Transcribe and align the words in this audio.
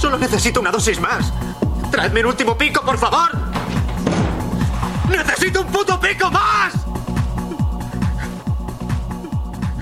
Solo 0.00 0.18
necesito 0.18 0.60
una 0.60 0.70
dosis 0.70 1.00
más. 1.00 1.32
Traedme 1.90 2.20
un 2.20 2.26
último 2.26 2.58
pico, 2.58 2.82
por 2.82 2.98
favor. 2.98 3.43
¡Necesito 5.74 5.94
un 5.94 5.98
puto 5.98 6.00
pico 6.00 6.30
más! 6.30 6.86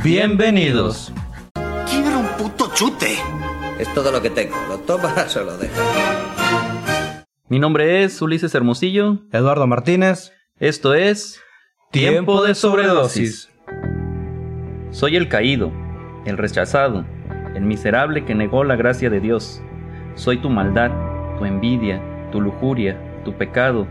Bienvenidos. 0.02 1.12
Quiero 1.88 2.20
un 2.20 2.28
puto 2.38 2.70
chute. 2.74 3.18
Es 3.78 3.92
todo 3.92 4.10
lo 4.10 4.22
que 4.22 4.30
tengo. 4.30 4.56
Lo 4.68 4.78
tomas 4.78 5.36
o 5.36 5.44
lo 5.44 5.56
dejas. 5.58 7.26
Mi 7.48 7.58
nombre 7.58 8.04
es 8.04 8.20
Ulises 8.22 8.54
Hermosillo. 8.54 9.18
Eduardo 9.32 9.66
Martínez. 9.66 10.32
Esto 10.58 10.94
es 10.94 11.40
Tiempo 11.90 12.42
de 12.42 12.54
sobredosis. 12.54 13.50
Soy 14.90 15.16
el 15.16 15.28
caído, 15.28 15.72
el 16.24 16.38
rechazado, 16.38 17.04
el 17.54 17.62
miserable 17.64 18.24
que 18.24 18.34
negó 18.34 18.64
la 18.64 18.76
gracia 18.76 19.10
de 19.10 19.20
Dios. 19.20 19.60
Soy 20.14 20.38
tu 20.38 20.48
maldad, 20.48 20.90
tu 21.38 21.44
envidia, 21.44 22.00
tu 22.30 22.40
lujuria, 22.40 22.98
tu 23.24 23.34
pecado. 23.34 23.86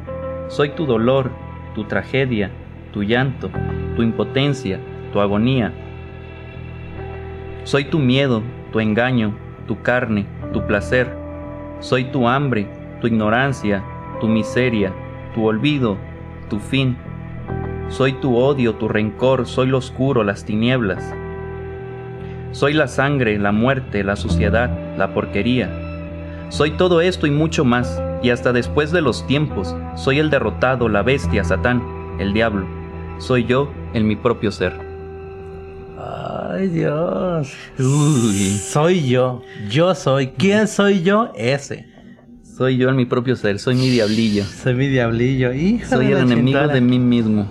Soy 0.48 0.70
tu 0.70 0.86
dolor, 0.88 1.32
tu 1.74 1.86
tragedia, 1.86 2.52
tu 2.94 3.04
llanto, 3.04 3.50
tu 3.96 4.04
impotencia, 4.04 4.80
tu 5.14 5.20
agonía. 5.20 5.74
Soy 7.64 7.86
tu 7.86 8.00
miedo, 8.00 8.42
tu 8.72 8.80
engaño, 8.80 9.34
tu 9.68 9.82
carne, 9.82 10.26
tu 10.54 10.66
placer. 10.66 11.16
Soy 11.80 12.06
tu 12.06 12.28
hambre, 12.28 12.68
tu 13.00 13.08
ignorancia, 13.08 13.84
tu 14.20 14.28
miseria, 14.28 14.94
tu 15.34 15.46
olvido, 15.46 15.98
tu 16.50 16.60
fin. 16.60 16.98
Soy 17.90 18.14
tu 18.14 18.38
odio, 18.38 18.76
tu 18.76 18.88
rencor, 18.88 19.48
soy 19.48 19.68
lo 19.68 19.78
oscuro, 19.78 20.24
las 20.24 20.46
tinieblas. 20.46 21.14
Soy 22.52 22.74
la 22.74 22.88
sangre, 22.88 23.38
la 23.38 23.52
muerte, 23.52 24.04
la 24.04 24.16
suciedad, 24.16 24.70
la 24.98 25.14
porquería. 25.14 25.81
Soy 26.52 26.72
todo 26.72 27.00
esto 27.00 27.28
y 27.28 27.32
mucho 27.32 27.64
más, 27.64 28.04
y 28.22 28.30
hasta 28.30 28.52
después 28.52 28.92
de 28.92 29.00
los 29.00 29.26
tiempos, 29.26 29.74
soy 29.96 30.20
el 30.20 30.30
derrotado, 30.30 30.90
la 30.90 31.02
bestia, 31.02 31.46
Satán, 31.46 31.82
el 32.20 32.34
diablo. 32.34 32.68
Soy 33.20 33.46
yo 33.46 33.72
en 33.94 34.06
mi 34.06 34.18
propio 34.18 34.52
ser. 34.52 34.74
Ay, 35.98 36.68
Dios. 36.68 37.54
Soy 37.78 39.08
yo. 39.08 39.42
Yo 39.70 39.96
soy. 39.96 40.28
¿Quién 40.38 40.68
soy 40.68 41.04
yo? 41.04 41.32
Ese. 41.38 41.88
Soy 42.44 42.76
yo 42.76 42.90
en 42.90 42.98
mi 42.98 43.06
propio 43.06 43.38
ser, 43.38 43.58
soy 43.58 43.76
mi 43.76 43.90
diablillo. 43.90 44.44
Soy 44.44 44.74
mi 44.74 44.88
diablillo. 44.88 45.54
Hija 45.54 45.96
Soy 45.96 46.12
el 46.12 46.18
enemigo 46.18 46.68
de 46.68 46.82
mí 46.82 47.00
mismo. 47.00 47.48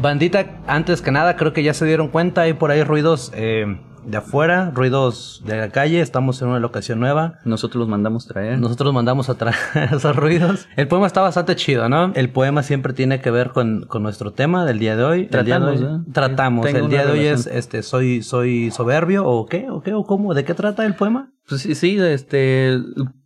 Bandita, 0.00 0.62
antes 0.68 1.02
que 1.02 1.10
nada, 1.10 1.34
creo 1.34 1.52
que 1.52 1.64
ya 1.64 1.74
se 1.74 1.86
dieron 1.86 2.06
cuenta. 2.06 2.42
Hay 2.42 2.52
por 2.52 2.70
ahí 2.70 2.84
ruidos 2.84 3.32
eh, 3.34 3.80
de 4.06 4.16
afuera, 4.18 4.70
ruidos 4.74 5.42
de 5.46 5.56
la 5.56 5.68
calle. 5.70 6.00
Estamos 6.00 6.40
en 6.42 6.48
una 6.48 6.58
locación 6.60 7.00
nueva. 7.00 7.38
Nosotros 7.44 7.80
los 7.80 7.88
mandamos 7.88 8.26
traer. 8.26 8.58
Nosotros 8.58 8.92
mandamos 8.92 9.28
a 9.30 9.34
traer 9.34 9.56
esos 9.92 10.14
ruidos. 10.16 10.66
El 10.76 10.88
poema 10.88 11.06
está 11.06 11.20
bastante 11.20 11.56
chido, 11.56 11.88
¿no? 11.88 12.12
El 12.14 12.30
poema 12.30 12.62
siempre 12.62 12.92
tiene 12.92 13.20
que 13.20 13.30
ver 13.30 13.50
con, 13.50 13.82
con 13.86 14.02
nuestro 14.02 14.32
tema 14.32 14.64
del 14.64 14.78
día 14.78 14.96
de 14.96 15.04
hoy. 15.04 15.28
El 15.32 15.44
día 15.44 15.58
de 15.58 15.66
Tratamos, 15.66 15.80
hoy- 15.80 15.86
¿eh? 15.86 16.12
Tratamos. 16.12 16.66
Tengo 16.66 16.78
el 16.84 16.90
día 16.90 17.06
de 17.06 17.12
hoy 17.12 17.26
es, 17.26 17.46
este, 17.46 17.82
soy, 17.82 18.22
soy 18.22 18.70
soberbio 18.70 19.24
o 19.26 19.46
qué, 19.46 19.66
o 19.70 19.82
qué, 19.82 19.94
o 19.94 20.04
cómo, 20.04 20.34
¿de 20.34 20.44
qué 20.44 20.54
trata 20.54 20.84
el 20.86 20.94
poema? 20.94 21.30
Pues 21.48 21.60
sí, 21.62 21.74
sí, 21.74 21.98
este, 22.00 22.78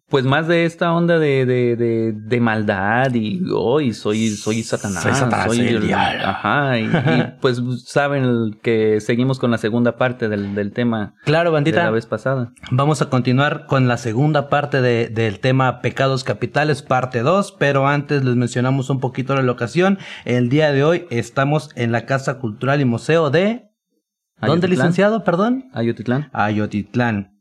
pues 0.09 0.25
más 0.25 0.49
de 0.49 0.65
esta 0.65 0.93
onda 0.95 1.19
de, 1.19 1.45
de, 1.45 1.77
de, 1.77 2.13
de 2.13 2.41
maldad 2.41 3.13
y 3.15 3.43
hoy 3.55 3.93
soy, 3.93 4.29
soy 4.31 4.63
Satanás. 4.63 5.03
Soy 5.03 5.13
Satanás, 5.15 5.47
soy 5.49 5.69
el 5.69 5.87
diablo. 5.87 6.25
Ajá, 6.27 6.79
y, 6.79 6.85
y, 6.85 6.91
pues 7.41 7.61
saben 7.85 8.59
que 8.63 9.01
seguimos 9.01 9.39
con 9.39 9.51
la 9.51 9.59
segunda 9.59 9.97
parte 9.97 10.29
del, 10.29 10.55
del 10.55 10.73
tema 10.73 11.15
Claro, 11.25 11.51
de 11.51 11.55
bandita. 11.55 11.85
la 11.85 11.91
vez 11.91 12.07
pasada. 12.07 12.53
Vamos 12.71 13.03
a 13.03 13.11
continuar 13.11 13.67
con 13.67 13.87
la 13.87 13.99
segunda 13.99 14.49
parte 14.49 14.81
de- 14.81 15.09
del 15.09 15.41
tema 15.41 15.81
Pecados 15.83 16.25
Capitales, 16.25 16.83
parte 16.83 17.21
2, 17.21 17.57
pero 17.59 17.87
antes 17.87 18.25
les 18.25 18.35
mencionamos 18.37 18.89
un 18.91 19.01
poquito 19.01 19.35
la 19.35 19.43
locación. 19.43 19.99
El 20.25 20.49
día 20.49 20.73
de 20.73 20.85
hoy 20.85 21.07
estamos 21.11 21.71
en 21.77 21.93
la 21.93 22.07
Casa 22.07 22.39
Cultural 22.39 22.81
y 22.81 22.85
Museo 22.87 23.31
de... 23.31 23.65
¿Dónde, 24.41 24.53
Ayotitlán. 24.67 24.71
licenciado? 24.71 25.25
Perdón. 25.25 25.65
Ayotitlán. 25.75 26.31
Ayotitlán, 26.33 27.38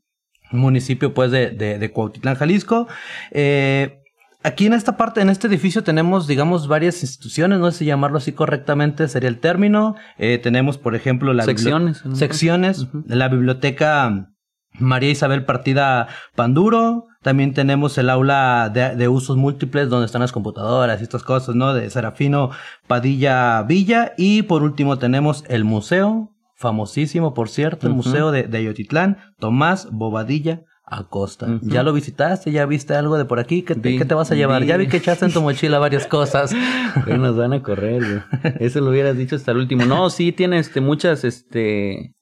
municipio 0.50 1.14
pues 1.14 1.30
de, 1.30 1.50
de, 1.50 1.78
de 1.78 1.90
Cuautitlán, 1.90 2.34
Jalisco. 2.36 2.88
Eh, 3.30 4.00
aquí 4.42 4.66
en 4.66 4.72
esta 4.72 4.96
parte, 4.96 5.20
en 5.20 5.30
este 5.30 5.46
edificio 5.46 5.82
tenemos, 5.82 6.26
digamos, 6.26 6.68
varias 6.68 7.02
instituciones, 7.02 7.58
no 7.58 7.70
sé 7.70 7.78
si 7.78 7.84
llamarlo 7.84 8.18
así 8.18 8.32
correctamente 8.32 9.08
sería 9.08 9.28
el 9.28 9.38
término. 9.40 9.94
Eh, 10.18 10.38
tenemos, 10.38 10.78
por 10.78 10.94
ejemplo, 10.94 11.32
la 11.34 11.44
bibli- 11.44 11.46
Secciones, 11.46 12.04
¿no? 12.06 12.16
secciones, 12.16 12.86
la 13.06 13.28
biblioteca 13.28 14.30
María 14.78 15.10
Isabel 15.10 15.44
Partida 15.44 16.08
Panduro. 16.34 17.06
También 17.20 17.52
tenemos 17.52 17.98
el 17.98 18.10
aula 18.10 18.70
de, 18.72 18.94
de 18.94 19.08
usos 19.08 19.36
múltiples 19.36 19.88
donde 19.88 20.06
están 20.06 20.20
las 20.20 20.30
computadoras 20.30 21.00
y 21.00 21.02
estas 21.02 21.24
cosas, 21.24 21.56
¿no? 21.56 21.74
De 21.74 21.90
Serafino 21.90 22.50
Padilla 22.86 23.60
Villa. 23.62 24.12
Y 24.16 24.42
por 24.42 24.62
último 24.62 24.98
tenemos 24.98 25.44
el 25.48 25.64
museo, 25.64 26.32
famosísimo, 26.58 27.32
por 27.34 27.48
cierto, 27.48 27.86
el 27.86 27.94
museo 27.94 28.30
de, 28.32 28.42
de 28.42 28.58
Ayotitlán, 28.58 29.16
Tomás 29.38 29.88
Bobadilla 29.90 30.62
Acosta. 30.90 31.58
¿Ya 31.62 31.82
lo 31.82 31.92
visitaste? 31.92 32.50
¿Ya 32.50 32.64
viste 32.66 32.94
algo 32.94 33.16
de 33.18 33.24
por 33.26 33.38
aquí? 33.38 33.62
¿Qué 33.62 33.74
te, 33.74 33.90
Vi- 33.90 33.98
qué 33.98 34.04
te 34.04 34.14
vas 34.14 34.30
a 34.30 34.34
llevar? 34.34 34.62
vi- 34.62 34.68
Ya 34.68 34.76
vi 34.78 34.86
que 34.88 34.96
echaste 34.96 35.26
en 35.26 35.32
tu 35.32 35.40
mochila 35.42 35.78
varias 35.78 36.06
cosas. 36.06 36.54
Nos 37.06 37.36
van 37.36 37.52
a 37.52 37.62
correr, 37.62 38.02
güey. 38.02 38.54
Eso 38.58 38.80
lo 38.80 38.90
hubieras 38.90 39.16
dicho 39.16 39.36
hasta 39.36 39.52
el 39.52 39.58
último. 39.58 39.84
No, 39.84 40.08
sí, 40.10 40.32
tiene 40.32 40.58
este, 40.58 40.80
muchas, 40.80 41.24
este... 41.24 42.14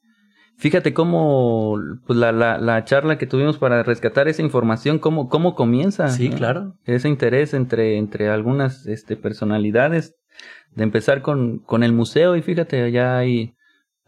Fíjate 0.59 0.95
cómo 0.95 1.77
pues, 2.07 2.19
la, 2.19 2.33
la, 2.33 2.59
la 2.59 2.83
charla 2.85 3.19
que 3.19 3.27
tuvimos 3.27 3.59
para 3.59 3.83
rescatar 3.83 4.27
esa 4.27 4.41
información, 4.43 4.99
cómo, 4.99 5.29
cómo 5.29 5.55
comienza. 5.55 6.09
Sí, 6.09 6.29
¿no? 6.31 6.37
claro. 6.37 6.75
Ese 6.87 7.09
interés 7.09 7.53
entre, 7.55 7.99
entre 7.99 8.31
algunas 8.31 8.87
este, 8.87 9.17
personalidades 9.17 10.15
de 10.75 10.83
empezar 10.83 11.21
con, 11.23 11.59
con 11.59 11.83
el 11.83 11.93
museo 11.93 12.37
y 12.37 12.43
fíjate, 12.43 12.91
ya 12.91 13.17
hay... 13.19 13.53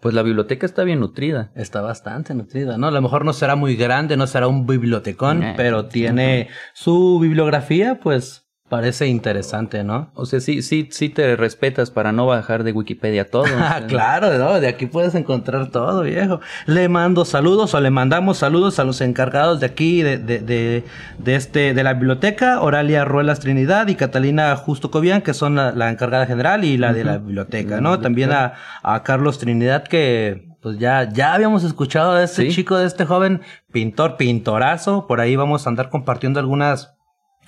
Pues 0.01 0.15
la 0.15 0.23
biblioteca 0.23 0.65
está 0.65 0.85
bien 0.85 1.01
nutrida. 1.01 1.51
Está 1.55 1.81
bastante 1.81 2.35
nutrida, 2.35 2.79
¿no? 2.79 2.87
A 2.87 2.91
lo 2.91 3.03
mejor 3.03 3.25
no 3.25 3.33
será 3.33 3.57
muy 3.57 3.77
grande, 3.77 4.17
no 4.17 4.27
será 4.27 4.47
un 4.47 4.67
bibliotecón, 4.67 5.43
Eh, 5.43 5.55
pero 5.57 5.87
tiene 5.87 6.49
su 6.73 7.19
bibliografía, 7.21 7.99
pues 8.01 8.48
parece 8.69 9.07
interesante, 9.07 9.83
¿no? 9.85 10.11
O 10.15 10.27
sea, 10.27 10.41
sí, 10.41 10.63
sí, 10.63 10.89
sí 10.91 11.09
te 11.09 11.37
respetas 11.37 11.91
para 11.91 12.13
no 12.13 12.27
bajar 12.27 12.65
de 12.65 12.73
Wikipedia 12.73 13.29
todo. 13.31 13.45
Ah, 13.57 13.81
claro, 13.89 14.37
¿no? 14.39 14.61
De 14.61 14.69
aquí 14.69 14.87
puedes 14.87 15.15
encontrar 15.15 15.71
todo, 15.71 16.03
viejo. 16.03 16.41
Le 16.67 16.89
mando 16.89 17.25
saludos 17.25 17.75
o 17.75 17.81
le 17.81 17.91
mandamos 17.91 18.39
saludos 18.39 18.79
a 18.79 18.85
los 18.85 19.01
encargados 19.01 19.61
de 19.61 19.67
aquí, 19.67 20.03
de, 20.03 20.19
de, 20.19 20.39
de, 20.41 20.85
de 21.19 21.35
este, 21.35 21.75
de 21.75 21.83
la 21.83 21.95
biblioteca, 21.95 22.61
Oralia 22.61 23.05
Ruelas 23.05 23.41
Trinidad 23.41 23.89
y 23.89 23.95
Catalina 23.95 24.55
Justo 24.57 24.91
Cobian, 24.91 25.23
que 25.23 25.35
son 25.35 25.55
la, 25.57 25.73
la 25.73 25.91
encargada 25.91 26.27
general 26.27 26.65
y 26.65 26.77
la 26.77 26.93
de 26.93 27.05
la 27.05 27.19
biblioteca, 27.19 27.81
¿no? 27.81 28.01
También 28.01 28.33
a, 28.33 28.55
a 28.83 29.03
Carlos 29.03 29.39
Trinidad, 29.39 29.85
que 29.85 30.47
pues 30.61 30.79
ya, 30.79 31.09
ya 31.13 31.35
habíamos 31.35 31.63
escuchado 31.65 32.15
de 32.17 32.25
este 32.25 32.43
Sí. 32.47 32.51
chico, 32.57 32.77
de 32.77 32.87
este 32.87 33.05
joven 33.07 33.43
pintor, 33.73 34.17
pintorazo. 34.17 35.07
Por 35.07 35.21
ahí 35.21 35.37
vamos 35.37 35.67
a 35.67 35.71
andar 35.71 35.89
compartiendo 35.89 36.41
algunas 36.41 36.98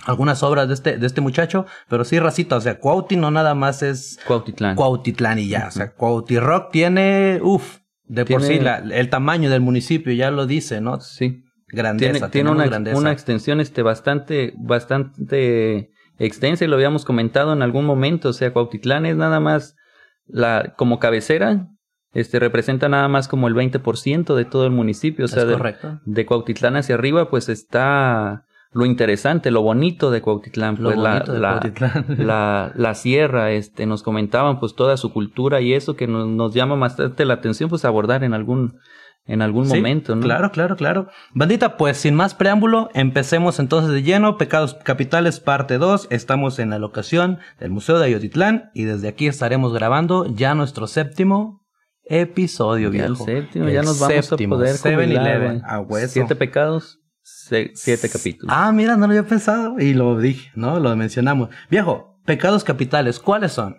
algunas 0.07 0.43
obras 0.43 0.69
de 0.69 0.75
este, 0.75 0.97
de 0.99 1.07
este 1.07 1.21
muchacho, 1.21 1.67
pero 1.89 2.05
sí, 2.05 2.19
racita, 2.19 2.57
o 2.57 2.61
sea, 2.61 2.79
Cuauti 2.79 3.17
no 3.17 3.31
nada 3.31 3.55
más 3.55 3.83
es 3.83 4.19
Cuautitlán. 4.27 4.77
Cuautitlán 4.77 5.39
y 5.39 5.49
ya. 5.49 5.67
O 5.69 5.71
sea, 5.71 5.93
Cuautiroc 5.93 6.71
tiene, 6.71 7.39
uff, 7.43 7.79
de 8.05 8.25
por 8.25 8.43
sí, 8.43 8.59
la- 8.61 8.79
el 8.79 9.09
tamaño 9.11 9.51
del 9.51 9.61
municipio 9.61 10.13
ya 10.13 10.31
lo 10.31 10.47
dice, 10.47 10.81
¿no? 10.81 11.01
Sí. 11.01 11.45
Grandeza, 11.69 12.13
tiene, 12.13 12.29
tiene 12.31 12.51
una, 12.51 12.67
grandeza. 12.67 13.13
extensión 13.13 13.61
este 13.61 13.83
bastante 13.83 14.55
bastante 14.59 15.91
extensa 16.19 16.65
y 16.65 16.69
lo 16.69 16.75
habíamos 16.77 17.05
comentado 17.05 17.53
en 17.53 17.63
algún 17.63 17.85
momento, 17.87 18.31
o 18.31 18.33
sea, 18.33 18.53
Cuautitlán 18.53 19.07
es 19.07 19.17
nada 19.17 19.41
más 19.41 19.77
la 20.27 20.75
como 20.77 20.99
cabecera, 20.99 21.69
este 22.13 22.41
representa 22.41 22.89
nada 22.89 23.07
más 23.09 23.29
como 23.29 23.47
el 23.49 23.55
20% 23.55 24.35
de 24.35 24.45
todo 24.45 24.65
el 24.67 24.73
municipio, 24.73 25.27
o 25.27 25.29
sea, 25.29 25.45
de, 25.45 25.57
de 26.05 26.27
Cuautitlán 26.27 26.77
hacia 26.77 26.97
arriba 26.97 27.31
pues 27.31 27.49
está 27.49 28.45
lo 28.73 28.87
interesante, 28.87 29.51
lo 29.51 29.63
bonito 29.63 30.11
de 30.11 30.23
Cuautitlán, 30.23 30.77
Lo 30.79 30.91
pues 30.91 30.99
la, 30.99 31.21
de 31.21 31.39
la, 31.39 31.51
Cuautitlán. 31.61 32.05
la, 32.27 32.73
la 32.75 32.95
sierra, 32.95 33.51
este, 33.51 33.87
nos 33.87 34.03
comentaban 34.03 34.61
pues 34.61 34.75
toda 34.75 34.97
su 34.97 35.13
cultura 35.13 35.61
y 35.61 35.75
eso 35.75 35.97
que 35.97 36.07
nos, 36.07 36.29
nos 36.29 36.55
llama 36.55 36.77
bastante 36.77 37.25
la 37.25 37.35
atención 37.35 37.69
pues 37.69 37.85
abordar 37.85 38.23
en 38.25 38.33
algún 38.35 38.79
en 39.27 39.43
algún 39.43 39.67
Sí, 39.67 39.77
momento, 39.77 40.17
¿no? 40.17 40.23
Claro, 40.23 40.51
claro, 40.51 40.77
claro. 40.77 41.09
Bandita, 41.35 41.77
pues 41.77 41.99
sin 41.99 42.15
más 42.15 42.35
preámbulo, 42.35 42.89
empecemos 42.95 43.59
entonces 43.61 43.93
de 43.93 44.03
lleno. 44.03 44.39
Pecados 44.39 44.75
Capitales, 44.83 45.39
parte 45.41 45.79
2. 45.79 46.09
Estamos 46.11 46.59
en 46.59 46.71
la 46.71 46.79
locación 46.79 47.39
del 47.61 47.71
Museo 47.71 47.99
de 47.99 48.07
Ayotitlán 48.07 48.71
y 48.75 48.85
desde 48.85 49.09
aquí 49.09 49.27
estaremos 49.29 49.73
grabando 49.75 50.27
ya 50.27 50.55
nuestro 50.55 50.87
séptimo 50.87 51.61
episodio, 52.05 52.91
Ya 52.91 53.05
el 53.05 53.13
viejo. 53.13 53.25
séptimo, 53.25 53.67
El 53.67 53.73
ya 53.75 53.83
nos 53.83 54.01
vamos 54.01 54.27
séptimo, 54.27 54.55
a 54.57 54.59
poder 54.59 54.77
jubilar, 54.79 54.99
7-Eleven, 55.27 55.49
güey. 55.61 55.63
a 55.65 55.81
hueso. 55.81 56.09
Siete 56.13 56.35
pecados, 56.35 56.99
siete 57.75 58.09
capítulos. 58.09 58.55
Ah, 58.57 58.71
mira, 58.73 58.97
no 58.97 59.07
lo 59.07 59.13
había 59.13 59.27
pensado 59.29 59.79
y 59.79 59.95
lo 59.95 60.19
dije, 60.19 60.51
¿no? 60.55 60.79
Lo 60.81 60.95
mencionamos. 60.97 61.51
Viejo, 61.71 62.19
pecados 62.25 62.65
capitales, 62.65 63.19
¿cuáles 63.19 63.53
son? 63.53 63.77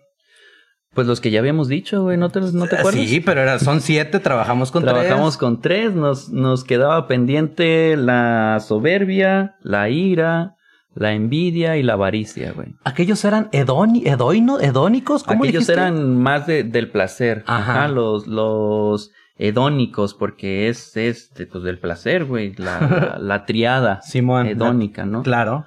Pues 0.93 1.07
los 1.07 1.21
que 1.21 1.31
ya 1.31 1.39
habíamos 1.39 1.69
dicho, 1.69 2.03
güey, 2.03 2.17
¿no 2.17 2.29
te, 2.29 2.41
no 2.41 2.67
te 2.67 2.75
acuerdas? 2.75 3.07
Sí, 3.07 3.21
pero 3.21 3.41
era- 3.41 3.59
son 3.59 3.79
siete, 3.79 4.19
trabajamos 4.19 4.71
con 4.71 4.83
Trabajamos 4.83 5.35
tres. 5.35 5.37
con 5.37 5.61
tres, 5.61 5.93
nos, 5.93 6.29
nos 6.29 6.65
quedaba 6.65 7.07
pendiente 7.07 7.95
la 7.95 8.59
soberbia, 8.59 9.55
la 9.61 9.87
ira, 9.89 10.55
la 10.93 11.13
envidia 11.13 11.77
y 11.77 11.83
la 11.83 11.93
avaricia, 11.93 12.51
güey. 12.51 12.75
Aquellos 12.83 13.23
eran 13.23 13.47
edoni, 13.53 14.03
edoino, 14.05 14.59
edónicos, 14.59 15.23
¿cómo 15.23 15.43
Aquellos 15.43 15.61
dijiste? 15.67 15.73
eran 15.73 16.17
más 16.17 16.45
de- 16.45 16.63
del 16.65 16.91
placer. 16.91 17.45
Ajá. 17.47 17.83
Ajá. 17.83 17.87
los, 17.87 18.27
los 18.27 19.11
hedónicos, 19.47 20.13
porque 20.13 20.67
es, 20.69 20.95
es 20.95 21.31
de- 21.33 21.47
pues, 21.47 21.63
del 21.63 21.79
placer, 21.79 22.25
güey. 22.25 22.53
La, 22.55 22.79
la, 23.17 23.19
la 23.19 23.45
triada 23.45 24.01
Simón. 24.01 24.47
hedónica, 24.47 25.05
¿no? 25.05 25.23
Claro. 25.23 25.65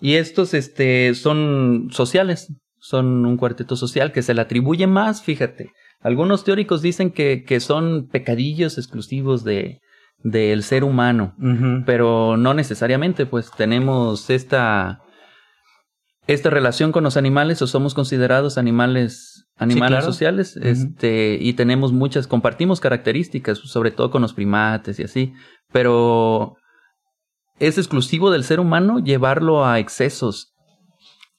Y 0.00 0.14
estos, 0.14 0.54
este, 0.54 1.14
son 1.14 1.88
sociales. 1.90 2.52
Son 2.78 3.26
un 3.26 3.36
cuarteto 3.36 3.76
social 3.76 4.10
que 4.10 4.22
se 4.22 4.32
le 4.32 4.40
atribuye 4.40 4.86
más, 4.86 5.22
fíjate. 5.22 5.70
Algunos 6.00 6.44
teóricos 6.44 6.80
dicen 6.80 7.10
que, 7.10 7.44
que 7.46 7.60
son 7.60 8.08
pecadillos 8.08 8.78
exclusivos 8.78 9.44
de, 9.44 9.80
del 10.22 10.62
ser 10.62 10.82
humano. 10.84 11.34
Pero 11.84 12.38
no 12.38 12.54
necesariamente, 12.54 13.26
pues 13.26 13.50
tenemos 13.54 14.30
esta, 14.30 15.00
esta 16.26 16.48
relación 16.48 16.90
con 16.90 17.04
los 17.04 17.18
animales 17.18 17.60
o 17.60 17.66
somos 17.66 17.92
considerados 17.92 18.56
animales, 18.56 19.44
animales 19.60 19.98
claro. 19.98 20.06
sociales, 20.06 20.56
este, 20.56 21.38
y 21.40 21.52
tenemos 21.52 21.92
muchas, 21.92 22.26
compartimos 22.26 22.80
características, 22.80 23.58
sobre 23.58 23.90
todo 23.90 24.10
con 24.10 24.22
los 24.22 24.32
primates 24.34 24.98
y 24.98 25.04
así, 25.04 25.32
pero 25.72 26.56
es 27.58 27.78
exclusivo 27.78 28.30
del 28.30 28.42
ser 28.44 28.58
humano 28.58 28.98
llevarlo 28.98 29.64
a 29.66 29.78
excesos. 29.78 30.54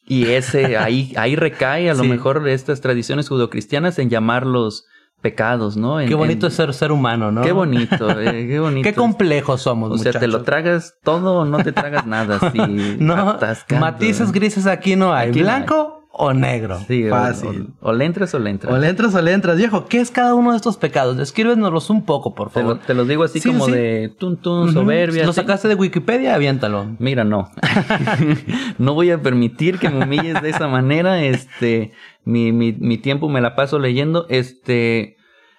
Y 0.05 0.27
ese, 0.27 0.77
ahí, 0.77 1.13
ahí 1.17 1.35
recae 1.35 1.89
a 1.89 1.93
lo 1.93 2.03
mejor 2.03 2.47
estas 2.47 2.79
tradiciones 2.81 3.27
judocristianas 3.27 3.97
en 3.99 4.09
llamarlos 4.09 4.85
pecados, 5.21 5.77
¿no? 5.77 5.99
En- 5.99 6.07
Qué 6.09 6.15
bonito 6.15 6.47
en- 6.47 6.51
es 6.51 6.55
ser 6.55 6.73
ser 6.73 6.91
humano, 6.91 7.31
¿no? 7.31 7.41
Qué 7.41 7.51
bonito, 7.51 8.19
eh, 8.19 8.47
qué 8.47 8.59
bonito. 8.59 8.83
Qué 8.87 8.95
complejos 8.95 9.61
somos, 9.61 9.91
O 9.91 9.97
sea, 9.97 10.11
te 10.13 10.27
lo 10.27 10.41
tragas 10.43 10.95
todo 11.03 11.41
o 11.41 11.45
no 11.45 11.57
te 11.63 11.71
tragas 11.71 12.05
nada. 12.07 12.39
Sí, 12.51 12.97
No, 12.99 13.29
atascando. 13.31 13.85
matices 13.85 14.31
grises 14.31 14.65
aquí 14.67 14.95
no 14.95 15.13
hay. 15.13 15.29
Aquí 15.29 15.39
no 15.39 15.45
¿Blanco 15.45 16.00
o 16.13 16.33
negro? 16.33 16.79
Sí, 16.87 17.07
o- 17.07 17.09
Fácil. 17.09 17.73
O, 17.81 17.89
o 17.89 17.93
le 17.93 18.05
entras 18.05 18.33
o 18.33 18.39
le 18.39 18.49
entras. 18.49 18.73
O 18.73 18.77
le 18.77 18.87
entras 18.89 19.15
o 19.15 19.21
le 19.21 19.31
entras. 19.33 19.57
Viejo, 19.57 19.85
¿qué 19.85 19.99
es 20.01 20.11
cada 20.11 20.35
uno 20.35 20.51
de 20.51 20.57
estos 20.57 20.77
pecados? 20.77 21.17
Descríbenoslos 21.17 21.89
un 21.89 22.03
poco, 22.05 22.35
por 22.35 22.49
te, 22.49 22.55
favor. 22.61 22.75
lo, 22.75 22.79
te 22.81 22.93
lo 22.93 23.05
digo 23.05 23.23
así 23.23 23.39
Sí, 23.39 23.49
como 23.49 23.65
sí. 23.65 23.71
de 23.71 24.13
tun 24.19 24.37
tun, 24.37 24.63
Ujú. 24.63 24.71
soberbia. 24.73 25.25
¿Lo 25.25 25.33
sacaste 25.33 25.67
de 25.67 25.75
Wikipedia? 25.75 26.35
Aviéntalo. 26.35 26.95
Mira, 26.99 27.23
no. 27.23 27.49
no 28.77 28.93
voy 28.93 29.11
a 29.11 29.21
permitir 29.21 29.79
que 29.79 29.89
me 29.89 30.03
humilles 30.03 30.41
de 30.41 30.49
esa 30.49 30.67
manera. 30.67 31.21
Este, 31.23 31.91
mi, 32.23 32.51
mi, 32.51 32.73
mi 32.73 32.97
tiempo 32.97 33.29
me 33.29 33.41
la 33.41 33.55
paso 33.55 33.79
leyendo. 33.79 34.25
Este, 34.29 35.15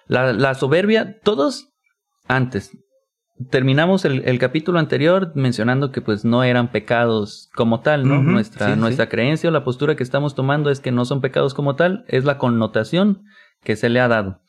la, 0.07 0.33
la 0.33 0.53
soberbia, 0.53 1.17
todos 1.23 1.69
antes. 2.27 2.71
Terminamos 3.49 4.05
el, 4.05 4.23
el 4.25 4.39
capítulo 4.39 4.79
anterior 4.79 5.31
mencionando 5.35 5.91
que 5.91 6.01
pues 6.01 6.25
no 6.25 6.43
eran 6.43 6.71
pecados 6.71 7.49
como 7.55 7.81
tal, 7.81 8.07
¿no? 8.07 8.21
Nuestra, 8.21 8.67
sí, 8.67 8.73
sí. 8.73 8.79
nuestra 8.79 9.09
creencia 9.09 9.49
o 9.49 9.53
la 9.53 9.63
postura 9.63 9.95
que 9.95 10.03
estamos 10.03 10.35
tomando 10.35 10.69
es 10.69 10.79
que 10.79 10.91
no 10.91 11.05
son 11.05 11.21
pecados 11.21 11.53
como 11.53 11.75
tal, 11.75 12.05
es 12.07 12.25
la 12.25 12.37
connotación 12.37 13.23
que 13.63 13.75
se 13.75 13.89
le 13.89 13.99
ha 13.99 14.07
dado 14.07 14.41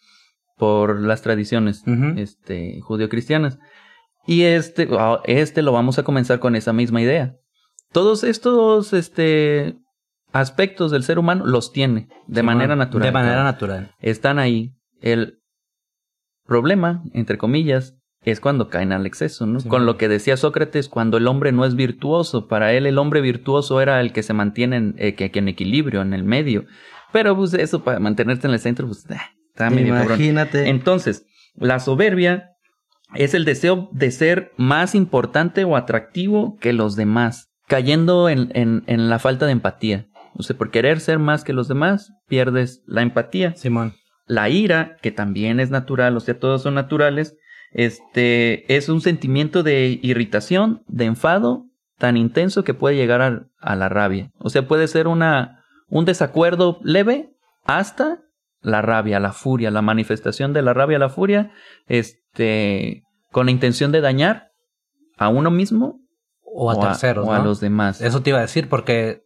por 0.56 1.00
las 1.00 1.23
tradiciones 1.23 1.82
este, 2.17 2.81
judio-cristianas. 2.81 3.58
Y 4.26 4.43
este, 4.43 4.88
ah, 4.93 5.20
este 5.25 5.62
lo 5.62 5.73
vamos 5.73 5.99
a 5.99 6.02
comenzar 6.02 6.38
con 6.38 6.56
esa 6.56 6.73
misma 6.73 7.02
idea. 7.02 7.37
Todos 7.93 8.25
estos 8.25 8.93
este, 8.93 9.76
aspectos 10.32 10.90
del 10.90 11.05
ser 11.05 11.19
humano 11.19 11.47
los 11.47 11.73
tiene 11.73 12.08
de 12.26 12.43
manera 12.43 12.76
natural. 12.76 13.06
De 13.06 13.12
manera 13.12 13.44
natural. 13.44 13.94
Están 14.00 14.38
ahí. 14.38 14.75
El 15.00 15.40
problema, 16.47 17.02
entre 17.12 17.37
comillas, 17.37 17.97
es 18.31 18.41
cuando 18.41 18.69
caen 18.69 18.93
al 18.93 19.06
exceso, 19.06 19.47
¿no? 19.47 19.59
Con 19.62 19.87
lo 19.87 19.97
que 19.97 20.09
decía 20.09 20.37
Sócrates, 20.37 20.88
cuando 20.88 21.17
el 21.19 21.26
hombre 21.26 21.53
no 21.53 21.65
es 21.65 21.75
virtuoso. 21.75 22.49
Para 22.49 22.73
él 22.73 22.87
el 22.87 22.99
hombre 22.99 23.21
virtuoso 23.21 23.81
era 23.81 24.00
el 24.00 24.12
que 24.12 24.23
se 24.23 24.32
mantiene 24.32 24.76
en, 24.76 24.94
eh, 24.99 25.15
que, 25.15 25.31
que 25.31 25.38
en 25.41 25.49
equilibrio, 25.49 26.03
en 26.03 26.15
el 26.15 26.25
medio. 26.25 26.65
Pero 27.12 27.37
pues 27.37 27.55
eso 27.55 27.85
para 27.85 28.00
mantenerte 28.00 28.47
en 28.47 28.53
el 28.55 28.61
centro, 28.61 28.87
pues 28.87 29.05
ah, 29.11 29.31
está 29.49 29.71
medio 29.71 29.93
cabrón. 29.94 30.19
Imagínate. 30.19 30.69
Entonces, 30.69 31.25
la 31.56 31.79
soberbia 31.81 32.50
es 33.15 33.35
el 33.35 33.44
deseo 33.44 33.88
de 33.93 34.11
ser 34.11 34.53
más 34.56 34.94
importante 34.94 35.65
o 35.65 35.76
atractivo 35.76 36.56
que 36.61 36.73
los 36.73 36.97
demás, 36.97 37.50
cayendo 37.69 38.29
en, 38.29 38.50
en- 38.55 38.82
en 38.87 39.09
la 39.09 39.19
falta 39.19 39.47
de 39.47 39.53
empatía. 39.53 40.06
O 40.37 40.43
sea, 40.43 40.56
por 40.56 40.71
querer 40.73 40.99
ser 40.99 41.21
más 41.21 41.44
que 41.44 41.53
los 41.53 41.69
demás, 41.69 42.11
pierdes 42.26 42.82
la 42.87 43.03
empatía. 43.03 43.55
Simón. 43.55 43.94
La 44.26 44.49
ira, 44.49 44.97
que 45.03 45.12
también 45.12 45.61
es 45.61 45.71
natural, 45.71 46.17
o 46.17 46.21
sea, 46.21 46.38
todos 46.41 46.62
son 46.62 46.75
naturales, 46.75 47.37
este, 47.75 48.75
es 48.75 48.88
un 48.88 49.00
sentimiento 49.00 49.62
de 49.62 49.99
irritación, 50.03 50.82
de 50.87 51.05
enfado, 51.05 51.67
tan 51.99 52.17
intenso 52.17 52.65
que 52.65 52.73
puede 52.73 52.97
llegar 52.97 53.21
a, 53.21 53.47
a 53.61 53.76
la 53.76 53.88
rabia. 53.88 54.31
O 54.38 54.49
sea, 54.49 54.67
puede 54.67 54.88
ser 54.88 55.09
una, 55.09 55.65
un 55.88 56.05
desacuerdo 56.05 56.79
leve 56.82 57.35
hasta 57.65 58.21
la 58.61 58.81
rabia, 58.81 59.21
la 59.21 59.32
furia, 59.32 59.71
la 59.71 59.82
manifestación 59.82 60.53
de 60.53 60.62
la 60.62 60.73
rabia, 60.73 60.99
la 60.99 61.11
furia, 61.11 61.53
este, 61.87 63.03
con 63.31 63.47
la 63.47 63.53
intención 63.53 63.93
de 63.93 64.00
dañar 64.00 64.53
a 65.19 65.29
uno 65.29 65.50
mismo 65.50 66.00
O 66.43 66.71
a 66.71 66.81
terceros, 66.81 67.26
o 67.26 67.32
a 67.32 67.41
los 67.41 67.61
demás. 67.61 68.00
Eso 68.00 68.23
te 68.23 68.31
iba 68.31 68.38
a 68.38 68.43
decir 68.43 68.69
porque 68.69 69.24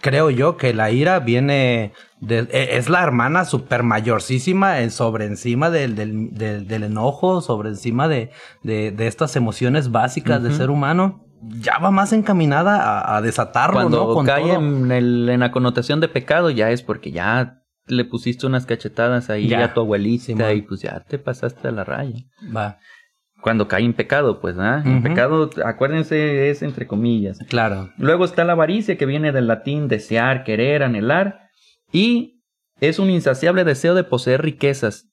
creo 0.00 0.30
yo 0.30 0.56
que 0.56 0.74
la 0.74 0.90
ira 0.90 1.18
viene 1.20 1.92
de, 2.20 2.40
e- 2.50 2.76
es 2.76 2.88
la 2.88 3.02
hermana 3.02 3.44
super 3.44 3.82
mayorcísima 3.82 4.80
en- 4.80 4.90
sobre 4.90 5.26
encima 5.26 5.70
del, 5.70 5.94
del, 5.94 6.34
del- 6.34 6.66
del 6.66 6.82
enojo, 6.84 7.40
sobre 7.40 7.68
encima 7.70 8.08
de, 8.08 8.30
de, 8.62 8.90
de 8.92 9.06
estas 9.06 9.36
emociones 9.36 9.90
básicas 9.90 10.42
del 10.42 10.52
Ujú. 10.52 10.60
ser 10.60 10.70
humano. 10.70 11.24
Ya 11.42 11.78
va 11.78 11.90
más 11.90 12.12
encaminada 12.12 12.82
a, 13.00 13.16
a 13.16 13.22
desatarlo, 13.22 13.74
Cuando 13.80 14.06
¿no? 14.08 14.14
Con 14.14 14.26
cae 14.26 14.42
todo. 14.42 14.54
en, 14.58 14.90
el- 14.92 15.28
en 15.28 15.40
la 15.40 15.50
connotación 15.52 16.00
de 16.00 16.08
pecado, 16.08 16.50
ya 16.50 16.70
es 16.70 16.82
porque 16.82 17.12
ya 17.12 17.56
le 17.86 18.04
pusiste 18.04 18.46
unas 18.46 18.66
cachetadas 18.66 19.30
ahí 19.30 19.48
Ya. 19.48 19.64
a 19.64 19.74
tu 19.74 19.80
abuelita 19.80 20.52
y 20.52 20.62
pues 20.62 20.82
ya 20.82 21.00
te 21.00 21.18
pasaste 21.18 21.68
a 21.68 21.72
la 21.72 21.82
raya. 21.84 22.24
Va, 22.54 22.78
Cuando 23.40 23.68
cae 23.68 23.84
en 23.84 23.94
pecado, 23.94 24.40
pues, 24.40 24.56
¿ah? 24.58 24.82
En 24.84 24.94
Ujú. 24.98 25.02
pecado, 25.04 25.50
acuérdense, 25.64 26.50
es 26.50 26.62
entre 26.62 26.86
comillas. 26.86 27.38
claro. 27.48 27.90
Luego 27.98 28.24
está 28.24 28.44
la 28.44 28.52
avaricia, 28.52 28.96
que 28.98 29.06
viene 29.06 29.32
del 29.32 29.46
latín 29.46 29.88
desear, 29.88 30.44
querer, 30.44 30.82
anhelar. 30.82 31.48
Y 31.92 32.42
es 32.80 32.98
un 32.98 33.10
insaciable 33.10 33.64
deseo 33.64 33.94
de 33.94 34.04
poseer 34.04 34.42
riquezas. 34.42 35.06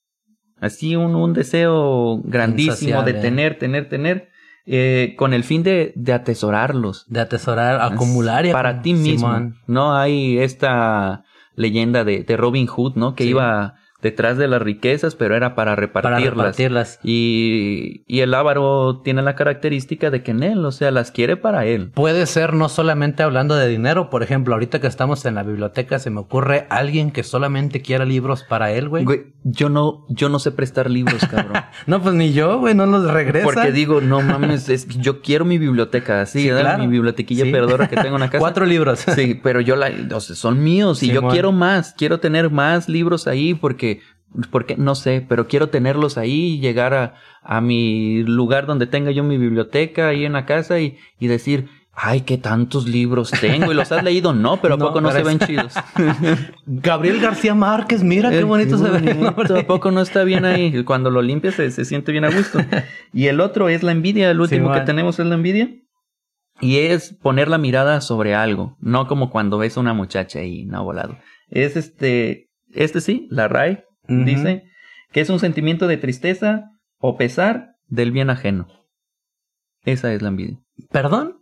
Así 0.60 0.96
un, 0.96 1.16
un 1.16 1.34
deseo 1.34 2.20
grandísimo 2.24 2.72
Insaciable. 2.74 3.14
de 3.14 3.20
tener, 3.22 3.58
tener, 3.60 3.90
tener, 3.90 4.30
eh, 4.66 5.14
con 5.18 5.34
el 5.34 5.44
fin 5.44 5.64
de, 5.64 5.94
de 5.96 6.14
atesorarlos. 6.14 7.06
De 7.08 7.20
atesorar, 7.22 7.80
acumular 7.82 8.46
y 8.46 8.52
para 8.52 8.82
ti 8.82 8.94
mismo. 8.94 9.28
Simón. 9.28 9.56
No 9.68 9.96
hay 9.96 10.40
esta 10.40 11.24
leyenda 11.56 12.04
de, 12.04 12.24
de 12.24 12.38
Robin 12.38 12.68
Hood, 12.68 12.96
¿no? 12.96 13.16
Que 13.16 13.24
Sí. 13.24 13.30
iba 13.30 13.76
detrás 14.02 14.38
de 14.38 14.48
las 14.48 14.62
riquezas, 14.62 15.16
pero 15.16 15.36
era 15.36 15.56
para 15.56 15.72
Para 15.72 15.82
repartirlas. 15.82 16.24
repartirlas. 16.36 17.00
Y, 17.04 18.04
y 18.08 18.20
el 18.22 18.34
avaro 18.34 19.02
tiene 19.04 19.22
la 19.22 19.36
característica 19.36 20.10
de 20.12 20.24
que 20.24 20.32
en 20.32 20.44
él, 20.44 20.64
o 20.66 20.72
sea, 20.72 20.92
las 20.92 21.12
quiere 21.12 21.36
para 21.38 21.66
él. 21.66 21.92
Puede 21.94 22.26
ser 22.28 22.54
no 22.54 22.70
solamente 22.70 23.24
hablando 23.24 23.56
de 23.56 23.68
dinero, 23.68 24.10
por 24.10 24.24
ejemplo, 24.24 24.54
ahorita 24.54 24.80
que 24.80 24.88
estamos 24.88 25.26
en 25.26 25.36
la 25.36 25.44
biblioteca 25.44 26.00
se 26.00 26.10
me 26.10 26.20
ocurre 26.20 26.68
alguien 26.70 27.12
que 27.12 27.24
solamente 27.24 27.82
quiera 27.82 28.06
libros 28.06 28.44
para 28.44 28.72
él, 28.72 28.88
güey. 28.90 29.04
Güey, 29.04 29.34
yo 29.44 29.70
no, 29.70 30.06
yo 30.10 30.30
no 30.30 30.40
sé 30.40 30.52
prestar 30.52 30.90
libros, 30.90 31.26
cabrón. 31.30 31.54
No, 31.88 32.02
pues 32.02 32.16
ni 32.16 32.34
yo, 32.34 32.60
güey, 32.60 32.76
no 32.76 32.86
los 32.86 33.10
regresa. 33.10 33.46
Porque 33.46 33.72
digo, 33.72 34.02
no 34.02 34.22
mames, 34.22 34.68
es 34.70 34.86
que 34.86 34.98
yo 35.00 35.22
quiero 35.22 35.46
mi 35.46 35.58
biblioteca 35.58 36.22
así, 36.22 36.44
Sí, 36.44 36.50
claro. 36.50 36.80
Mi 36.80 36.88
bibliotequilla 36.88 37.46
Sí. 37.46 37.52
perdedora 37.52 37.88
que 37.88 37.96
tengo 37.96 38.16
en 38.16 38.22
la 38.22 38.28
casa. 38.30 38.40
Cuatro 38.40 38.66
libros. 38.66 39.00
Sí, 39.00 39.40
pero 39.42 39.62
yo 39.62 39.76
la, 39.76 39.90
o 40.14 40.20
sea, 40.20 40.36
son 40.36 40.62
míos 40.64 41.02
y 41.04 41.08
yo 41.12 41.28
quiero 41.30 41.52
más, 41.52 41.94
quiero 41.98 42.20
tener 42.20 42.50
más 42.52 42.90
libros 42.90 43.28
ahí 43.28 43.54
porque, 43.54 43.97
porque 44.52 44.76
no 44.78 44.96
sé, 44.96 45.26
pero 45.28 45.48
quiero 45.48 45.70
tenerlos 45.70 46.18
ahí 46.18 46.54
y 46.56 46.60
llegar 46.60 46.94
a, 46.94 47.16
a 47.42 47.62
mi 47.62 48.24
lugar 48.24 48.66
donde 48.66 48.88
tenga 48.88 49.12
yo 49.12 49.24
mi 49.24 49.38
biblioteca 49.38 50.10
ahí 50.10 50.26
en 50.26 50.34
la 50.34 50.46
casa 50.46 50.80
y, 50.80 50.98
y 51.20 51.28
decir, 51.28 51.70
Ay, 52.00 52.22
qué 52.22 52.38
tantos 52.38 52.88
libros 52.88 53.32
tengo. 53.32 53.72
¿Y 53.72 53.76
los 53.76 53.92
has 53.92 54.04
leído? 54.04 54.32
No, 54.32 54.62
pero 54.62 54.76
¿a 54.76 54.78
poco 54.88 55.02
no 55.02 55.10
se 55.10 55.24
ven 55.24 55.40
chidos? 55.40 55.74
Gabriel 56.68 57.20
García 57.20 57.56
Márquez, 57.56 58.04
mira 58.04 58.30
qué 58.30 58.42
Eh, 58.42 58.44
bonito 58.44 58.78
se 58.78 58.88
ve. 58.92 59.28
¿A 59.28 59.66
poco 59.66 59.90
no 59.90 60.02
está 60.02 60.24
bien 60.24 60.46
ahí? 60.46 60.84
Cuando 60.84 61.10
lo 61.10 61.24
limpias 61.24 61.56
se, 61.56 61.72
se 61.72 61.86
siente 61.86 62.12
bien 62.12 62.24
a 62.26 62.30
gusto. 62.30 62.60
Y 63.14 63.26
el 63.28 63.40
otro 63.40 63.68
es 63.68 63.82
la 63.82 63.94
envidia. 63.94 64.30
El 64.30 64.40
último 64.40 64.72
que 64.72 64.82
tenemos 64.82 65.18
es 65.20 65.26
la 65.26 65.34
envidia. 65.34 65.72
Y 66.62 66.78
es 66.78 67.14
poner 67.16 67.48
la 67.48 67.58
mirada 67.58 68.00
sobre 68.02 68.36
algo. 68.36 68.78
No 68.80 69.08
como 69.08 69.32
cuando 69.32 69.58
ves 69.58 69.76
a 69.76 69.80
una 69.80 69.96
muchacha 69.96 70.38
ahí, 70.38 70.66
no 70.66 70.84
volado. 70.84 71.18
Es 71.50 71.76
este, 71.76 72.52
este 72.74 73.02
sí, 73.02 73.28
la 73.32 73.48
RAE 73.48 73.86
Dice 74.08 74.64
que 75.12 75.22
es 75.22 75.30
un 75.30 75.40
sentimiento 75.40 75.88
de 75.88 75.98
tristeza 75.98 76.72
o 77.00 77.18
pesar 77.18 77.76
del 77.88 78.12
bien 78.12 78.30
ajeno. 78.30 78.68
Esa 79.84 80.14
es 80.14 80.22
la 80.22 80.30
envidia. 80.30 80.60
¿Perdón? 80.92 81.40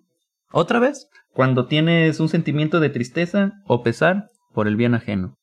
¿Otra 0.51 0.79
vez? 0.79 1.07
Cuando 1.33 1.67
tienes 1.67 2.19
un 2.19 2.29
sentimiento 2.29 2.79
de 2.79 2.89
tristeza 2.89 3.53
o 3.65 3.83
pesar 3.83 4.29
por 4.53 4.67
el 4.67 4.75
bien 4.75 4.95
ajeno. 4.95 5.37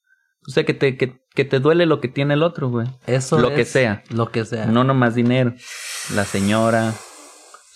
O 0.47 0.51
sea, 0.51 0.65
que 0.65 0.75
te, 0.75 0.97
que, 0.97 1.21
que 1.35 1.45
te 1.45 1.61
duele 1.61 1.87
lo 1.87 2.01
que 2.01 2.09
tiene 2.09 2.35
el 2.35 2.43
otro, 2.43 2.69
güey. 2.69 2.89
Eso 3.07 3.39
Lo 3.39 3.55
que 3.55 3.63
es 3.63 3.69
sea. 3.69 4.03
Lo 4.11 4.31
que 4.31 4.45
sea. 4.45 4.67
No 4.67 4.83
nomás 4.83 5.15
dinero. 5.15 5.55
La 6.15 6.25
señora, 6.25 6.93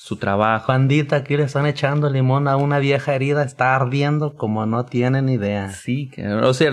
su 0.07 0.17
trabajo. 0.17 0.69
Pandita, 0.69 1.17
aquí 1.17 1.37
le 1.37 1.45
están 1.45 1.67
echando 1.67 2.09
limón 2.11 2.49
a 2.49 2.57
una 2.57 2.79
vieja 2.79 3.15
herida, 3.15 3.43
está 3.43 3.77
ardiendo 3.77 4.35
como 4.35 4.65
no 4.67 4.85
tienen 4.85 5.29
idea. 5.29 5.71
Sí, 5.71 6.09
que, 6.09 6.27
o 6.27 6.55
sea, 6.55 6.73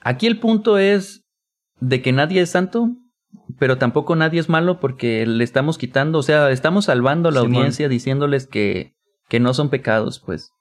aquí 0.00 0.26
el 0.26 0.38
punto 0.40 0.78
es 0.78 1.27
de 1.80 2.02
que 2.02 2.12
nadie 2.12 2.40
es 2.42 2.50
santo, 2.50 2.90
pero 3.58 3.78
tampoco 3.78 4.16
nadie 4.16 4.40
es 4.40 4.48
malo 4.48 4.80
porque 4.80 5.26
le 5.26 5.44
estamos 5.44 5.78
quitando, 5.78 6.18
o 6.18 6.22
sea, 6.22 6.50
estamos 6.50 6.86
salvando 6.86 7.28
a 7.28 7.32
la 7.32 7.40
Simón. 7.40 7.56
audiencia 7.56 7.88
diciéndoles 7.88 8.46
que, 8.46 8.94
que 9.28 9.40
no 9.40 9.54
son 9.54 9.68
pecados, 9.68 10.20
pues. 10.24 10.52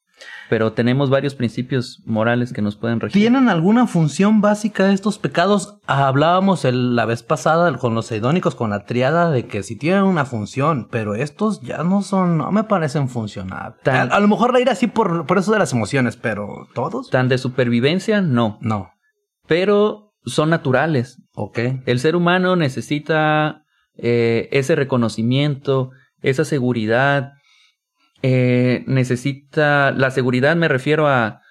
Pero 0.50 0.74
tenemos 0.74 1.12
varios 1.12 1.36
principios 1.36 2.02
morales 2.08 2.52
que 2.52 2.64
nos 2.64 2.76
pueden 2.76 3.00
regir. 3.00 3.22
¿Tienen 3.22 3.50
alguna 3.50 3.86
función 3.86 4.42
básica 4.42 4.92
estos 4.92 5.20
pecados? 5.20 5.78
Hablábamos 5.86 6.66
el- 6.66 6.96
la 6.96 7.06
vez 7.06 7.22
pasada 7.22 7.72
con 7.78 7.94
los 7.94 8.12
hedónicos, 8.12 8.56
con 8.56 8.72
la 8.72 8.86
triada, 8.86 9.30
de 9.30 9.46
que 9.46 9.62
si 9.62 9.76
tienen 9.76 10.04
una 10.04 10.26
función, 10.26 10.88
pero 10.90 11.14
estos 11.14 11.62
ya 11.62 11.84
no 11.84 12.02
son, 12.02 12.40
no 12.40 12.52
me 12.52 12.64
parecen 12.64 13.10
funcionables. 13.10 13.78
A, 13.86 14.20
lo 14.20 14.28
mejor 14.28 14.54
la 14.54 14.60
ira 14.60 14.74
sí 14.74 14.88
por, 14.88 15.28
por 15.28 15.38
eso 15.38 15.52
de 15.52 15.60
las 15.60 15.74
emociones, 15.74 16.18
pero 16.18 16.68
¿todos? 16.74 17.12
Tan 17.12 17.28
de 17.28 17.38
supervivencia, 17.38 18.22
no. 18.22 18.58
No. 18.62 18.90
Pero 19.46 20.07
son 20.28 20.50
naturales. 20.50 21.18
Ok. 21.34 21.60
El 21.86 22.00
ser 22.00 22.16
humano 22.16 22.56
necesita 22.56 23.64
eh, 23.98 24.50
ese 24.52 24.76
reconocimiento, 24.76 25.92
esa 26.22 26.46
seguridad. 26.46 27.34
eh, 28.22 28.84
necesita. 28.88 29.92
La 29.92 30.12
seguridad 30.12 30.56
me 30.56 30.68
refiero 30.68 31.08
a. 31.08 31.42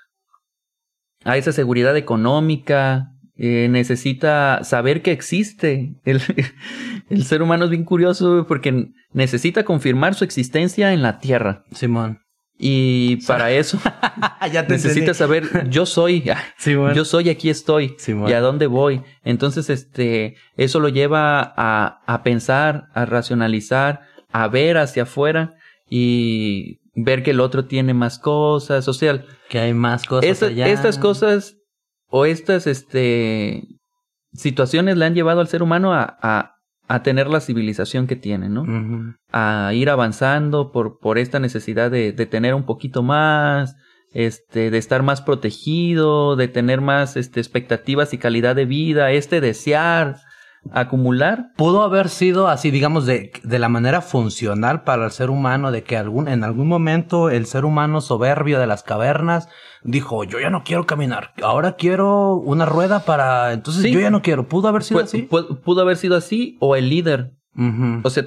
a 1.24 1.36
esa 1.36 1.52
seguridad 1.52 1.96
económica. 1.96 3.08
eh, 3.38 3.68
necesita 3.70 4.64
saber 4.64 5.02
que 5.02 5.12
existe. 5.12 5.94
El, 6.04 6.20
el 7.10 7.24
ser 7.24 7.42
humano 7.42 7.64
es 7.64 7.70
bien 7.70 7.84
curioso 7.84 8.46
porque 8.48 8.88
necesita 9.12 9.64
confirmar 9.64 10.14
su 10.14 10.24
existencia 10.24 10.92
en 10.92 11.02
la 11.02 11.18
tierra. 11.18 11.64
Simón. 11.72 12.25
Y 12.58 13.16
para 13.26 13.50
eso 13.52 13.78
ya 14.52 14.66
te 14.66 14.72
necesita 14.74 15.12
entendí. 15.12 15.14
saber, 15.14 15.68
yo 15.68 15.84
soy. 15.84 16.24
Yo 16.94 17.04
soy, 17.04 17.28
aquí 17.28 17.50
estoy. 17.50 17.96
¿Y 18.26 18.32
a 18.32 18.40
dónde 18.40 18.66
voy? 18.66 19.02
Entonces, 19.24 19.68
este, 19.68 20.36
eso 20.56 20.80
lo 20.80 20.88
lleva 20.88 21.40
a, 21.56 22.00
a 22.06 22.22
pensar, 22.22 22.86
a 22.94 23.04
racionalizar, 23.04 24.00
a 24.32 24.48
ver 24.48 24.78
hacia 24.78 25.02
afuera 25.02 25.54
y 25.90 26.80
ver 26.94 27.22
que 27.22 27.32
el 27.32 27.40
otro 27.40 27.66
tiene 27.66 27.92
más 27.94 28.18
cosas. 28.18 28.88
O 28.88 28.94
sea, 28.94 29.22
Que 29.50 29.58
hay 29.58 29.74
más 29.74 30.04
cosas 30.06 30.30
esta- 30.30 30.46
allá. 30.46 30.66
estas 30.68 30.98
cosas 30.98 31.56
o 32.08 32.24
estas, 32.24 32.66
este, 32.66 33.64
situaciones 34.32 34.96
le 34.96 35.04
han 35.04 35.14
llevado 35.14 35.40
al 35.40 35.48
ser 35.48 35.62
humano 35.62 35.92
a, 35.92 36.16
a, 36.22 36.55
a 36.88 37.02
tener 37.02 37.28
la 37.28 37.40
civilización 37.40 38.06
que 38.06 38.16
tiene, 38.16 38.48
¿no? 38.48 38.64
A 39.32 39.72
ir 39.74 39.90
avanzando 39.90 40.70
por, 40.72 40.98
por 40.98 41.18
esta 41.18 41.40
necesidad 41.40 41.90
de, 41.90 42.12
de 42.12 42.26
tener 42.26 42.54
un 42.54 42.64
poquito 42.64 43.02
más, 43.02 43.76
este, 44.12 44.70
de 44.70 44.78
estar 44.78 45.02
más 45.02 45.20
protegido, 45.20 46.36
de 46.36 46.48
tener 46.48 46.80
más 46.80 47.16
este, 47.16 47.40
expectativas 47.40 48.14
y 48.14 48.18
calidad 48.18 48.54
de 48.54 48.66
vida, 48.66 49.10
este 49.10 49.40
desear 49.40 50.16
acumular. 50.72 51.52
Pudo 51.56 51.82
haber 51.82 52.08
sido 52.08 52.48
así, 52.48 52.70
digamos, 52.70 53.06
de, 53.06 53.32
de 53.42 53.58
la 53.58 53.68
manera 53.68 54.00
funcional 54.00 54.82
para 54.82 55.04
el 55.04 55.10
ser 55.10 55.30
humano, 55.30 55.70
de 55.70 55.82
que 55.82 55.96
algún, 55.96 56.28
en 56.28 56.44
algún 56.44 56.68
momento 56.68 57.30
el 57.30 57.46
ser 57.46 57.64
humano 57.64 58.00
soberbio 58.00 58.58
de 58.58 58.66
las 58.66 58.82
cavernas 58.82 59.48
dijo, 59.86 60.24
yo 60.24 60.38
ya 60.40 60.50
no 60.50 60.62
quiero 60.64 60.84
caminar, 60.86 61.32
ahora 61.42 61.76
quiero 61.76 62.34
una 62.34 62.66
rueda 62.66 63.00
para... 63.04 63.52
Entonces 63.52 63.82
Sí. 63.82 63.90
yo 63.92 64.00
ya 64.00 64.10
no 64.10 64.20
quiero. 64.22 64.46
¿Pudo 64.48 64.68
haber 64.68 64.82
sido 64.82 65.00
Pu- 65.00 65.04
así? 65.04 65.28
pu- 65.28 65.60
pudo 65.62 65.80
haber 65.82 65.96
sido 65.96 66.16
así 66.16 66.56
o 66.60 66.76
el 66.76 66.88
líder. 66.90 67.32
O 68.02 68.10
sea, 68.10 68.24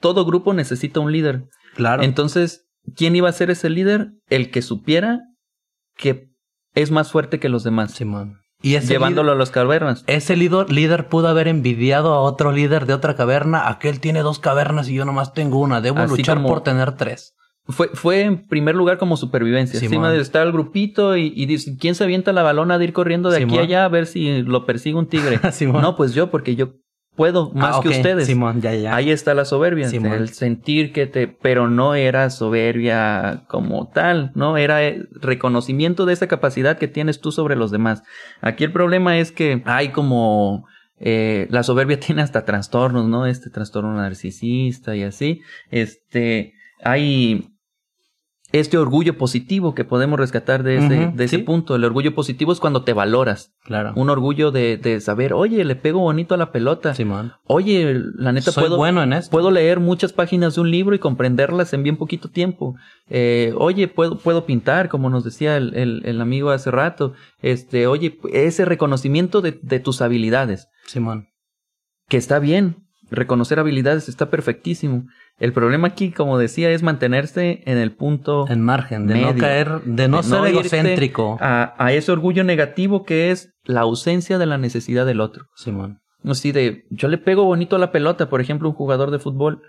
todo 0.00 0.24
grupo 0.24 0.52
necesita 0.54 1.00
un 1.00 1.12
líder. 1.12 1.44
claro. 1.76 2.02
Entonces, 2.02 2.66
¿quién 2.96 3.14
iba 3.16 3.28
a 3.28 3.32
ser 3.32 3.50
ese 3.50 3.70
líder? 3.70 4.12
El 4.28 4.50
que 4.50 4.62
supiera 4.62 5.20
que 5.96 6.28
es 6.74 6.90
más 6.90 7.12
fuerte 7.12 7.38
que 7.38 7.48
los 7.48 7.62
demás. 7.64 7.92
Simón. 7.92 8.40
Y 8.62 8.78
llevándolo 8.80 9.24
líder, 9.28 9.36
a 9.36 9.38
las 9.38 9.50
cavernas. 9.50 10.04
ese 10.06 10.36
líder, 10.36 10.70
líder 10.72 11.08
pudo 11.08 11.28
haber 11.28 11.48
envidiado 11.48 12.14
a 12.14 12.20
otro 12.20 12.50
líder 12.50 12.86
de 12.86 12.94
otra 12.94 13.14
caverna. 13.14 13.68
Aquel 13.68 14.00
tiene 14.00 14.22
dos 14.22 14.38
cavernas 14.38 14.88
y 14.88 14.94
yo 14.94 15.04
nomás 15.04 15.34
tengo 15.34 15.58
una. 15.60 15.80
Debo 15.82 15.98
Así 16.00 16.16
luchar 16.16 16.36
como- 16.38 16.48
por 16.48 16.62
tener 16.62 16.92
tres. 16.96 17.34
Fue, 17.66 17.88
fue 17.94 18.20
en 18.22 18.46
primer 18.46 18.74
lugar 18.74 18.98
como 18.98 19.16
supervivencia. 19.16 19.78
Simón. 19.80 19.92
Encima 19.94 20.10
de 20.12 20.20
estar 20.20 20.46
el 20.46 20.52
grupito 20.52 21.16
y, 21.16 21.32
y 21.34 21.46
dice, 21.46 21.76
¿quién 21.80 21.94
se 21.94 22.04
avienta 22.04 22.32
la 22.32 22.42
balona 22.42 22.76
de 22.78 22.84
ir 22.84 22.92
corriendo 22.92 23.30
de 23.30 23.42
aquí 23.42 23.56
a 23.56 23.62
allá 23.62 23.84
a 23.86 23.88
ver 23.88 24.06
si 24.06 24.42
lo 24.42 24.66
persigue 24.66 24.96
un 24.96 25.06
tigre? 25.06 25.38
Simón. 25.52 25.80
No, 25.80 25.96
pues 25.96 26.12
yo, 26.12 26.30
porque 26.30 26.56
yo 26.56 26.74
puedo 27.16 27.52
más 27.52 27.76
Ah, 27.76 27.80
que 27.82 27.88
ok, 27.88 27.94
ustedes. 27.94 28.26
Simón, 28.26 28.60
ya, 28.60 28.74
ya. 28.74 28.94
Ahí 28.94 29.10
está 29.10 29.32
la 29.34 29.44
soberbia, 29.46 29.88
Simón. 29.88 30.12
el 30.12 30.28
sentir 30.30 30.92
que 30.92 31.06
te, 31.06 31.26
pero 31.26 31.70
no 31.70 31.94
era 31.94 32.28
soberbia 32.28 33.44
como 33.48 33.88
tal, 33.88 34.32
¿no? 34.34 34.56
Era 34.58 34.84
eh, 34.86 35.02
reconocimiento 35.12 36.06
de 36.06 36.12
esa 36.12 36.26
capacidad 36.26 36.76
que 36.76 36.88
tienes 36.88 37.20
tú 37.20 37.32
sobre 37.32 37.56
los 37.56 37.70
demás. 37.70 38.02
Aquí 38.42 38.64
el 38.64 38.72
problema 38.72 39.18
es 39.18 39.32
que 39.32 39.62
hay 39.64 39.88
como, 39.88 40.66
eh, 40.98 41.46
la 41.50 41.62
soberbia 41.62 41.98
tiene 42.00 42.20
hasta 42.20 42.44
trastornos, 42.44 43.08
¿no? 43.08 43.24
Este 43.26 43.48
trastorno 43.48 43.94
narcisista 43.94 44.94
y 44.96 45.02
así. 45.04 45.40
Este, 45.70 46.52
hay 46.82 47.48
este 48.60 48.78
orgullo 48.78 49.18
positivo 49.18 49.74
que 49.74 49.84
podemos 49.84 50.18
rescatar 50.18 50.62
de 50.62 50.76
ese, 50.76 51.12
de 51.14 51.24
ese 51.24 51.38
sí. 51.38 51.42
punto. 51.42 51.74
El 51.74 51.84
orgullo 51.84 52.14
positivo 52.14 52.52
es 52.52 52.60
cuando 52.60 52.84
te 52.84 52.92
valoras. 52.92 53.52
Claro. 53.64 53.92
Un 53.96 54.10
orgullo 54.10 54.50
de, 54.52 54.76
de 54.76 55.00
saber, 55.00 55.32
oye, 55.32 55.64
le 55.64 55.74
pego 55.74 56.00
bonito 56.00 56.34
a 56.34 56.38
la 56.38 56.52
pelota. 56.52 56.94
Simón. 56.94 57.32
Oye, 57.46 58.00
la 58.16 58.32
neta 58.32 58.52
Soy 58.52 58.64
puedo, 58.64 58.76
bueno 58.76 59.02
en 59.02 59.12
esto. 59.12 59.30
puedo 59.30 59.50
leer 59.50 59.80
muchas 59.80 60.12
páginas 60.12 60.54
de 60.54 60.60
un 60.60 60.70
libro 60.70 60.94
y 60.94 60.98
comprenderlas 61.00 61.72
en 61.72 61.82
bien 61.82 61.96
poquito 61.96 62.30
tiempo. 62.30 62.76
Eh, 63.08 63.52
oye, 63.58 63.88
puedo, 63.88 64.18
puedo 64.18 64.46
pintar, 64.46 64.88
como 64.88 65.10
nos 65.10 65.24
decía 65.24 65.56
el, 65.56 65.74
el, 65.74 66.02
el 66.04 66.20
amigo 66.20 66.50
hace 66.50 66.70
rato. 66.70 67.12
Este, 67.42 67.86
oye, 67.88 68.18
ese 68.32 68.64
reconocimiento 68.64 69.40
de, 69.40 69.58
de 69.62 69.80
tus 69.80 70.00
habilidades, 70.00 70.68
Simón. 70.86 71.26
que 72.08 72.16
está 72.16 72.38
bien. 72.38 72.76
Reconocer 73.10 73.58
habilidades 73.58 74.08
está 74.08 74.30
perfectísimo. 74.30 75.04
El 75.38 75.52
problema 75.52 75.88
aquí, 75.88 76.12
como 76.12 76.38
decía, 76.38 76.70
es 76.70 76.82
mantenerse 76.82 77.62
en 77.66 77.78
el 77.78 77.92
punto 77.92 78.46
En 78.48 78.60
margen, 78.60 79.06
de 79.06 79.20
no 79.20 79.34
caer, 79.36 79.80
de 79.82 80.06
no 80.08 80.18
De 80.18 80.22
ser 80.22 80.46
egocéntrico. 80.46 81.38
A, 81.40 81.74
a 81.76 81.92
ese 81.92 82.12
orgullo 82.12 82.44
negativo 82.44 83.04
que 83.04 83.30
es 83.30 83.52
la 83.64 83.80
ausencia 83.80 84.38
de 84.38 84.46
la 84.46 84.58
necesidad 84.58 85.06
del 85.06 85.20
otro. 85.20 85.46
Simón. 85.56 86.00
Así 86.24 86.52
de, 86.52 86.84
yo 86.90 87.08
le 87.08 87.18
pego 87.18 87.44
bonito 87.44 87.76
a 87.76 87.78
la 87.78 87.92
pelota, 87.92 88.28
por 88.28 88.40
ejemplo, 88.40 88.68
un 88.68 88.74
jugador 88.74 89.10
de 89.10 89.18
fútbol. 89.18 89.62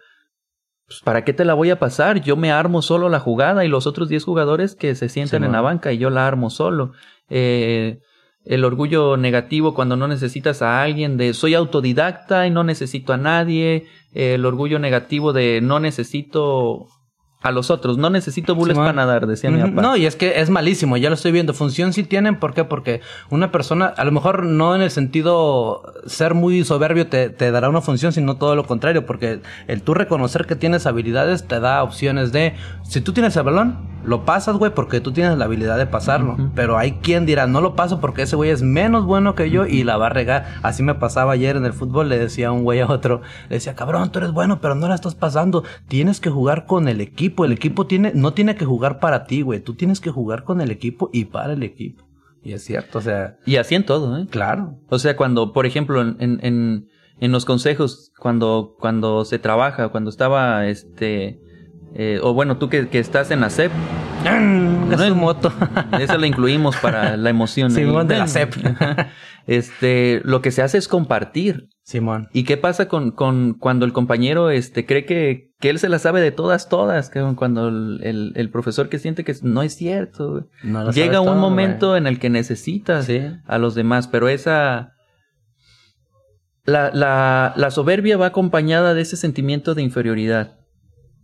Pues, 0.88 1.02
¿para 1.02 1.24
qué 1.24 1.34
te 1.34 1.46
la 1.46 1.54
voy 1.56 1.72
a 1.72 1.80
pasar? 1.80 2.22
Yo 2.22 2.36
me 2.36 2.52
armo 2.52 2.82
solo 2.82 3.10
la 3.10 3.20
jugada 3.20 3.66
y 3.66 3.68
los 3.68 3.88
otros 3.88 4.08
10 4.08 4.24
jugadores 4.24 4.76
que 4.76 4.94
se 4.96 5.10
sientan 5.10 5.44
en 5.44 5.48
Simón. 5.48 5.54
la 5.54 5.62
banca 5.62 5.92
y 5.92 5.98
yo 5.98 6.10
la 6.10 6.28
armo 6.28 6.50
solo. 6.50 6.92
Eh, 7.30 8.00
el 8.46 8.64
orgullo 8.64 9.18
negativo 9.18 9.74
cuando 9.74 9.96
no 9.96 10.08
necesitas 10.08 10.62
a 10.62 10.82
alguien 10.82 11.18
de 11.18 11.34
soy 11.34 11.56
autodidacta 11.56 12.48
y 12.48 12.52
no 12.52 12.64
necesito 12.64 13.14
a 13.14 13.18
nadie. 13.18 13.88
el 14.14 14.46
orgullo 14.46 14.80
negativo 14.80 15.34
de 15.34 15.60
no 15.62 15.80
necesito 15.80 16.88
a 17.46 17.52
los 17.52 17.70
otros, 17.70 18.00
no 18.00 18.10
necesito 18.10 18.56
bules 18.56 18.76
para 18.76 18.92
nadar, 18.92 19.28
decía 19.28 19.52
mi 19.52 19.62
papá. 19.62 19.80
No, 19.80 19.96
y 19.96 20.08
es 20.08 20.16
que 20.16 20.40
es 20.40 20.50
malísimo, 20.50 20.98
ya 20.98 21.10
lo 21.10 21.16
estoy 21.16 21.32
viendo. 21.32 21.54
Función 21.54 21.94
sí 21.94 22.04
tienen, 22.04 22.40
¿por 22.40 22.56
qué? 22.56 22.64
Porque 22.64 23.02
una 23.30 23.52
persona, 23.52 23.86
a 23.86 24.04
lo 24.04 24.12
mejor 24.12 24.44
no 24.44 24.74
en 24.74 24.82
el 24.82 24.90
sentido 24.90 25.94
ser 26.08 26.34
muy 26.34 26.64
soberbio 26.64 27.06
te, 27.06 27.30
te 27.30 27.52
dará 27.52 27.70
una 27.70 27.82
función, 27.82 28.14
sino 28.14 28.38
todo 28.38 28.56
lo 28.56 28.66
contrario, 28.66 29.06
porque 29.06 29.42
el 29.68 29.84
tú 29.84 29.94
reconocer 29.94 30.48
que 30.48 30.56
tienes 30.56 30.88
habilidades 30.88 31.48
te 31.48 31.60
da 31.60 31.84
opciones 31.84 32.32
de, 32.32 32.56
si 32.84 33.02
tú 33.02 33.14
tienes 33.14 33.38
el 33.38 33.44
balón, 33.44 33.95
Lo 34.06 34.26
pasas, 34.26 34.58
güey, 34.58 34.74
porque 34.74 35.02
tú 35.02 35.12
tienes 35.12 35.38
la 35.38 35.46
habilidad 35.46 35.78
de 35.78 35.86
pasarlo. 35.88 36.38
Pero 36.56 36.78
hay 36.78 36.94
quien 36.94 37.26
dirá, 37.26 37.48
no 37.48 37.62
lo 37.62 37.76
paso 37.76 38.00
porque 38.00 38.24
ese 38.24 38.36
güey 38.36 38.50
es 38.50 38.62
menos 38.62 39.06
bueno 39.06 39.36
que 39.36 39.50
yo 39.50 39.66
y 39.66 39.84
la 39.84 39.98
va 39.98 40.08
a 40.08 40.10
regar. 40.10 40.46
Así 40.62 40.84
me 40.84 40.96
pasaba 40.96 41.34
ayer 41.34 41.56
en 41.56 41.66
el 41.66 41.74
fútbol, 41.74 42.10
le 42.10 42.18
decía 42.18 42.52
un 42.52 42.64
güey 42.64 42.80
a 42.82 42.88
otro, 42.88 43.22
le 43.50 43.56
decía, 43.56 43.76
cabrón, 43.76 44.12
tú 44.12 44.20
eres 44.20 44.32
bueno, 44.32 44.62
pero 44.62 44.76
no 44.76 44.88
la 44.88 44.96
estás 44.96 45.16
pasando. 45.16 45.64
Tienes 45.88 46.20
que 46.20 46.30
jugar 46.30 46.66
con 46.66 46.88
el 46.88 47.02
equipo. 47.02 47.46
El 47.46 47.52
equipo 47.52 47.88
tiene, 47.88 48.12
no 48.14 48.34
tiene 48.34 48.56
que 48.56 48.66
jugar 48.66 49.00
para 49.00 49.26
ti, 49.26 49.42
güey. 49.42 49.60
Tú 49.60 49.74
tienes 49.76 50.00
que 50.00 50.12
jugar 50.12 50.44
con 50.44 50.62
el 50.62 50.72
equipo 50.72 51.10
y 51.12 51.26
para 51.26 51.54
el 51.54 51.64
equipo. 51.64 52.06
Y 52.44 52.54
es 52.54 52.64
cierto, 52.64 53.00
o 53.00 53.02
sea, 53.02 53.38
Y 53.46 53.56
así 53.56 53.74
en 53.74 53.86
todo, 53.86 54.18
¿eh? 54.20 54.28
claro. 54.30 54.76
O 54.90 55.00
sea, 55.00 55.18
cuando, 55.18 55.52
por 55.52 55.66
ejemplo, 55.66 56.00
en, 56.02 56.16
en, 56.20 56.40
en, 56.44 56.90
en 57.20 57.32
los 57.32 57.44
consejos, 57.44 58.12
cuando, 58.20 58.76
cuando 58.80 59.26
se 59.26 59.40
trabaja, 59.40 59.90
cuando 59.90 60.12
estaba, 60.12 60.68
este, 60.68 61.40
eh, 61.98 62.20
o 62.22 62.34
bueno, 62.34 62.58
tú 62.58 62.68
que, 62.68 62.90
que 62.90 63.00
estás 63.00 63.32
en 63.32 63.40
la 63.40 63.50
CEP, 63.50 63.72
Es 64.92 65.00
su 65.02 65.16
moto. 65.16 65.54
esa 66.00 66.18
la 66.18 66.28
incluimos 66.28 66.76
para 66.78 67.16
la 67.16 67.30
emoción. 67.30 67.72
Simón 67.72 68.08
de 68.08 68.18
la 68.18 68.28
CEP. 68.28 68.54
Este, 69.48 70.22
lo 70.24 70.42
que 70.42 70.50
se 70.50 70.64
hace 70.64 70.80
es 70.80 70.88
compartir. 70.88 71.70
Simón. 71.84 72.30
¿Y 72.34 72.46
qué 72.46 72.58
pasa 72.58 72.88
con, 72.88 73.12
con 73.12 73.54
cuando 73.54 73.86
el 73.86 73.94
compañero 73.94 74.50
este, 74.50 74.88
cree 74.88 75.06
que, 75.06 75.52
que 75.60 75.70
él 75.70 75.78
se 75.78 75.88
la 75.88 76.00
sabe 76.00 76.20
de 76.20 76.32
todas, 76.32 76.68
todas? 76.68 77.12
Cuando 77.36 77.68
el, 77.68 78.00
el, 78.02 78.34
el 78.36 78.50
profesor 78.50 78.90
que 78.90 78.98
siente 78.98 79.24
que 79.24 79.36
no 79.44 79.62
es 79.62 79.76
cierto. 79.76 80.50
No 80.64 80.90
Llega 80.92 81.20
un 81.20 81.28
todo, 81.28 81.36
momento 81.36 81.96
en 81.96 82.08
el 82.08 82.18
que 82.18 82.32
necesitas 82.32 83.06
Sí. 83.06 83.22
a 83.46 83.58
los 83.60 83.76
demás, 83.76 84.08
pero 84.08 84.30
esa... 84.30 84.94
La, 86.64 86.90
la, 86.92 87.54
la 87.56 87.70
soberbia 87.70 88.18
va 88.18 88.26
acompañada 88.26 88.96
de 88.96 89.02
ese 89.04 89.16
sentimiento 89.16 89.76
de 89.76 89.84
inferioridad. 89.84 90.58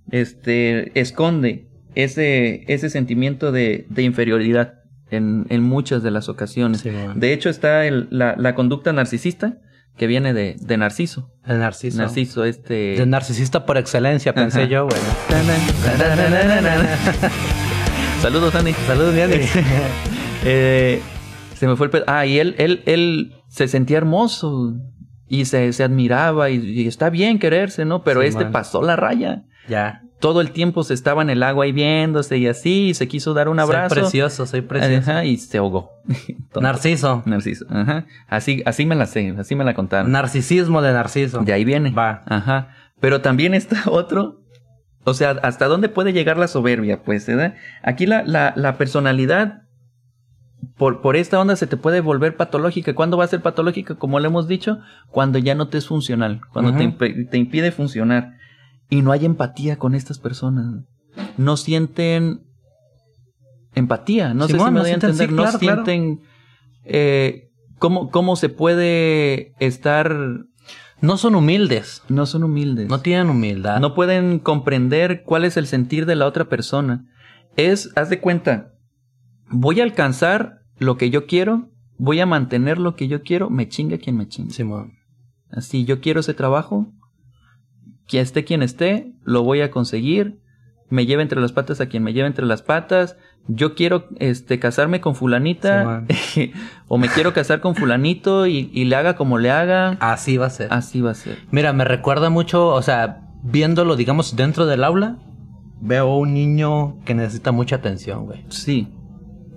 Este, 0.10 0.98
esconde 1.00 1.68
ese, 1.96 2.64
ese 2.68 2.90
sentimiento 2.90 3.52
de, 3.52 3.86
de 3.90 4.04
inferioridad 4.04 4.76
en, 5.10 5.46
en 5.50 5.62
muchas 5.64 6.04
de 6.04 6.12
las 6.12 6.30
ocasiones. 6.30 6.84
De 7.16 7.34
hecho, 7.34 7.50
está 7.50 7.86
el- 7.86 8.08
la, 8.12 8.36
la 8.38 8.56
conducta 8.56 8.94
narcisista 8.94 9.58
que 9.98 10.08
viene 10.08 10.34
de, 10.34 10.56
de 10.60 10.78
Narciso. 10.78 11.32
El 11.46 11.60
narciso. 11.60 11.98
Narciso, 11.98 12.46
este... 12.46 12.96
El 13.02 13.10
narcisista 13.10 13.66
por 13.66 13.78
excelencia, 13.78 14.34
pensé 14.34 14.68
yo, 14.70 14.86
güey. 14.88 14.98
Saludos, 18.22 18.56
Andy. 18.56 18.74
Saludos, 18.88 19.14
Diana. 19.16 19.36
Eh, 20.44 21.00
se 21.54 21.68
me 21.68 21.76
fue 21.76 21.86
el 21.86 21.92
pedo. 21.92 22.04
Ah, 22.08 22.26
y 22.26 22.40
él, 22.40 22.56
él, 22.58 22.82
él 22.88 23.36
se 23.48 23.68
sentía 23.68 23.98
hermoso 23.98 24.74
y 25.28 25.46
se, 25.46 25.72
se 25.72 25.84
admiraba 25.84 26.50
y, 26.50 26.56
y 26.56 26.88
está 26.88 27.12
bien 27.12 27.38
quererse, 27.38 27.86
¿no? 27.86 28.04
Pero 28.04 28.22
Sí, 28.22 28.28
este 28.30 28.46
man. 28.46 28.52
pasó 28.52 28.82
la 28.82 28.96
raya. 28.96 29.44
Ya. 29.68 30.02
Todo 30.20 30.42
el 30.42 30.52
tiempo 30.52 30.84
se 30.84 30.94
estaba 30.94 31.24
en 31.24 31.32
el 31.32 31.42
agua 31.42 31.66
ahí 31.66 31.72
viéndose 31.72 32.38
y 32.38 32.48
así, 32.48 32.90
y 32.90 32.94
se 32.94 33.08
quiso 33.08 33.34
dar 33.34 33.50
un 33.50 33.60
abrazo. 33.60 33.96
Soy 33.96 34.04
precioso, 34.04 34.46
soy 34.46 34.62
precioso. 34.62 35.12
Ajá, 35.12 35.26
y 35.26 35.38
se 35.38 35.58
ahogó. 35.58 35.92
Narciso. 36.62 37.24
Narciso. 37.26 37.66
Ajá. 37.70 38.06
Así, 38.28 38.62
así 38.66 38.86
me 38.86 38.96
la 38.96 39.08
sé, 39.08 39.34
así 39.40 39.56
me 39.56 39.64
la 39.64 39.74
contaron. 39.74 40.12
Narcisismo 40.12 40.84
de 40.84 40.94
narciso. 40.94 41.40
De 41.40 41.54
ahí 41.54 41.66
viene. 41.66 41.90
Va. 41.90 42.24
Ajá. 42.28 42.76
Pero 43.00 43.22
también 43.22 43.54
está 43.54 43.84
otro. 43.88 44.42
O 45.04 45.16
sea, 45.16 45.32
¿hasta 45.42 45.66
dónde 45.66 45.90
puede 45.90 46.14
llegar 46.14 46.38
la 46.38 46.48
soberbia? 46.48 47.02
Pues, 47.04 47.26
¿verdad? 47.26 47.56
Aquí 47.82 48.06
la, 48.06 48.24
la, 48.24 48.54
la 48.56 48.78
personalidad, 48.78 49.64
por, 50.78 51.02
por 51.02 51.16
esta 51.16 51.40
onda, 51.40 51.56
se 51.56 51.66
te 51.66 51.78
puede 51.78 52.02
volver 52.02 52.38
patológica. 52.38 52.94
¿Cuándo 52.94 53.18
va 53.18 53.24
a 53.26 53.28
ser 53.28 53.42
patológica? 53.42 53.96
Como 53.96 54.20
lo 54.20 54.28
hemos 54.28 54.48
dicho, 54.48 54.80
cuando 55.10 55.40
ya 55.40 55.56
no 55.56 55.70
te 55.70 55.80
es 55.80 55.88
funcional, 55.88 56.42
cuando 56.54 56.78
te, 56.78 57.26
te 57.26 57.38
impide 57.40 57.72
funcionar. 57.72 58.36
Y 58.92 59.02
no 59.02 59.12
hay 59.14 59.26
empatía 59.26 59.80
con 59.80 59.96
estas 59.96 60.20
personas. 60.20 60.84
No 61.38 61.58
sienten 61.58 62.42
empatía. 63.74 64.34
No 64.34 64.48
sé 64.48 64.54
si 64.58 64.64
me 64.64 64.72
no 64.72 64.82
doy 64.82 64.92
a 64.92 64.94
entender. 64.94 65.30
sí, 65.30 65.34
no 65.34 65.44
claro. 65.44 65.58
sienten 65.58 66.22
eh, 66.84 67.50
cómo, 67.80 68.12
cómo 68.12 68.36
se 68.36 68.50
puede 68.50 69.54
estar 69.60 70.14
No 71.02 71.18
son 71.18 71.36
humildes. 71.36 72.04
no 72.10 72.26
son 72.26 72.44
humildes. 72.44 72.90
No 72.90 73.00
tienen 73.00 73.30
humildad. 73.30 73.80
No 73.80 73.96
pueden 73.96 74.40
comprender 74.40 75.24
cuál 75.24 75.46
es 75.46 75.56
el 75.56 75.68
sentir 75.68 76.06
de 76.06 76.18
la 76.18 76.28
otra 76.28 76.50
persona. 76.50 77.06
Es, 77.56 77.92
haz 77.96 78.10
de 78.10 78.20
cuenta, 78.20 78.74
voy 79.50 79.80
a 79.80 79.84
alcanzar 79.84 80.64
lo 80.80 80.98
que 80.98 81.10
yo 81.10 81.28
quiero, 81.28 81.70
voy 81.98 82.20
a 82.20 82.26
mantener 82.26 82.78
lo 82.78 82.96
que 82.96 83.08
yo 83.08 83.24
quiero, 83.24 83.50
me 83.50 83.70
chinga 83.70 84.00
quien 84.00 84.18
me 84.18 84.28
chinga. 84.28 84.54
Simón. 84.54 84.96
Así, 85.50 85.86
yo 85.86 86.02
quiero 86.02 86.20
ese 86.22 86.34
trabajo, 86.34 86.92
que 88.08 88.20
esté 88.20 88.44
quien 88.44 88.64
esté, 88.64 89.14
lo 89.24 89.44
voy 89.44 89.62
a 89.62 89.72
conseguir, 89.72 90.40
me 90.90 91.06
lleve 91.06 91.22
entre 91.22 91.40
las 91.40 91.54
patas 91.54 91.80
a 91.82 91.88
quien 91.88 92.04
me 92.04 92.14
lleve 92.14 92.28
entre 92.28 92.46
las 92.46 92.62
patas, 92.62 93.18
yo 93.48 93.76
quiero 93.76 94.08
este 94.20 94.60
casarme 94.60 95.02
con 95.02 95.16
fulanita, 95.16 96.06
o 96.88 96.98
me 96.98 97.08
quiero 97.08 97.34
casar 97.34 97.62
con 97.62 97.76
fulanito 97.76 98.46
y, 98.46 98.70
y 98.74 98.86
le 98.86 98.96
haga 98.96 99.16
como 99.16 99.38
le 99.38 99.52
haga, 99.52 99.98
Así 100.00 100.38
va 100.38 100.48
a 100.48 100.50
ser. 100.50 100.72
así 100.72 101.02
va 101.02 101.12
a 101.12 101.16
ser. 101.16 101.40
Mira, 101.52 101.74
me 101.74 101.86
recuerda 101.86 102.30
mucho, 102.30 102.68
o 102.68 102.82
sea, 102.82 103.22
viéndolo, 103.44 103.96
digamos, 103.96 104.36
dentro 104.36 104.66
del 104.66 104.84
aula, 104.84 105.18
veo 105.80 106.16
un 106.16 106.34
niño 106.34 106.98
que 107.06 107.16
necesita 107.16 107.52
mucha 107.52 107.78
atención, 107.78 108.26
güey. 108.26 108.46
Sí, 108.50 108.88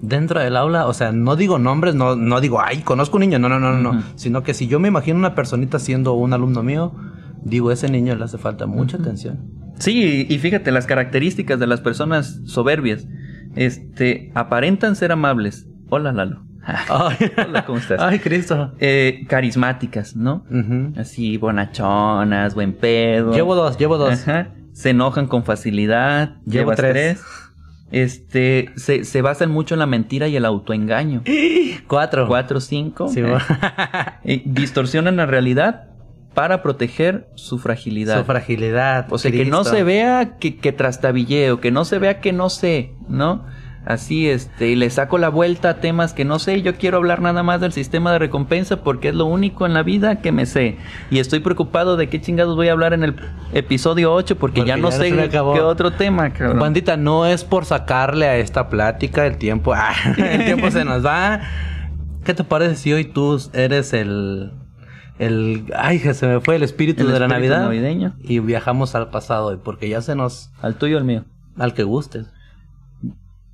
Dentro 0.01 0.39
del 0.39 0.55
aula, 0.57 0.87
o 0.87 0.93
sea, 0.93 1.13
no 1.13 1.35
digo 1.35 1.59
nombres, 1.59 1.95
no, 1.95 2.15
no 2.15 2.43
digo, 2.43 2.61
ay, 2.61 2.83
conozco 2.83 3.17
un 3.17 3.23
niño, 3.23 3.39
no, 3.39 3.49
no, 3.49 3.59
no, 3.59 3.73
no. 3.73 4.03
Sino 4.17 4.43
que 4.43 4.53
si 4.53 4.67
yo 4.67 4.79
me 4.79 4.89
imagino 4.89 5.19
una 5.19 5.35
personita 5.35 5.79
siendo 5.79 6.13
un 6.13 6.35
alumno 6.35 6.63
mío, 6.63 6.93
digo, 7.45 7.71
ese 7.71 7.89
niño 7.89 8.15
le 8.17 8.25
hace 8.25 8.39
falta 8.39 8.67
mucha 8.67 8.97
atención. 8.97 9.39
Sí, 9.79 10.27
y 10.29 10.39
fíjate, 10.39 10.71
las 10.73 10.87
características 10.87 11.59
de 11.59 11.67
las 11.67 11.81
personas 11.81 12.41
soberbias, 12.45 13.07
este, 13.57 14.31
aparentan 14.35 14.97
ser 14.97 15.13
amables. 15.13 15.67
Hola, 15.91 16.13
Lalo. 16.13 16.45
Ay, 16.67 17.31
Hola, 17.47 17.65
¿cómo 17.67 17.79
estás? 17.79 18.01
Ay, 18.01 18.19
Cristo. 18.19 18.73
Eh, 18.79 19.25
carismáticas, 19.29 20.17
¿no? 20.17 20.45
Ujú. 20.51 20.99
Así, 20.99 21.37
bonachonas, 21.37 22.55
buen 22.55 22.73
pedo. 22.73 23.33
Llevo 23.33 23.55
dos, 23.55 23.77
llevo 23.79 23.99
dos. 23.99 24.27
Ajá. 24.27 24.49
Se 24.73 24.91
enojan 24.91 25.27
con 25.27 25.45
facilidad. 25.45 26.37
Llevo 26.47 26.75
tres. 26.75 27.23
Este, 27.93 28.71
se, 28.77 29.05
se 29.05 29.23
basan 29.23 29.51
mucho 29.51 29.75
en 29.75 29.79
la 29.79 29.87
mentira 29.87 30.27
y 30.27 30.37
el 30.37 30.45
autoengaño. 30.45 31.23
Cuatro. 31.87 32.27
Cuatro, 32.27 32.61
cinco. 32.61 33.09
Sí, 33.09 33.21
eh, 34.25 34.43
distorsionan 34.47 35.17
la 35.17 35.27
realidad 35.27 35.94
para 36.35 36.63
proteger 36.63 37.29
su 37.37 37.59
fragilidad. 37.59 38.19
Su 38.19 38.25
fragilidad. 38.25 39.07
O 39.11 39.19
sea, 39.19 39.31
que 39.31 39.45
no 39.45 39.65
se 39.65 39.83
vea 39.83 40.37
que, 40.39 40.57
que 40.57 40.73
trastabilleo, 40.73 41.61
que 41.61 41.71
no 41.71 41.85
se 41.85 41.99
vea 41.99 42.21
que 42.21 42.33
no 42.33 42.51
sé, 42.51 42.93
¿no? 43.09 43.45
Así, 43.87 44.31
este, 44.31 44.69
y 44.69 44.77
le 44.77 44.89
saco 44.89 45.19
la 45.19 45.29
vuelta 45.29 45.69
a 45.69 45.75
temas 45.75 46.15
que 46.15 46.25
no 46.25 46.39
sé, 46.39 46.63
yo 46.63 46.77
quiero 46.77 46.97
hablar 46.97 47.21
nada 47.21 47.43
más 47.43 47.61
del 47.61 47.73
sistema 47.73 48.13
de 48.13 48.19
recompensa 48.19 48.83
porque 48.83 49.09
es 49.09 49.15
lo 49.15 49.27
único 49.27 49.67
en 49.67 49.75
la 49.75 49.83
vida 49.83 50.23
que 50.23 50.33
me 50.33 50.47
sé. 50.47 50.79
Y 51.11 51.19
estoy 51.19 51.41
preocupado 51.41 51.99
de 51.99 52.09
qué 52.09 52.19
chingados 52.19 52.57
voy 52.57 52.69
a 52.69 52.73
hablar 52.73 52.95
en 52.95 53.05
el 53.05 53.17
episodio 53.53 54.15
8 54.15 54.37
porque, 54.39 54.61
Porque 54.61 54.69
ya 54.69 54.79
no 54.79 54.89
ya 54.89 54.97
sé 54.97 55.29
qué 55.29 55.39
otro 55.39 55.93
tema, 55.93 56.31
cabrón. 56.33 56.61
Bandita, 56.61 56.97
no 56.97 57.27
es 57.27 57.45
por 57.45 57.67
sacarle 57.67 58.27
a 58.27 58.37
esta 58.39 58.71
plática 58.71 59.27
el 59.27 59.37
tiempo. 59.37 59.75
Ah, 59.75 59.93
el 60.17 60.47
tiempo 60.47 60.71
se 60.71 60.87
nos 60.87 61.05
va. 61.05 61.43
¿Qué 62.25 62.33
te 62.33 62.43
parece 62.43 62.77
si 62.77 62.93
hoy 62.95 63.05
tú 63.05 63.39
eres 63.53 63.93
el. 63.93 64.51
El 65.19 65.67
ay, 65.77 65.99
se 66.01 66.27
me 66.27 66.41
fue 66.41 66.57
el 66.57 66.63
espíritu 66.63 67.03
El 67.03 67.13
de 67.13 67.21
la 67.21 67.29
Navidad? 67.29 67.63
navideño. 67.63 68.15
Y 68.21 68.41
viajamos 68.41 68.95
al 68.95 69.11
pasado 69.11 69.47
hoy, 69.47 69.59
porque 69.63 69.89
ya 69.89 70.01
se 70.03 70.15
nos. 70.15 70.51
¿Al 70.63 70.75
tuyo 70.77 70.97
o 70.97 70.99
al 70.99 71.05
mío? 71.05 71.25
al 71.59 71.73
que 71.75 71.85
gustes. 71.85 72.27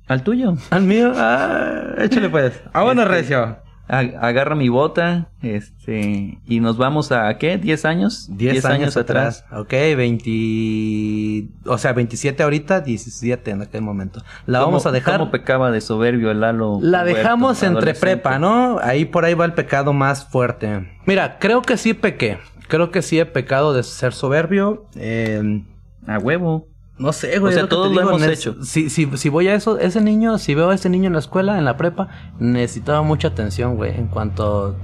¿Al 0.07 0.23
tuyo? 0.23 0.55
Al 0.71 0.83
mío, 0.83 1.11
ah, 1.15 1.93
échale 1.99 2.29
pues. 2.29 2.59
Vámonos, 2.73 3.05
Este, 3.05 3.15
Recio. 3.15 3.57
Agarra 3.91 4.55
mi 4.55 4.69
bota, 4.69 5.27
este, 5.41 6.39
y 6.45 6.59
nos 6.61 6.77
vamos 6.77 7.11
a, 7.11 7.37
¿qué? 7.37 7.59
¿10 7.59 7.83
años? 7.83 8.29
10 8.31 8.63
años, 8.63 8.95
atrás. 8.95 9.43
Ok, 9.51 9.71
20. 9.71 11.49
O 11.65 11.77
sea, 11.77 11.91
27 11.93 12.41
ahorita, 12.41 12.81
17 12.81 13.51
en 13.51 13.61
aquel 13.63 13.81
momento. 13.81 14.21
La 14.45 14.59
¿Cómo- 14.59 14.71
vamos 14.71 14.85
a 14.85 14.91
dejar. 14.91 15.17
¿Cómo 15.19 15.29
pecaba 15.31 15.71
de 15.71 15.81
soberbio 15.81 16.31
el 16.31 16.39
Lalo? 16.41 16.79
La 16.81 17.03
Huerto, 17.03 17.17
dejamos 17.17 17.63
entre 17.63 17.93
prepa, 17.93 18.39
¿no? 18.39 18.79
Ahí 18.81 19.03
por 19.05 19.25
ahí 19.25 19.33
va 19.33 19.43
el 19.45 19.53
pecado 19.53 19.91
más 19.93 20.25
fuerte. 20.25 20.89
Mira, 21.05 21.37
creo 21.39 21.61
que 21.61 21.75
sí 21.77 21.93
pequé. 21.93 22.37
Creo 22.69 22.91
que 22.91 23.01
sí 23.01 23.19
he 23.19 23.25
pecado 23.25 23.73
de 23.73 23.83
ser 23.83 24.13
soberbio. 24.13 24.85
Eh, 24.95 25.63
A 26.07 26.17
huevo. 26.17 26.67
No 27.01 27.11
sé, 27.13 27.39
güey. 27.39 27.51
O 27.51 27.53
sea, 27.53 27.63
que 27.63 27.69
todos 27.69 27.91
lo 27.91 27.99
digo, 28.01 28.09
hemos 28.15 28.23
hecho. 28.27 28.55
Si, 28.63 28.89
si, 28.89 29.05
si 29.17 29.29
voy 29.29 29.47
a 29.47 29.55
eso, 29.55 29.77
ese 29.79 29.99
niño, 30.01 30.37
si 30.37 30.55
veo 30.55 30.69
a 30.69 30.75
ese 30.75 30.89
niño 30.89 31.07
en 31.07 31.13
la 31.13 31.19
escuela, 31.19 31.57
en 31.57 31.65
la 31.65 31.75
prepa, 31.77 32.09
necesitaba 32.39 33.01
mucha 33.01 33.29
atención, 33.29 33.75
güey, 33.75 33.95
en 33.97 34.07
cuanto 34.07 34.77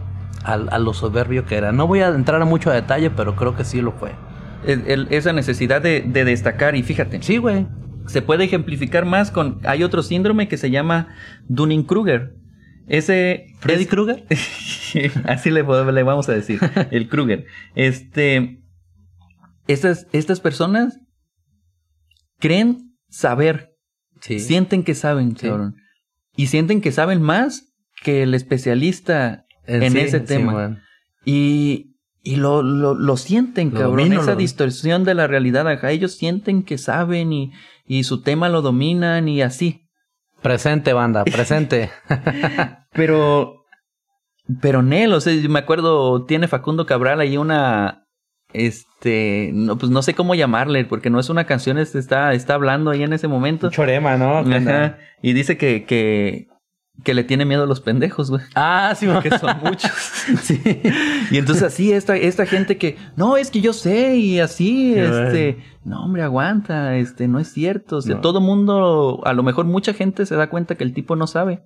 a, 0.43 0.53
a 0.53 0.80
lo 0.80 0.93
soberbio 0.93 1.45
que 1.45 1.56
era. 1.56 1.71
No 1.71 1.88
voy 1.88 1.99
a 2.01 2.08
entrar 2.10 2.41
a 2.41 2.45
mucho 2.45 2.71
detalle, 2.71 3.10
pero 3.10 3.36
creo 3.36 3.56
que 3.56 3.63
sí 3.63 3.82
lo 3.82 3.91
fue. 3.93 4.12
El- 4.65 4.84
el- 4.88 5.08
esa 5.12 5.32
necesidad 5.34 5.82
de, 5.82 6.01
de 6.01 6.25
destacar, 6.25 6.75
y 6.75 6.84
fíjate, 6.84 7.21
Sí, 7.21 7.38
güey. 7.38 7.67
se 8.08 8.21
puede 8.21 8.43
ejemplificar 8.45 9.06
más 9.06 9.32
con. 9.32 9.60
Hay 9.65 9.84
otro 9.84 10.01
síndrome 10.03 10.47
que 10.47 10.58
se 10.58 10.71
llama 10.71 11.10
Dunning-Kruger. 11.47 12.34
Ese. 12.88 13.47
¿Freddy 13.60 13.84
es- 13.84 13.88
Krueger? 13.89 14.25
Así 15.25 15.51
le, 15.51 15.63
le 15.63 16.03
vamos 16.03 16.30
a 16.30 16.32
decir. 16.34 16.60
El 16.91 17.08
Kruger. 17.10 17.45
Este. 17.75 18.62
Estas, 19.67 20.08
estas 20.13 20.39
personas 20.39 20.99
creen 22.39 22.95
saber 23.10 23.71
Sí. 24.19 24.39
Sienten 24.39 24.84
que 24.84 24.95
saben, 24.95 25.38
Sí. 25.38 25.47
cabrón. 25.47 25.76
Y 26.36 26.47
sienten 26.47 26.82
que 26.82 26.91
saben 26.91 27.21
más 27.21 27.71
que 28.04 28.23
el 28.23 28.34
especialista 28.34 29.45
en 29.65 29.91
sí, 29.91 30.00
ese 30.00 30.19
tema. 30.19 30.82
Y, 31.23 31.95
y 32.23 32.38
lo, 32.38 32.63
lo, 32.63 32.95
lo 32.95 33.17
sienten, 33.17 33.69
Lo 33.69 33.80
cabrón. 33.80 33.97
domino, 33.97 34.21
esa 34.21 34.36
distorsión 34.36 35.04
de 35.04 35.13
la 35.13 35.28
realidad. 35.28 35.67
Ajá, 35.69 35.91
ellos 35.91 36.13
sienten 36.13 36.63
que 36.63 36.78
saben 36.80 37.32
y, 37.32 37.52
y 37.86 38.06
su 38.06 38.21
tema 38.21 38.50
lo 38.50 38.62
dominan 38.63 39.28
y 39.28 39.43
así. 39.43 39.88
Presente, 40.41 40.93
banda, 40.93 41.23
presente. 41.23 41.91
Pero, 42.93 43.65
pero 44.62 44.82
Nel, 44.82 45.13
o 45.13 45.21
sea, 45.21 45.34
yo 45.36 45.50
me 45.50 45.60
acuerdo, 45.60 46.26
tiene 46.26 46.47
Facundo 46.47 46.86
Cabral 46.88 47.19
ahí 47.19 47.38
una, 47.38 48.06
este, 48.53 49.51
no, 49.53 49.77
pues 49.77 49.91
no 49.91 50.01
sé 50.01 50.13
cómo 50.13 50.36
llamarle, 50.36 50.86
porque 50.86 51.10
no 51.10 51.19
es 51.19 51.29
una 51.29 51.45
canción, 51.45 51.77
es- 51.77 51.95
está, 51.95 52.33
está 52.33 52.53
hablando 52.55 52.91
ahí 52.91 53.03
en 53.03 53.13
ese 53.13 53.27
momento. 53.27 53.69
Chorema, 53.69 54.17
¿no? 54.17 54.39
Ajá, 54.39 54.97
y 55.21 55.33
dice 55.33 55.57
que, 55.57 55.86
que, 55.86 56.47
que 57.03 57.13
le 57.13 57.23
tiene 57.23 57.45
miedo 57.45 57.63
a 57.63 57.67
los 57.67 57.81
pendejos, 57.81 58.29
güey. 58.31 58.41
Ah, 58.55 58.93
sí, 58.97 59.05
man. 59.05 59.21
Que 59.21 59.38
son 59.38 59.57
muchos. 59.63 59.91
sí. 60.41 60.60
Y 61.31 61.38
entonces 61.38 61.63
así 61.63 61.91
esta, 61.91 62.15
esta 62.15 62.45
gente 62.45 62.77
que, 62.77 62.97
no, 63.15 63.38
es 63.38 63.51
que 63.51 63.62
yo 63.62 63.73
sé 63.73 64.15
y 64.15 64.39
así, 64.39 64.93
Qué 64.95 65.03
este, 65.05 65.57
no 65.83 66.03
hombre, 66.05 66.23
aguanta, 66.23 66.95
este, 66.97 67.27
no 67.27 67.39
es 67.39 67.49
cierto. 67.51 67.97
O 67.97 68.01
sea, 68.01 68.15
No. 68.15 68.21
todo 68.21 68.41
mundo, 68.41 69.21
a 69.25 69.33
lo 69.33 69.43
mejor 69.43 69.65
mucha 69.65 69.93
gente 69.93 70.25
se 70.25 70.36
da 70.36 70.49
cuenta 70.49 70.75
que 70.75 70.83
el 70.83 70.93
tipo 70.93 71.15
no 71.15 71.27
sabe. 71.27 71.62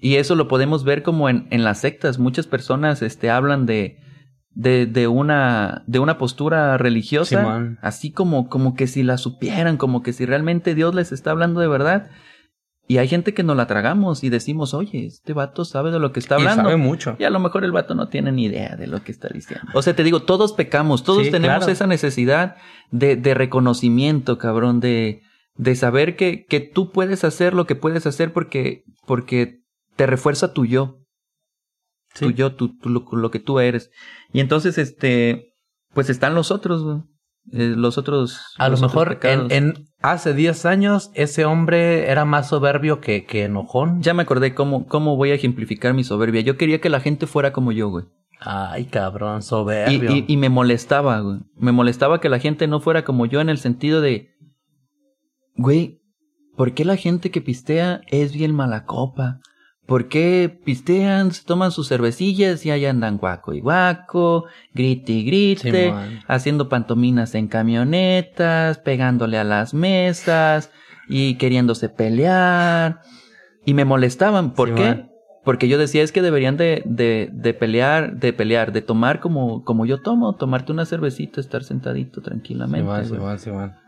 Y 0.00 0.14
eso 0.16 0.36
lo 0.36 0.46
podemos 0.48 0.84
ver 0.84 1.02
como 1.02 1.28
en, 1.28 1.48
en 1.50 1.64
las 1.64 1.80
sectas. 1.80 2.18
Muchas 2.18 2.46
personas, 2.46 3.02
este, 3.02 3.30
hablan 3.30 3.66
de, 3.66 3.98
de, 4.58 4.86
de 4.86 5.06
una, 5.06 5.84
de 5.86 6.00
una 6.00 6.18
postura 6.18 6.76
religiosa, 6.78 7.38
Simón. 7.40 7.78
así 7.80 8.10
como, 8.10 8.48
como 8.48 8.74
que 8.74 8.88
si 8.88 9.04
la 9.04 9.16
supieran, 9.16 9.76
como 9.76 10.02
que 10.02 10.12
si 10.12 10.26
realmente 10.26 10.74
Dios 10.74 10.96
les 10.96 11.12
está 11.12 11.30
hablando 11.30 11.60
de 11.60 11.68
verdad. 11.68 12.10
Y 12.88 12.96
hay 12.98 13.06
gente 13.06 13.34
que 13.34 13.42
nos 13.44 13.56
la 13.56 13.66
tragamos 13.68 14.24
y 14.24 14.30
decimos, 14.30 14.74
oye, 14.74 15.06
este 15.06 15.32
vato 15.32 15.64
sabe 15.64 15.92
de 15.92 16.00
lo 16.00 16.10
que 16.10 16.18
está 16.20 16.34
Y 16.36 16.38
hablando. 16.40 16.62
sabe 16.64 16.76
mucho. 16.76 17.14
Y 17.20 17.24
a 17.24 17.30
lo 17.30 17.38
mejor 17.38 17.62
el 17.64 17.70
vato 17.70 17.94
no 17.94 18.08
tiene 18.08 18.32
ni 18.32 18.46
idea 18.46 18.74
de 18.76 18.86
lo 18.88 19.04
que 19.04 19.12
está 19.12 19.28
diciendo. 19.28 19.66
O 19.74 19.82
sea, 19.82 19.94
te 19.94 20.02
digo, 20.02 20.22
todos 20.22 20.54
pecamos, 20.54 21.04
todos 21.04 21.24
Sí, 21.26 21.30
tenemos 21.30 21.58
claro. 21.58 21.70
esa 21.72 21.86
necesidad 21.86 22.56
de, 22.90 23.14
de 23.14 23.34
reconocimiento, 23.34 24.38
cabrón, 24.38 24.80
de, 24.80 25.20
de 25.54 25.76
saber 25.76 26.16
que, 26.16 26.46
que 26.46 26.60
tú 26.60 26.90
puedes 26.90 27.22
hacer 27.24 27.52
lo 27.54 27.66
que 27.66 27.76
puedes 27.76 28.06
hacer 28.06 28.32
porque, 28.32 28.82
porque 29.06 29.60
te 29.94 30.06
refuerza 30.06 30.52
tu 30.52 30.64
yo. 30.66 30.96
Sí. 32.14 32.24
Tu 32.24 32.30
yo, 32.32 32.54
tu, 32.54 32.76
tu- 32.78 32.88
lo, 32.88 33.04
lo 33.12 33.30
que 33.30 33.38
tú 33.38 33.60
eres. 33.60 33.90
Y 34.32 34.40
entonces, 34.40 34.78
este, 34.78 35.54
pues 35.94 36.10
están 36.10 36.34
los 36.34 36.50
otros, 36.50 36.82
güey. 36.84 36.98
Eh, 37.52 37.74
los 37.76 37.96
otros. 37.96 38.40
A 38.58 38.66
lo 38.68 38.72
los 38.72 38.82
mejor 38.82 39.18
en, 39.22 39.88
hace 40.00 40.34
10 40.34 40.66
años 40.66 41.10
ese 41.14 41.46
hombre 41.46 42.10
era 42.10 42.24
más 42.24 42.48
soberbio 42.48 43.00
que, 43.00 43.24
que 43.24 43.44
enojón. 43.44 44.02
Ya 44.02 44.12
me 44.12 44.22
acordé 44.22 44.54
cómo, 44.54 44.86
cómo 44.86 45.16
voy 45.16 45.30
a 45.30 45.34
ejemplificar 45.34 45.94
mi 45.94 46.04
soberbia. 46.04 46.42
Yo 46.42 46.56
quería 46.58 46.80
que 46.80 46.90
la 46.90 47.00
gente 47.00 47.26
fuera 47.26 47.52
como 47.52 47.72
yo, 47.72 47.88
güey. 47.88 48.04
Ay, 48.40 48.84
cabrón, 48.84 49.38
Y, 49.38 49.42
soberbio. 49.42 50.10
y, 50.12 50.24
y 50.28 50.36
me 50.36 50.48
molestaba, 50.48 51.20
güey. 51.20 51.38
Me 51.56 51.72
molestaba 51.72 52.20
que 52.20 52.28
la 52.28 52.38
gente 52.38 52.66
no 52.68 52.80
fuera 52.80 53.02
como 53.04 53.26
yo 53.26 53.40
en 53.40 53.48
el 53.48 53.58
sentido 53.58 54.00
de, 54.00 54.30
güey, 55.56 56.00
¿por 56.56 56.72
qué 56.74 56.84
la 56.84 56.96
gente 56.96 57.30
que 57.30 57.40
pistea 57.40 58.02
es 58.08 58.32
bien 58.32 58.54
mala 58.54 58.84
copa? 58.84 59.40
¿Por 59.88 60.08
qué 60.08 60.54
pistean, 60.66 61.32
se 61.32 61.46
toman 61.46 61.72
sus 61.72 61.88
cervecillas 61.88 62.66
y 62.66 62.70
ahí 62.70 62.84
andan 62.84 63.16
guaco 63.16 63.54
y 63.54 63.60
guaco, 63.60 64.44
grite 64.74 65.12
y 65.12 65.24
grite, 65.24 65.94
haciendo 66.26 66.68
pantominas 66.68 67.34
en 67.34 67.48
camionetas, 67.48 68.76
pegándole 68.76 69.38
a 69.38 69.44
las 69.44 69.72
mesas 69.72 70.70
y 71.08 71.36
queriéndose 71.36 71.88
pelear? 71.88 73.00
Y 73.64 73.72
me 73.72 73.86
molestaban. 73.86 74.52
¿Por 74.52 74.74
qué? 74.74 75.06
Porque 75.42 75.68
yo 75.68 75.78
decía 75.78 76.02
es 76.02 76.12
que 76.12 76.20
deberían 76.20 76.58
de, 76.58 76.82
de, 76.84 77.30
de 77.32 77.54
pelear, 77.54 78.16
de 78.16 78.34
pelear, 78.34 78.72
de 78.72 78.82
tomar 78.82 79.20
como, 79.20 79.64
como 79.64 79.86
yo 79.86 80.02
tomo, 80.02 80.34
tomarte 80.34 80.70
una 80.70 80.84
cervecita, 80.84 81.40
estar 81.40 81.64
sentadito 81.64 82.20
tranquilamente. 82.20 82.82
Simón, 82.82 83.08
güey. 83.08 83.18
Simón, 83.18 83.38
Simón. 83.38 83.87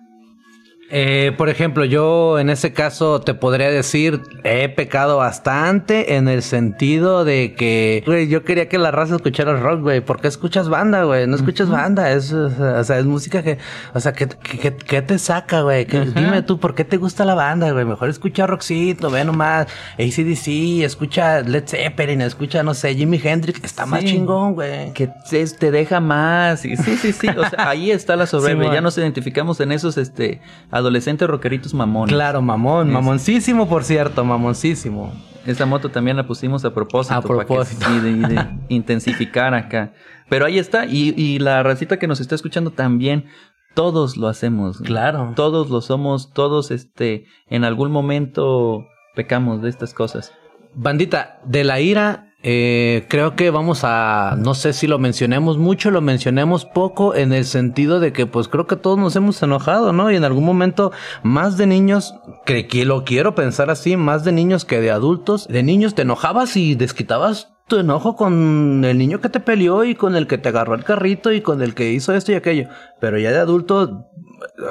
Eh, 0.92 1.32
por 1.38 1.48
ejemplo, 1.48 1.84
yo 1.84 2.40
en 2.40 2.50
ese 2.50 2.72
caso 2.72 3.20
te 3.20 3.32
podría 3.34 3.70
decir, 3.70 4.22
he 4.42 4.68
pecado 4.68 5.18
bastante 5.18 6.16
en 6.16 6.26
el 6.26 6.42
sentido 6.42 7.24
de 7.24 7.54
que, 7.54 8.02
güey, 8.04 8.26
yo 8.26 8.42
quería 8.42 8.68
que 8.68 8.76
la 8.76 8.90
raza 8.90 9.14
escuchara 9.16 9.54
rock, 9.60 9.82
güey. 9.82 10.00
¿Por 10.00 10.20
qué 10.20 10.26
escuchas 10.26 10.68
banda, 10.68 11.04
güey? 11.04 11.28
No 11.28 11.36
escuchas 11.36 11.70
banda, 11.70 12.10
es, 12.10 12.32
o 12.32 12.82
sea, 12.84 12.98
es 12.98 13.04
música 13.04 13.42
que, 13.44 13.58
o 13.94 14.00
sea, 14.00 14.12
¿qué, 14.14 14.26
qué, 14.28 14.74
qué 14.74 15.02
te 15.02 15.18
saca, 15.20 15.60
güey? 15.62 15.86
Que- 15.86 16.00
Dime 16.06 16.42
tú, 16.42 16.58
¿por 16.58 16.74
qué 16.74 16.84
te 16.84 16.96
gusta 16.96 17.24
la 17.24 17.34
banda, 17.34 17.70
güey? 17.70 17.84
Mejor 17.84 18.08
escucha 18.08 18.48
rockcito, 18.48 19.10
ve 19.10 19.24
nomás, 19.24 19.68
ACDC, 19.98 20.82
escucha 20.82 21.40
Led 21.42 21.68
Zeppelin, 21.68 22.20
escucha, 22.20 22.64
no 22.64 22.74
sé, 22.74 22.96
Jimi 22.96 23.20
Hendrix, 23.22 23.62
está 23.62 23.86
más 23.86 24.04
chingón, 24.04 24.54
güey. 24.54 24.92
Que 24.92 25.08
te, 25.30 25.46
te 25.46 25.70
deja 25.70 26.00
más. 26.00 26.64
Y 26.64 26.76
sí, 26.76 26.96
sí, 26.96 27.12
sí. 27.12 27.28
O 27.28 27.48
sea, 27.48 27.68
ahí 27.68 27.90
está 27.92 28.16
la. 28.16 28.26
Simón. 28.26 28.72
ya 28.74 28.80
nos 28.80 28.96
identificamos 28.98 29.60
en 29.60 29.70
esos 29.72 29.96
este 29.96 30.40
adolescentes 30.80 31.28
rockeritos 31.28 31.72
mamones. 31.74 32.12
Claro, 32.14 32.42
mamón, 32.42 32.88
Es- 32.88 32.92
mamoncísimo, 32.94 33.68
por 33.68 33.84
cierto, 33.84 34.24
mamoncísimo. 34.24 35.12
Esa 35.46 35.64
moto 35.64 35.88
también 35.90 36.16
la 36.18 36.26
pusimos 36.26 36.64
a 36.64 36.74
propósito. 36.74 37.14
A 37.14 37.22
para 37.22 37.40
que 37.40 37.46
propósito. 37.46 37.86
sí, 37.86 37.98
de, 38.00 38.12
de 38.28 38.46
intensificar 38.68 39.54
acá. 39.54 39.92
Pero 40.28 40.44
ahí 40.44 40.58
está. 40.58 40.84
Y, 40.86 41.14
y 41.16 41.38
la 41.38 41.62
racita 41.62 41.98
que 41.98 42.06
nos 42.06 42.20
está 42.20 42.34
escuchando 42.34 42.70
también. 42.72 43.26
Todos 43.74 44.16
lo 44.16 44.28
hacemos. 44.28 44.78
Claro. 44.80 45.32
Todos 45.36 45.70
lo 45.70 45.80
somos. 45.80 46.32
Todos, 46.32 46.70
este, 46.70 47.24
en 47.48 47.64
algún 47.64 47.90
momento 47.90 48.84
pecamos 49.14 49.62
de 49.62 49.70
estas 49.70 49.94
cosas. 49.94 50.32
Bandita, 50.74 51.40
de 51.46 51.64
la 51.64 51.80
ira, 51.80 52.29
eh, 52.42 53.06
creo 53.08 53.36
que 53.36 53.50
vamos 53.50 53.80
a, 53.84 54.34
no 54.38 54.54
sé 54.54 54.72
si 54.72 54.86
lo 54.86 54.98
mencionemos 54.98 55.58
mucho, 55.58 55.90
lo 55.90 56.00
mencionemos 56.00 56.64
poco, 56.64 57.14
en 57.14 57.32
el 57.32 57.44
sentido 57.44 58.00
de 58.00 58.12
que 58.12 58.26
pues 58.26 58.48
creo 58.48 58.66
que 58.66 58.76
todos 58.76 58.98
nos 58.98 59.14
hemos 59.16 59.42
enojado, 59.42 59.92
¿no? 59.92 60.10
Y 60.10 60.16
en 60.16 60.24
algún 60.24 60.44
momento, 60.44 60.90
más 61.22 61.58
de 61.58 61.66
niños, 61.66 62.14
que, 62.46 62.66
que 62.66 62.86
lo 62.86 63.04
quiero 63.04 63.34
pensar 63.34 63.70
así, 63.70 63.96
más 63.96 64.24
de 64.24 64.32
niños 64.32 64.64
que 64.64 64.80
de 64.80 64.90
adultos, 64.90 65.48
de 65.48 65.62
niños 65.62 65.94
te 65.94 66.02
enojabas 66.02 66.56
y 66.56 66.74
desquitabas 66.74 67.52
tu 67.70 67.78
enojo 67.78 68.16
con 68.16 68.84
el 68.84 68.98
niño 68.98 69.20
que 69.20 69.28
te 69.28 69.40
peleó 69.40 69.84
y 69.84 69.94
con 69.94 70.16
el 70.16 70.26
que 70.26 70.38
te 70.38 70.48
agarró 70.48 70.74
el 70.74 70.84
carrito 70.84 71.32
y 71.32 71.40
con 71.40 71.62
el 71.62 71.74
que 71.74 71.92
hizo 71.92 72.12
esto 72.12 72.32
y 72.32 72.34
aquello. 72.34 72.68
Pero 73.00 73.18
ya 73.18 73.30
de 73.30 73.38
adulto, 73.38 74.08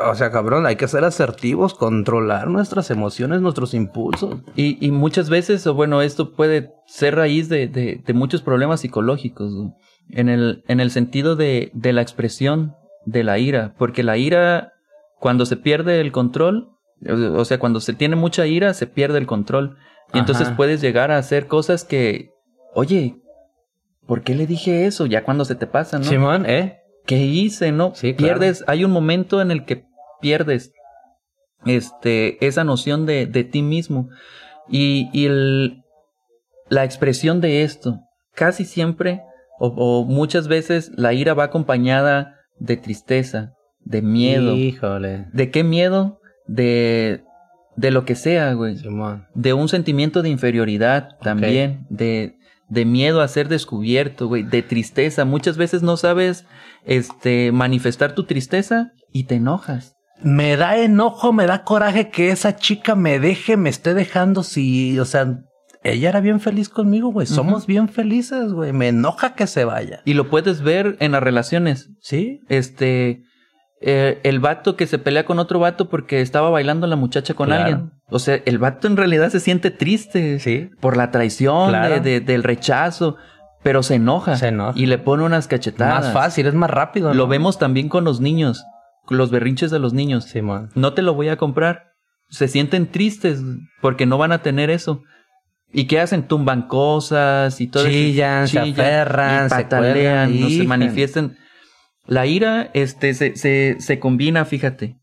o 0.10 0.15
sea, 0.15 0.32
cabrón, 0.32 0.65
hay 0.65 0.75
que 0.75 0.88
ser 0.88 1.04
asertivos, 1.04 1.73
controlar 1.73 2.47
nuestras 2.47 2.91
emociones, 2.91 3.41
nuestros 3.41 3.73
impulsos. 3.73 4.41
Y, 4.56 4.84
y 4.86 4.91
muchas 4.91 5.30
veces, 5.30 5.65
o 5.67 5.73
bueno, 5.73 6.02
esto 6.02 6.34
puede 6.34 6.71
ser 6.86 7.15
raíz 7.15 7.49
de, 7.49 7.67
de, 7.67 8.02
de 8.06 8.13
muchos 8.13 8.41
problemas 8.41 8.82
psicológicos, 8.82 9.52
en 10.10 10.30
el, 10.30 10.63
en 10.67 10.80
el 10.80 10.91
sentido 10.91 11.36
de, 11.36 11.71
de 11.73 11.93
la 11.93 12.02
expresión 12.02 12.75
de 13.06 13.23
la 13.23 13.38
ira, 13.38 13.75
porque 13.78 14.04
la 14.04 14.17
ira, 14.17 14.73
cuando 15.19 15.45
se 15.45 15.58
pierde 15.58 16.02
el 16.02 16.12
control, 16.12 16.69
o 17.08 17.39
o 17.39 17.45
sea, 17.45 17.60
cuando 17.60 17.80
se 17.80 17.93
tiene 17.93 18.15
mucha 18.15 18.45
ira, 18.45 18.73
se 18.73 18.88
pierde 18.88 19.17
el 19.19 19.28
control. 19.28 19.78
Y 20.08 20.17
Ajá. 20.17 20.19
entonces 20.19 20.49
puedes 20.52 20.82
llegar 20.82 21.12
a 21.12 21.17
hacer 21.17 21.47
cosas 21.47 21.84
que, 21.84 22.32
oye, 22.73 23.17
¿por 24.08 24.23
qué 24.23 24.36
le 24.36 24.47
dije 24.47 24.86
eso? 24.86 25.06
Ya 25.06 25.23
cuando 25.23 25.45
se 25.45 25.56
te 25.56 25.67
pasa, 25.67 25.99
¿no? 25.99 26.06
Simón, 26.06 26.45
¿eh? 26.47 26.80
¿Qué 27.10 27.17
hice, 27.26 27.72
no? 27.72 27.93
Sí, 27.95 28.13
claro. 28.13 28.39
Pierdes, 28.39 28.63
hay 28.67 28.86
un 28.86 28.91
momento 28.91 29.41
en 29.41 29.50
el 29.52 29.65
que 29.65 29.84
pierdes 30.22 30.72
este, 31.65 32.45
esa 32.45 32.63
noción 32.63 33.06
de, 33.06 33.26
de 33.26 33.43
ti 33.43 33.62
mismo. 33.63 34.10
Y, 34.69 35.10
y 35.12 35.26
el- 35.26 35.82
la 36.69 36.84
expresión 36.84 37.41
de 37.41 37.63
esto, 37.63 38.00
casi 38.36 38.63
siempre, 38.63 39.22
o, 39.60 39.67
o 39.69 40.06
muchas 40.06 40.48
veces, 40.48 40.91
la 40.95 41.13
ira 41.13 41.34
va 41.34 41.45
acompañada 41.45 42.36
de 42.60 42.78
tristeza, 42.78 43.54
de 43.80 44.04
miedo. 44.04 44.56
Híjole. 44.56 45.26
¿De 45.34 45.50
qué 45.50 45.63
miedo? 45.63 46.19
De, 46.45 47.24
de 47.76 47.89
lo 47.91 48.06
que 48.06 48.13
sea, 48.15 48.54
güey 48.54 48.78
Simón. 48.78 49.26
de 49.34 49.54
un 49.54 49.67
sentimiento 49.67 50.22
de 50.22 50.30
inferioridad 50.30 51.10
también, 51.22 51.86
de, 51.89 52.36
de 52.69 52.86
miedo 52.86 53.21
a 53.21 53.27
ser 53.27 53.49
descubierto, 53.49 54.27
güey, 54.27 54.43
de 54.43 54.62
tristeza. 54.62 55.25
Muchas 55.25 55.58
veces 55.58 55.82
no 55.82 55.97
sabes 55.97 56.45
este 56.86 57.51
manifestar 57.51 58.13
tu 58.13 58.25
tristeza 58.25 58.93
y 59.12 59.25
te 59.25 59.36
enojas. 59.36 59.95
Me 60.21 60.58
da 60.58 60.77
enojo, 60.77 61.34
me 61.34 61.45
da 61.45 61.63
coraje 61.63 62.10
que 62.10 62.32
esa 62.32 62.58
chica 62.58 62.95
me 62.95 63.19
deje, 63.19 63.58
me 63.58 63.69
esté 63.69 63.93
dejando 63.93 64.43
si, 64.43 64.99
o 64.99 65.05
sea, 65.05 65.39
ella 65.84 66.10
era 66.10 66.19
bien 66.19 66.41
feliz 66.41 66.67
conmigo, 66.67 67.12
güey. 67.12 67.25
Somos 67.25 67.65
bien 67.65 67.88
felices, 67.88 68.51
güey. 68.51 68.73
Me 68.73 68.89
enoja 68.89 69.34
que 69.34 69.47
se 69.47 69.63
vaya. 69.63 70.01
Y 70.03 70.13
lo 70.13 70.29
puedes 70.29 70.62
ver 70.62 70.97
en 70.99 71.13
las 71.13 71.23
relaciones. 71.23 71.89
¿Sí? 72.01 72.41
Este 72.49 73.23
eh, 73.82 74.20
el 74.24 74.39
vato 74.39 74.76
que 74.76 74.88
se 74.88 74.98
pelea 75.00 75.26
con 75.26 75.39
otro 75.39 75.60
vato 75.60 75.88
porque 75.89 76.22
estaba 76.22 76.50
bailando 76.50 76.86
la 76.88 76.96
muchacha 76.98 77.34
con 77.34 77.48
Claro. 77.48 77.63
alguien. 77.63 77.92
O 78.10 78.20
sea, 78.20 78.39
el 78.46 78.58
vato 78.58 78.88
en 78.88 78.98
realidad 78.98 79.30
se 79.30 79.39
siente 79.39 79.72
triste 79.72 80.39
Sí. 80.39 80.70
por 80.82 80.98
la 80.98 81.12
traición, 81.12 81.70
Claro. 81.70 81.96
de- 81.96 82.02
de- 82.02 82.20
del 82.22 82.44
rechazo, 82.44 83.15
pero 83.63 83.82
se 83.84 83.96
enoja, 83.96 84.36
Se 84.36 84.48
enoja. 84.50 84.78
y 84.78 84.86
le 84.86 84.98
pone 84.98 85.24
unas 85.24 85.48
cachetadas. 85.48 86.06
Más 86.06 86.13
fácil, 86.13 86.48
es 86.48 86.54
más 86.54 86.70
rápido. 86.70 87.10
¿no? 87.10 87.13
Lo 87.13 87.28
vemos 87.28 87.58
también 87.60 87.88
con 87.89 88.04
los 88.04 88.20
niños, 88.20 88.63
con 89.06 89.18
los 89.18 89.32
berrinches 89.32 89.72
de 89.72 89.80
los 89.80 89.94
niños. 89.94 90.26
Simón. 90.26 90.70
No 90.76 90.94
te 90.94 91.02
lo 91.02 91.13
voy 91.13 91.30
a 91.30 91.38
comprar. 91.38 91.86
se 92.32 92.48
sienten 92.48 92.92
tristes 92.92 93.42
porque 93.82 94.06
no 94.06 94.20
van 94.20 94.32
a 94.32 94.44
tener 94.44 94.70
eso. 94.70 95.02
¿Y 95.74 95.86
qué 95.86 96.00
hacen? 96.00 96.28
Tumban 96.28 96.68
cosas 96.68 97.60
y 97.60 97.65
todo 97.68 97.84
eso. 97.84 97.92
Chillan, 97.92 98.48
se 98.48 98.60
aferran, 98.60 99.48
y 99.48 99.50
se 99.50 99.56
patalean, 99.56 100.30
cuelgan, 100.30 100.42
no 100.42 100.50
se 100.50 100.63
manifiestan. 100.63 101.38
La 102.10 102.26
ira 102.26 102.72
este, 102.74 103.13
se, 103.13 103.36
se, 103.36 103.76
se 103.78 104.00
combina, 104.00 104.43
fíjate. 104.43 104.98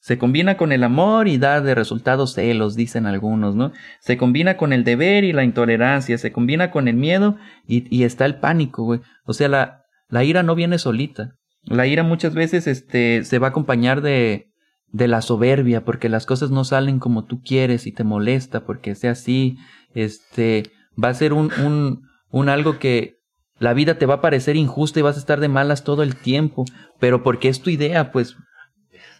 Se 0.00 0.18
combina 0.18 0.56
con 0.56 0.72
el 0.72 0.82
amor 0.82 1.28
y 1.28 1.38
da 1.38 1.60
de 1.60 1.76
resultados 1.76 2.34
celos, 2.34 2.74
dicen 2.74 3.06
algunos, 3.06 3.54
¿no? 3.54 3.72
Se 4.00 4.16
combina 4.16 4.56
con 4.56 4.72
el 4.72 4.82
deber 4.82 5.22
y 5.22 5.32
la 5.32 5.44
intolerancia, 5.44 6.18
se 6.18 6.32
combina 6.32 6.72
con 6.72 6.88
el 6.88 6.96
miedo 6.96 7.36
y, 7.66 7.86
y 7.96 8.02
está 8.02 8.24
el 8.24 8.40
pánico, 8.40 8.82
güey. 8.82 9.00
O 9.24 9.34
sea, 9.34 9.46
la, 9.48 9.84
la 10.08 10.24
ira 10.24 10.42
no 10.42 10.56
viene 10.56 10.78
solita. 10.78 11.36
La 11.62 11.86
ira 11.86 12.02
muchas 12.02 12.34
veces 12.34 12.66
este, 12.66 13.22
se 13.22 13.38
va 13.38 13.48
a 13.48 13.50
acompañar 13.50 14.00
de, 14.00 14.50
de 14.88 15.06
la 15.06 15.22
soberbia, 15.22 15.84
porque 15.84 16.08
las 16.08 16.26
cosas 16.26 16.50
no 16.50 16.64
salen 16.64 16.98
como 16.98 17.24
tú 17.24 17.40
quieres 17.40 17.86
y 17.86 17.92
te 17.92 18.02
molesta 18.02 18.64
porque 18.64 18.96
sea 18.96 19.12
así. 19.12 19.58
Este, 19.94 20.72
va 21.02 21.10
a 21.10 21.14
ser 21.14 21.32
un, 21.32 21.52
un, 21.64 22.02
un 22.30 22.48
algo 22.48 22.80
que 22.80 23.17
la 23.58 23.74
vida 23.74 23.98
te 23.98 24.06
va 24.06 24.14
a 24.14 24.20
parecer 24.20 24.56
injusta 24.56 25.00
y 25.00 25.02
vas 25.02 25.16
a 25.16 25.20
estar 25.20 25.40
de 25.40 25.48
malas 25.48 25.84
todo 25.84 26.02
el 26.02 26.16
tiempo, 26.16 26.64
pero 26.98 27.22
porque 27.22 27.48
es 27.48 27.60
tu 27.60 27.70
idea, 27.70 28.12
pues. 28.12 28.36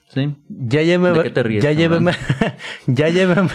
Sí. 0.09 0.37
Ya 0.49 0.83
lléveme, 0.83 1.19
¿De 1.19 1.25
qué 1.25 1.31
te 1.31 1.43
ríes, 1.43 1.63
ya 1.63 1.73
lléveme, 1.73 2.13
ya 2.87 3.09
lléveme, 3.09 3.51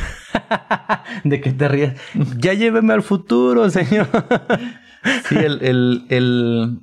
de 1.24 1.42
que 1.42 1.52
te 1.52 1.68
ríes, 1.68 1.94
ya 2.38 2.54
lléveme 2.54 2.94
al 2.94 3.04
futuro, 3.04 3.70
señor. 3.70 4.08
Sí, 5.28 5.36
el, 5.36 5.62
el, 5.62 6.06
el, 6.08 6.80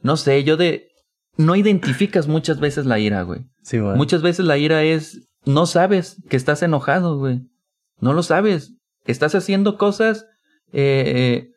no 0.00 0.16
sé, 0.16 0.42
yo 0.42 0.56
de, 0.56 0.88
no 1.36 1.54
identificas 1.54 2.26
muchas 2.26 2.58
veces 2.58 2.84
la 2.84 2.98
ira, 2.98 3.22
güey. 3.22 3.42
Sí, 3.62 3.78
güey. 3.78 3.96
Muchas 3.96 4.22
veces 4.22 4.44
la 4.44 4.58
ira 4.58 4.82
es, 4.82 5.28
no 5.44 5.66
sabes 5.66 6.16
que 6.28 6.36
estás 6.36 6.64
enojado, 6.64 7.16
güey. 7.16 7.42
No 8.00 8.12
lo 8.12 8.24
sabes. 8.24 8.74
Estás 9.06 9.36
haciendo 9.36 9.78
cosas 9.78 10.26
eh, 10.72 11.50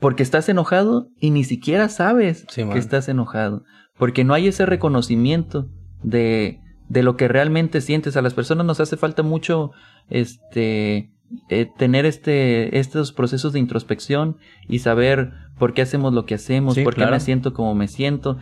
porque 0.00 0.22
estás 0.24 0.48
enojado 0.48 1.08
y 1.20 1.30
ni 1.30 1.44
siquiera 1.44 1.88
sabes 1.88 2.44
Sí, 2.48 2.64
que 2.64 2.78
estás 2.78 3.08
enojado. 3.08 3.62
Porque 3.98 4.24
no 4.24 4.34
hay 4.34 4.48
ese 4.48 4.66
reconocimiento 4.66 5.68
de, 6.02 6.60
de 6.88 7.02
lo 7.02 7.16
que 7.16 7.28
realmente 7.28 7.80
sientes. 7.82 8.16
A 8.16 8.22
las 8.22 8.34
personas 8.34 8.66
nos 8.66 8.80
hace 8.80 8.96
falta 8.96 9.22
mucho 9.22 9.72
este 10.08 11.10
eh, 11.48 11.68
tener 11.78 12.06
este 12.06 12.78
estos 12.78 13.12
procesos 13.12 13.52
de 13.52 13.60
introspección 13.60 14.36
y 14.68 14.80
saber 14.80 15.32
por 15.58 15.74
qué 15.74 15.82
hacemos 15.82 16.12
lo 16.12 16.24
que 16.26 16.34
hacemos, 16.34 16.74
Sí, 16.74 16.82
por 16.82 16.94
qué 16.96 17.06
me 17.06 17.20
siento 17.20 17.52
como 17.52 17.74
me 17.74 17.86
siento 17.86 18.38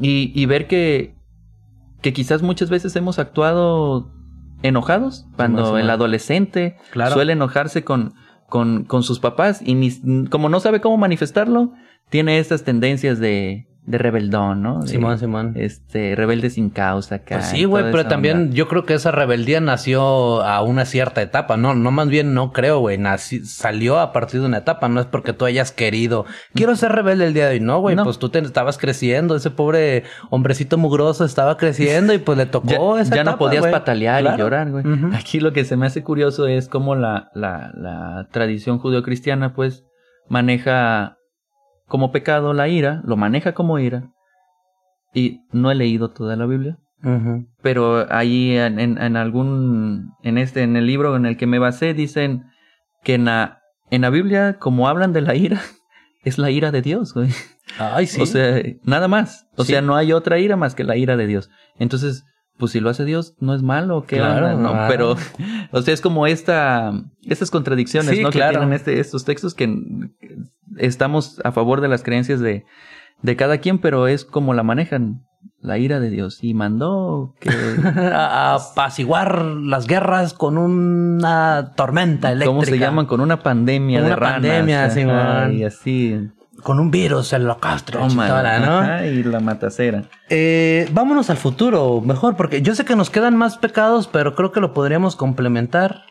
y, 0.00 0.30
y 0.40 0.46
ver 0.46 0.68
que 0.68 1.16
que 2.00 2.12
quizás 2.12 2.42
muchas 2.42 2.70
veces 2.70 2.94
hemos 2.94 3.18
actuado 3.18 4.12
enojados 4.62 5.26
cuando 5.36 5.74
sí, 5.76 5.80
el 5.82 5.90
adolescente 5.90 6.76
Claro. 6.92 7.14
suele 7.14 7.32
enojarse 7.32 7.82
con, 7.82 8.14
con, 8.48 8.84
con 8.84 9.02
sus 9.02 9.20
papás 9.20 9.60
y 9.64 9.74
ni, 9.74 10.26
como 10.28 10.48
no 10.48 10.60
sabe 10.60 10.80
cómo 10.80 10.96
manifestarlo, 10.96 11.72
tiene 12.08 12.38
estas 12.38 12.64
tendencias 12.64 13.18
de, 13.18 13.66
de 13.88 13.98
rebeldón, 13.98 14.62
¿no? 14.62 14.80
De, 14.82 14.88
Simón, 14.88 15.18
Simón. 15.18 15.52
Este, 15.56 16.14
rebelde 16.14 16.50
sin 16.50 16.68
causa 16.70 17.16
acá. 17.16 17.36
Pues 17.36 17.46
sí, 17.46 17.64
güey, 17.64 17.90
pero 17.90 18.06
también 18.06 18.36
onda. 18.38 18.54
yo 18.54 18.68
creo 18.68 18.84
que 18.84 18.94
esa 18.94 19.10
rebeldía 19.10 19.60
nació 19.60 20.42
a 20.42 20.60
una 20.62 20.84
cierta 20.84 21.22
etapa. 21.22 21.56
No, 21.56 21.74
no 21.74 21.90
más 21.90 22.08
bien 22.08 22.34
no 22.34 22.52
creo, 22.52 22.80
güey. 22.80 22.98
Salió 23.44 23.98
a 23.98 24.12
partir 24.12 24.40
de 24.40 24.46
una 24.46 24.58
etapa. 24.58 24.88
No 24.88 25.00
es 25.00 25.06
porque 25.06 25.32
tú 25.32 25.44
hayas 25.46 25.72
querido. 25.72 26.26
Quiero 26.54 26.76
ser 26.76 26.92
rebelde 26.92 27.26
el 27.26 27.34
día 27.34 27.46
de 27.48 27.54
hoy. 27.54 27.60
No, 27.60 27.80
güey. 27.80 27.96
No. 27.96 28.04
Pues 28.04 28.18
tú 28.18 28.28
te 28.28 28.38
estabas 28.40 28.76
creciendo. 28.78 29.34
Ese 29.36 29.50
pobre 29.50 30.04
hombrecito 30.30 30.76
mugroso 30.78 31.24
estaba 31.24 31.56
creciendo 31.56 32.12
y 32.12 32.18
pues 32.18 32.36
le 32.36 32.46
tocó 32.46 32.96
ya, 32.96 33.02
esa 33.02 33.16
ya 33.16 33.24
no 33.24 33.38
podías 33.38 33.62
güey. 33.62 33.72
patalear 33.72 34.20
Claro. 34.20 34.36
y 34.36 34.38
llorar, 34.40 34.70
güey. 34.70 34.84
Aquí 35.14 35.40
lo 35.40 35.52
que 35.52 35.64
se 35.64 35.76
me 35.76 35.86
hace 35.86 36.02
curioso 36.02 36.46
es 36.46 36.68
cómo 36.68 36.94
la, 36.94 37.30
la, 37.34 37.72
la 37.74 38.28
tradición 38.30 38.78
judeocristiana, 38.78 39.54
pues, 39.54 39.84
maneja 40.28 41.17
como 41.88 42.12
pecado 42.12 42.52
la 42.54 42.68
ira, 42.68 43.02
lo 43.04 43.16
maneja 43.16 43.52
como 43.54 43.78
ira. 43.78 44.10
Y 45.14 45.40
no 45.52 45.70
he 45.70 45.74
leído 45.74 46.10
toda 46.10 46.36
la 46.36 46.46
Biblia. 46.46 46.78
Pero 47.62 48.06
ahí 48.12 48.56
en, 48.56 48.78
en, 48.80 48.98
en 49.00 49.16
algún 49.16 50.12
en 50.22 50.36
este 50.36 50.62
en 50.62 50.76
el 50.76 50.86
libro 50.86 51.14
en 51.16 51.26
el 51.26 51.36
que 51.36 51.46
me 51.46 51.58
basé 51.60 51.94
dicen 51.94 52.44
que 53.04 53.14
en 53.14 53.24
la 53.26 53.60
en 53.90 54.02
la 54.02 54.10
Biblia 54.10 54.58
como 54.58 54.88
hablan 54.88 55.12
de 55.12 55.20
la 55.20 55.36
ira 55.36 55.60
es 56.24 56.38
la 56.38 56.50
ira 56.50 56.72
de 56.72 56.82
Dios 56.82 57.14
güey 57.14 57.28
Ay, 57.78 58.06
sí. 58.06 58.20
o 58.20 58.26
sea 58.26 58.60
nada 58.82 59.06
más 59.06 59.46
o 59.56 59.62
Sí. 59.64 59.72
sea 59.72 59.80
no 59.80 59.94
hay 59.94 60.12
otra 60.12 60.40
ira 60.40 60.56
más 60.56 60.74
que 60.74 60.82
la 60.82 60.96
ira 60.96 61.16
de 61.16 61.28
Dios 61.28 61.50
entonces 61.78 62.24
pues 62.58 62.72
si 62.72 62.80
lo 62.80 62.90
hace 62.90 63.04
Dios 63.04 63.34
no 63.40 63.54
es 63.54 63.62
malo 63.62 64.04
qué 64.06 64.16
Claro, 64.16 64.54
onda? 64.56 64.82
no 64.82 64.88
pero 64.88 65.16
o 65.72 65.82
sea 65.82 65.94
es 65.94 66.00
como 66.00 66.26
esta 66.26 66.92
estas 67.22 67.50
contradicciones 67.50 68.10
Sí, 68.16 68.22
no 68.22 68.30
claro. 68.30 68.52
que 68.52 68.58
tienen 68.58 68.72
este 68.74 69.00
estos 69.00 69.24
textos 69.24 69.54
que 69.54 69.68
estamos 70.76 71.40
a 71.44 71.52
favor 71.52 71.80
de 71.80 71.88
las 71.88 72.02
creencias 72.02 72.40
de 72.40 72.64
de 73.22 73.36
cada 73.36 73.58
quien 73.58 73.78
pero 73.78 74.06
es 74.08 74.24
como 74.24 74.54
la 74.54 74.62
manejan 74.62 75.22
la 75.60 75.78
ira 75.78 75.98
de 76.00 76.10
Dios 76.10 76.38
y 76.42 76.54
mandó 76.54 77.34
que 77.40 77.50
a 78.12 78.54
apaciguar 78.54 79.42
las 79.44 79.86
guerras 79.86 80.32
con 80.34 80.56
una 80.58 81.72
tormenta 81.76 82.30
eléctrica. 82.30 82.48
¿Cómo 82.50 82.62
se 82.64 82.78
llaman? 82.78 83.06
Con 83.06 83.20
una 83.20 83.40
pandemia 83.40 83.98
Con 83.98 84.04
de 84.08 84.12
una 84.14 84.16
ranas. 84.20 84.34
pandemia, 84.34 84.90
Simón. 84.90 85.52
Y 85.54 85.64
así. 85.64 86.28
Con 86.62 86.80
un 86.80 86.90
virus, 86.90 87.32
holocausto, 87.32 87.92
la 87.98 88.08
Toma, 88.08 88.24
chitola, 88.24 88.58
¿no? 88.58 88.78
ajá, 88.78 89.06
y 89.06 89.22
la 89.22 89.40
matacera. 89.40 90.04
Eh, 90.28 90.88
vámonos 90.92 91.30
al 91.30 91.36
futuro, 91.36 92.00
mejor, 92.00 92.36
porque 92.36 92.62
yo 92.62 92.74
sé 92.74 92.84
que 92.84 92.96
nos 92.96 93.10
quedan 93.10 93.36
más 93.36 93.58
pecados, 93.58 94.08
pero 94.08 94.34
creo 94.34 94.50
que 94.50 94.60
lo 94.60 94.74
podríamos 94.74 95.14
complementar 95.14 96.02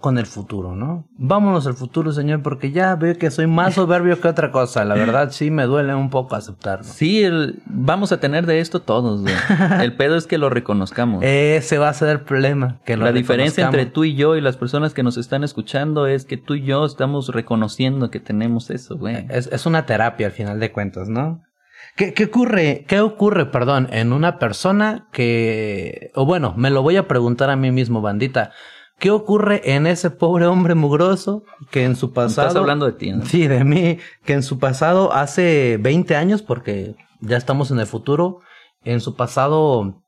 con 0.00 0.18
el 0.18 0.26
futuro, 0.26 0.76
¿no? 0.76 1.08
Vámonos 1.16 1.66
al 1.66 1.74
futuro, 1.74 2.12
señor, 2.12 2.42
porque 2.42 2.70
ya 2.70 2.94
veo 2.96 3.16
que 3.16 3.30
soy 3.30 3.46
más 3.46 3.74
soberbio 3.74 4.20
que 4.20 4.28
otra 4.28 4.50
cosa. 4.52 4.84
La 4.84 4.94
verdad, 4.94 5.30
sí 5.32 5.50
me 5.50 5.64
duele 5.64 5.94
un 5.94 6.10
poco 6.10 6.36
aceptarlo. 6.36 6.84
Sí, 6.84 7.24
el- 7.24 7.62
vamos 7.66 8.12
a 8.12 8.20
tener 8.20 8.44
de 8.46 8.60
esto 8.60 8.80
todos, 8.82 9.22
güey. 9.22 9.34
El 9.82 9.96
pedo 9.96 10.16
es 10.16 10.26
que 10.26 10.38
lo 10.38 10.50
reconozcamos. 10.50 11.24
Ese 11.24 11.78
va 11.78 11.88
a 11.88 11.94
ser 11.94 12.10
el 12.10 12.20
problema. 12.20 12.80
Que 12.84 12.96
lo 12.96 13.04
la 13.04 13.12
diferencia 13.12 13.64
entre 13.64 13.86
tú 13.86 14.04
y 14.04 14.14
yo 14.14 14.36
y 14.36 14.40
las 14.42 14.56
personas 14.56 14.92
que 14.94 15.02
nos 15.02 15.16
están 15.16 15.42
escuchando 15.44 16.06
es 16.06 16.24
que 16.24 16.36
tú 16.36 16.54
y 16.54 16.62
yo 16.62 16.84
estamos 16.84 17.28
reconociendo 17.30 18.10
que 18.10 18.20
tenemos 18.20 18.70
eso, 18.70 18.96
güey. 18.98 19.26
Es, 19.30 19.46
es 19.48 19.64
una 19.66 19.86
terapia 19.86 20.26
al 20.26 20.32
final 20.32 20.60
de 20.60 20.72
cuentas, 20.72 21.08
¿no? 21.08 21.42
¿Qué, 21.96 22.12
qué 22.12 22.24
ocurre? 22.26 22.84
¿Qué 22.86 23.00
ocurre, 23.00 23.46
perdón, 23.46 23.88
en 23.90 24.12
una 24.12 24.38
persona 24.38 25.06
que... 25.12 26.10
O 26.14 26.26
bueno, 26.26 26.52
me 26.56 26.70
lo 26.70 26.82
voy 26.82 26.96
a 26.96 27.08
preguntar 27.08 27.48
a 27.50 27.56
mí 27.56 27.70
mismo, 27.70 28.02
bandita. 28.02 28.52
¿Qué 28.98 29.10
ocurre 29.10 29.74
en 29.74 29.86
ese 29.86 30.10
pobre 30.10 30.46
hombre 30.46 30.74
mugroso 30.74 31.42
que 31.70 31.84
en 31.84 31.96
su 31.96 32.12
pasado... 32.12 32.48
Estás 32.48 32.60
hablando 32.60 32.86
de 32.86 32.92
ti, 32.92 33.12
¿no? 33.12 33.26
Sí, 33.26 33.46
de 33.46 33.62
mí. 33.62 33.98
Que 34.24 34.32
en 34.32 34.42
su 34.42 34.58
pasado, 34.58 35.12
hace 35.12 35.78
20 35.80 36.16
años, 36.16 36.40
porque 36.42 36.94
ya 37.20 37.36
estamos 37.36 37.70
en 37.70 37.78
el 37.78 37.86
futuro, 37.86 38.40
en 38.84 39.00
su 39.00 39.14
pasado 39.14 40.02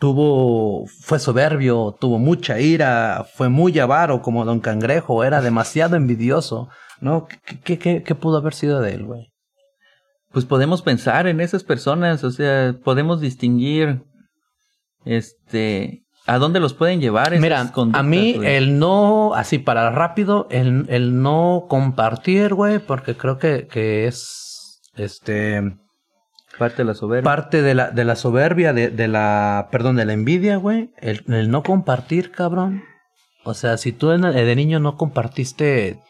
tuvo... 0.00 0.86
Fue 0.86 1.20
soberbio, 1.20 1.96
tuvo 2.00 2.18
mucha 2.18 2.58
ira, 2.58 3.26
fue 3.34 3.48
muy 3.48 3.78
avaro 3.78 4.22
como 4.22 4.44
Don 4.44 4.58
Cangrejo, 4.58 5.22
era 5.22 5.40
demasiado 5.40 5.94
envidioso, 5.94 6.68
¿no? 7.00 7.28
¿Qué, 7.28 7.60
qué, 7.60 7.78
qué, 7.78 8.02
qué 8.02 8.14
pudo 8.16 8.38
haber 8.38 8.54
sido 8.54 8.80
de 8.80 8.94
él, 8.94 9.04
güey? 9.04 9.32
Pues 10.32 10.44
podemos 10.44 10.82
pensar 10.82 11.28
en 11.28 11.40
esas 11.40 11.62
personas, 11.62 12.24
o 12.24 12.30
sea, 12.32 12.74
podemos 12.84 13.20
distinguir, 13.20 14.02
este, 15.04 16.04
a 16.30 16.38
dónde 16.38 16.60
los 16.60 16.74
pueden 16.74 17.00
llevar 17.00 17.36
Mira, 17.40 17.72
a 17.92 18.02
mí 18.04 18.38
el 18.44 18.78
no, 18.78 19.34
así 19.34 19.58
para 19.58 19.90
rápido, 19.90 20.46
el, 20.50 20.86
el 20.88 21.20
no 21.20 21.66
compartir, 21.68 22.54
güey, 22.54 22.78
porque 22.78 23.16
creo 23.16 23.38
que, 23.38 23.66
que 23.66 24.06
es, 24.06 24.80
este, 24.94 25.60
parte 26.56 26.78
de 26.78 26.84
la 26.84 26.94
soberbia. 26.94 27.24
parte 27.24 27.62
de 27.62 27.74
la, 27.74 27.90
de 27.90 28.04
la 28.04 28.14
soberbia, 28.14 28.72
de, 28.72 28.90
de 28.90 29.08
la, 29.08 29.68
perdón, 29.72 29.96
de 29.96 30.04
la 30.04 30.12
envidia, 30.12 30.56
güey, 30.56 30.92
el, 30.98 31.24
el 31.26 31.50
no 31.50 31.64
compartir, 31.64 32.30
cabrón. 32.30 32.84
O 33.42 33.54
sea, 33.54 33.76
si 33.76 33.90
tú 33.90 34.10
de 34.10 34.56
niño 34.56 34.78
no 34.78 34.96
compartiste, 34.96 36.00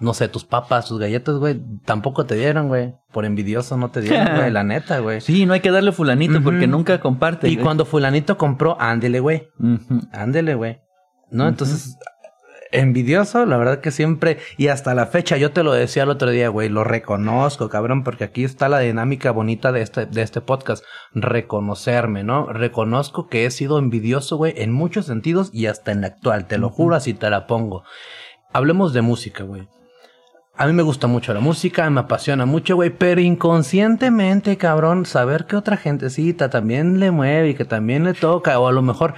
no 0.00 0.12
sé, 0.12 0.28
tus 0.28 0.44
papas, 0.44 0.88
tus 0.88 0.98
galletas, 0.98 1.36
güey, 1.36 1.60
tampoco 1.84 2.26
te 2.26 2.34
dieron, 2.34 2.68
güey. 2.68 2.94
Por 3.12 3.24
envidioso 3.24 3.76
no 3.76 3.90
te 3.90 4.00
dieron, 4.00 4.36
güey, 4.36 4.50
la 4.52 4.64
neta, 4.64 4.98
güey. 4.98 5.20
Sí, 5.20 5.46
no 5.46 5.52
hay 5.52 5.60
que 5.60 5.70
darle 5.70 5.92
fulanito 5.92 6.42
porque 6.42 6.66
nunca 6.66 7.00
comparte. 7.00 7.48
Y 7.48 7.56
cuando 7.56 7.84
fulanito 7.84 8.36
compró, 8.36 8.76
ándele, 8.80 9.20
güey. 9.20 9.48
Ándele, 10.12 10.54
güey. 10.54 10.80
¿No? 11.30 11.48
Entonces, 11.48 11.96
envidioso, 12.74 13.46
la 13.46 13.56
verdad 13.56 13.80
que 13.80 13.90
siempre, 13.90 14.38
y 14.56 14.68
hasta 14.68 14.94
la 14.94 15.06
fecha, 15.06 15.36
yo 15.36 15.52
te 15.52 15.62
lo 15.62 15.72
decía 15.72 16.02
el 16.02 16.10
otro 16.10 16.30
día, 16.30 16.48
güey, 16.48 16.68
lo 16.68 16.84
reconozco, 16.84 17.68
cabrón, 17.68 18.02
porque 18.02 18.24
aquí 18.24 18.44
está 18.44 18.68
la 18.68 18.80
dinámica 18.80 19.30
bonita 19.30 19.72
de 19.72 19.82
este, 19.82 20.06
de 20.06 20.22
este 20.22 20.40
podcast, 20.40 20.84
reconocerme, 21.12 22.24
¿no? 22.24 22.46
Reconozco 22.52 23.28
que 23.28 23.46
he 23.46 23.50
sido 23.50 23.78
envidioso, 23.78 24.36
güey, 24.36 24.54
en 24.56 24.72
muchos 24.72 25.06
sentidos 25.06 25.50
y 25.52 25.66
hasta 25.66 25.92
en 25.92 26.02
la 26.02 26.08
actual, 26.08 26.46
te 26.46 26.58
lo 26.58 26.68
juro, 26.68 26.96
así 26.96 27.14
te 27.14 27.30
la 27.30 27.46
pongo. 27.46 27.84
Hablemos 28.52 28.92
de 28.92 29.02
música, 29.02 29.44
güey. 29.44 29.68
A 30.56 30.66
mí 30.68 30.72
me 30.72 30.84
gusta 30.84 31.08
mucho 31.08 31.34
la 31.34 31.40
música, 31.40 31.90
me 31.90 31.98
apasiona 31.98 32.46
mucho, 32.46 32.76
güey, 32.76 32.90
pero 32.90 33.20
inconscientemente, 33.20 34.56
cabrón, 34.56 35.04
saber 35.04 35.46
que 35.46 35.56
otra 35.56 35.76
gentecita 35.76 36.48
también 36.48 37.00
le 37.00 37.10
mueve 37.10 37.48
y 37.50 37.54
que 37.56 37.64
también 37.64 38.04
le 38.04 38.14
toca, 38.14 38.56
o 38.60 38.68
a 38.68 38.72
lo 38.72 38.80
mejor 38.80 39.14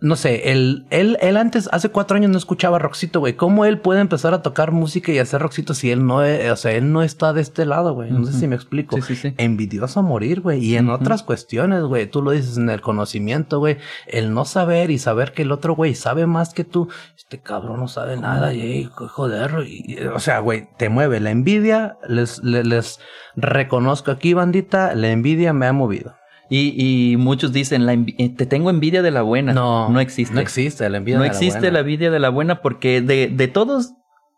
no 0.00 0.14
sé, 0.14 0.52
él, 0.52 0.86
él, 0.90 1.18
él 1.20 1.36
antes, 1.36 1.68
hace 1.72 1.88
cuatro 1.88 2.16
años 2.16 2.30
no 2.30 2.38
escuchaba 2.38 2.78
rockcito, 2.78 3.18
güey. 3.18 3.34
¿Cómo 3.34 3.64
él 3.64 3.80
puede 3.80 4.00
empezar 4.00 4.32
a 4.32 4.42
tocar 4.42 4.70
música 4.70 5.10
y 5.10 5.18
hacer 5.18 5.40
rockcito 5.42 5.74
si 5.74 5.90
él 5.90 6.06
no, 6.06 6.22
es, 6.22 6.50
o 6.52 6.56
sea, 6.56 6.70
él 6.72 6.92
no 6.92 7.02
está 7.02 7.32
de 7.32 7.40
este 7.40 7.66
lado, 7.66 7.94
güey? 7.94 8.10
No 8.12 8.24
sé 8.24 8.32
si 8.32 8.46
me 8.46 8.54
explico. 8.54 8.94
Sí, 8.96 9.02
sí, 9.02 9.16
sí. 9.16 9.34
Envidioso 9.38 9.98
a 9.98 10.02
morir, 10.04 10.40
güey. 10.40 10.64
Y 10.64 10.76
en 10.76 10.88
otras 10.90 11.24
cuestiones, 11.24 11.82
güey, 11.82 12.06
tú 12.06 12.22
lo 12.22 12.30
dices 12.30 12.56
en 12.58 12.70
el 12.70 12.80
conocimiento, 12.80 13.58
güey. 13.58 13.78
El 14.06 14.32
no 14.34 14.44
saber 14.44 14.90
y 14.92 14.98
saber 14.98 15.32
que 15.32 15.42
el 15.42 15.50
otro, 15.50 15.74
güey, 15.74 15.96
sabe 15.96 16.26
más 16.26 16.54
que 16.54 16.62
tú. 16.62 16.88
Este 17.16 17.40
cabrón 17.40 17.80
no 17.80 17.88
sabe 17.88 18.16
nada 18.16 18.54
y, 18.54 18.60
ey, 18.60 18.84
joder, 18.94 19.64
y- 19.66 19.98
o 20.06 20.20
sea, 20.20 20.38
güey, 20.38 20.68
te 20.78 20.88
mueve 20.90 21.18
la 21.18 21.30
envidia. 21.30 21.98
Les, 22.08 22.42
les, 22.44 22.64
les 22.64 23.00
reconozco 23.34 24.10
aquí, 24.10 24.32
bandita, 24.34 24.94
la 24.94 25.10
envidia 25.10 25.52
me 25.52 25.66
ha 25.66 25.72
movido. 25.72 26.14
Y, 26.50 27.12
y 27.12 27.16
muchos 27.16 27.52
dicen, 27.52 27.84
la 27.86 27.92
eh, 27.92 28.34
te 28.34 28.46
tengo 28.46 28.70
envidia 28.70 29.02
de 29.02 29.10
la 29.10 29.22
buena. 29.22 29.52
no 29.52 30.00
existe. 30.00 30.34
No 30.34 30.40
existe 30.40 30.88
la 30.88 30.96
envidia. 30.98 31.18
No 31.18 31.22
de 31.24 31.28
la 31.28 31.34
existe 31.34 31.58
buena. 31.60 31.72
la 31.74 31.80
envidia 31.80 32.10
de 32.10 32.18
la 32.18 32.28
buena 32.30 32.62
porque 32.62 33.00
de, 33.02 33.28
de 33.28 33.48
todos, 33.48 33.92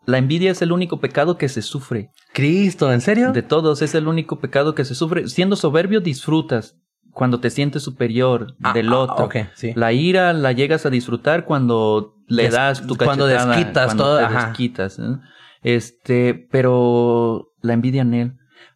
la 0.05 0.17
envidia 0.17 0.51
es 0.51 0.61
el 0.61 0.71
único 0.71 0.99
pecado 0.99 1.37
que 1.37 1.47
se 1.47 1.61
sufre. 1.61 2.09
Cristo, 2.33 2.91
¿en 2.91 3.01
serio? 3.01 3.31
De 3.31 3.41
todos 3.43 3.81
es 3.81 3.95
el 3.95 4.07
único 4.07 4.39
pecado 4.39 4.75
que 4.75 4.83
se 4.85 4.93
sufre. 4.95 5.27
Siendo 5.29 5.55
soberbio 5.55 6.01
disfrutas 6.01 6.75
cuando 7.13 7.39
te 7.39 7.49
sientes 7.49 7.83
superior 7.83 8.55
Ah, 8.63 8.73
del 8.73 8.89
ah, 8.93 8.97
otro. 8.99 9.29
sí. 9.55 9.71
La 9.75 9.93
ira 9.93 10.33
la 10.33 10.51
llegas 10.53 10.85
a 10.85 10.89
disfrutar 10.89 11.45
cuando 11.45 12.15
le 12.27 12.43
Des- 12.43 12.53
das 12.53 12.87
tu 12.87 12.95
cuando 12.97 13.25
cachetada, 13.25 13.55
desquitas 13.55 13.85
cuando 13.85 14.03
todo, 14.03 14.17
te 14.19 14.23
ajá. 14.25 14.47
desquitas, 14.47 14.99
¿eh? 14.99 15.17
Este, 15.63 16.47
pero 16.51 17.51
la 17.61 17.73
envidia 17.73 18.01
en 18.01 18.13
él 18.13 18.33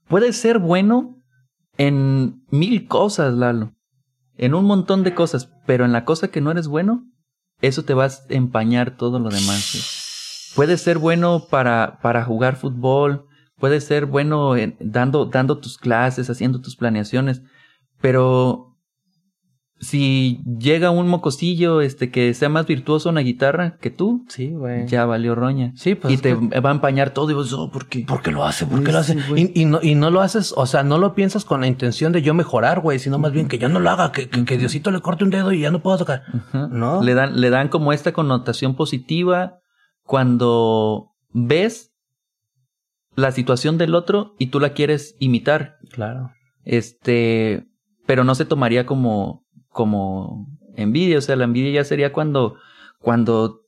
puede 0.08 0.34
ser 0.34 0.60
bueno 0.60 1.15
en 1.78 2.44
mil 2.50 2.88
cosas, 2.88 3.34
Lalo. 3.34 3.74
En 4.38 4.54
un 4.54 4.66
montón 4.66 5.04
de 5.04 5.14
cosas, 5.14 5.50
pero 5.66 5.86
en 5.86 5.92
la 5.94 6.04
cosa 6.06 6.28
que 6.30 6.42
no 6.42 6.52
eres 6.52 6.68
bueno, 6.68 7.06
eso 7.62 7.84
te 7.84 7.94
va 7.94 8.06
a 8.06 8.12
empañar 8.30 8.98
todo 8.98 9.20
lo 9.20 9.30
demás. 9.30 9.62
¿sí? 9.64 10.52
Puede 10.56 10.78
ser 10.78 10.98
bueno 10.98 11.46
para, 11.50 12.00
para 12.02 12.26
jugar 12.26 12.58
fútbol, 12.58 13.28
puede 13.58 13.80
ser 13.82 14.06
bueno 14.06 14.58
en- 14.58 14.76
dando, 14.80 15.26
dando 15.26 15.58
tus 15.60 15.78
clases, 15.78 16.30
haciendo 16.30 16.60
tus 16.60 16.76
planeaciones, 16.76 17.42
pero 18.02 18.75
si 19.80 20.42
llega 20.58 20.90
un 20.90 21.08
mocosillo 21.10 21.82
este 21.82 22.10
que 22.10 22.34
sea 22.34 22.48
más 22.48 22.66
virtuoso 22.66 23.10
en 23.10 23.16
la 23.16 23.22
guitarra 23.22 23.78
que 23.82 23.90
tú, 23.90 24.26
Sí, 24.30 24.52
güey. 24.52 24.88
ya 24.88 25.06
valió 25.06 25.36
roña. 25.36 25.74
Sí, 25.76 25.96
pues 25.96 26.14
y 26.14 26.18
te 26.18 26.30
que- 26.38 26.60
va 26.62 26.70
a 26.70 26.74
empañar 26.74 27.10
todo 27.10 27.30
y 27.30 27.34
vos, 27.34 27.52
oh, 27.54 27.70
¿por 27.70 27.88
qué? 27.88 28.06
¿Por 28.08 28.22
qué 28.22 28.32
lo 28.32 28.46
hace? 28.46 28.66
¿Por 28.66 28.84
qué 28.84 28.92
lo 28.94 29.00
hace? 29.00 29.14
Sí. 29.22 29.52
Y, 29.54 29.62
y 29.62 29.66
no, 29.66 29.80
y 29.84 29.96
no 29.96 30.12
lo 30.12 30.22
haces, 30.22 30.54
o 30.56 30.66
sea, 30.66 30.84
no 30.84 30.98
lo 30.98 31.14
piensas 31.14 31.44
con 31.44 31.60
la 31.62 31.68
intención 31.68 32.14
de 32.14 32.22
yo 32.22 32.34
mejorar, 32.34 32.80
güey, 32.80 33.00
sino 33.00 33.20
más 33.20 33.34
bien 33.34 33.48
que 33.50 33.58
yo 33.58 33.68
no 33.68 33.80
lo 33.82 33.90
haga, 33.90 34.12
que, 34.14 34.30
que, 34.30 34.46
que 34.46 34.58
Diosito 34.58 34.92
le 34.92 35.02
corte 35.02 35.24
un 35.26 35.30
dedo 35.30 35.52
y 35.52 35.60
ya 35.60 35.72
no 35.72 35.82
puedo 35.82 35.98
tocar. 35.98 36.24
¿No? 36.54 37.04
Le 37.04 37.14
dan, 37.14 37.40
le 37.42 37.50
dan 37.50 37.68
como 37.68 37.92
esta 37.92 38.14
connotación 38.14 38.76
positiva 38.76 39.60
cuando 40.04 41.12
ves 41.32 41.92
la 43.16 43.32
situación 43.32 43.78
del 43.78 43.94
otro 43.96 44.36
y 44.40 44.48
tú 44.48 44.60
la 44.60 44.70
quieres 44.74 45.16
imitar. 45.20 45.76
Claro. 45.92 46.32
Este, 46.64 47.66
pero 48.06 48.24
no 48.24 48.36
se 48.36 48.46
tomaría 48.46 48.86
como, 48.86 49.45
como 49.76 50.48
envidia. 50.78 51.18
O 51.18 51.22
sea, 51.22 51.36
la 51.36 51.44
envidia 51.44 51.72
ya 51.72 51.84
sería 51.84 52.14
cuando, 52.14 52.56
cuando 53.00 53.62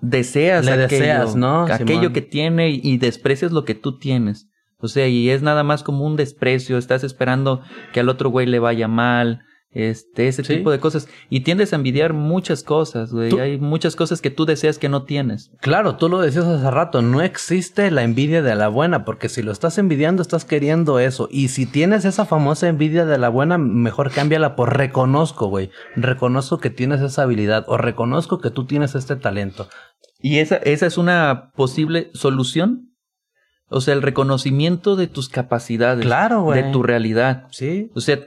deseas 0.00 0.64
Le 0.64 0.72
aquello, 0.72 0.88
deseas, 0.88 1.36
¿no, 1.36 1.62
aquello 1.62 2.00
Simón? 2.00 2.12
que 2.12 2.22
tiene 2.22 2.70
y, 2.70 2.80
y 2.82 2.98
desprecias 2.98 3.52
lo 3.52 3.64
que 3.64 3.76
tú 3.76 3.98
tienes. 3.98 4.48
O 4.78 4.88
sea, 4.88 5.06
y 5.06 5.30
es 5.30 5.40
nada 5.40 5.62
más 5.62 5.84
como 5.84 6.04
un 6.04 6.16
desprecio. 6.16 6.76
Estás 6.76 7.04
esperando 7.04 7.62
que 7.92 8.00
al 8.00 8.08
otro 8.08 8.30
güey 8.30 8.46
le 8.46 8.58
vaya 8.58 8.88
mal. 8.88 9.44
Este, 9.74 10.28
ese 10.28 10.44
Sí. 10.44 10.56
tipo 10.56 10.70
de 10.70 10.78
cosas. 10.80 11.08
Y 11.30 11.40
tiendes 11.40 11.72
a 11.72 11.76
envidiar 11.76 12.12
muchas 12.12 12.62
cosas, 12.62 13.10
güey. 13.12 13.30
Tú- 13.30 13.40
Hay 13.40 13.58
muchas 13.58 13.96
cosas 13.96 14.20
que 14.20 14.28
tú 14.30 14.44
deseas 14.44 14.78
que 14.78 14.90
no 14.90 15.04
tienes. 15.04 15.50
Claro, 15.62 15.96
tú 15.96 16.10
lo 16.10 16.20
decías 16.20 16.44
hace 16.44 16.70
rato, 16.70 17.00
no 17.00 17.22
existe 17.22 17.90
la 17.90 18.02
envidia 18.02 18.42
de 18.42 18.54
la 18.54 18.68
buena, 18.68 19.06
porque 19.06 19.30
si 19.30 19.42
lo 19.42 19.50
estás 19.50 19.78
envidiando, 19.78 20.20
estás 20.20 20.44
queriendo 20.44 20.98
eso. 20.98 21.26
Y 21.30 21.48
si 21.48 21.64
tienes 21.64 22.04
esa 22.04 22.26
famosa 22.26 22.68
envidia 22.68 23.06
de 23.06 23.16
la 23.16 23.30
buena, 23.30 23.56
mejor 23.56 24.10
cámbiala 24.10 24.56
por 24.56 24.76
reconozco, 24.76 25.46
güey. 25.46 25.70
Reconozco 25.96 26.58
que 26.58 26.68
tienes 26.68 27.00
esa 27.00 27.22
habilidad 27.22 27.64
o 27.66 27.78
reconozco 27.78 28.40
que 28.40 28.50
tú 28.50 28.66
tienes 28.66 28.94
este 28.94 29.16
talento. 29.16 29.68
Y 30.20 30.38
esa, 30.38 30.56
esa 30.56 30.86
es 30.86 30.98
una 30.98 31.50
posible 31.56 32.10
solución. 32.12 32.90
O 33.68 33.80
sea, 33.80 33.94
el 33.94 34.02
reconocimiento 34.02 34.96
de 34.96 35.06
tus 35.06 35.30
capacidades. 35.30 36.04
Claro, 36.04 36.42
güey. 36.42 36.62
De 36.62 36.70
tu 36.72 36.82
realidad. 36.82 37.46
Sí. 37.52 37.90
O 37.94 38.00
sea, 38.02 38.18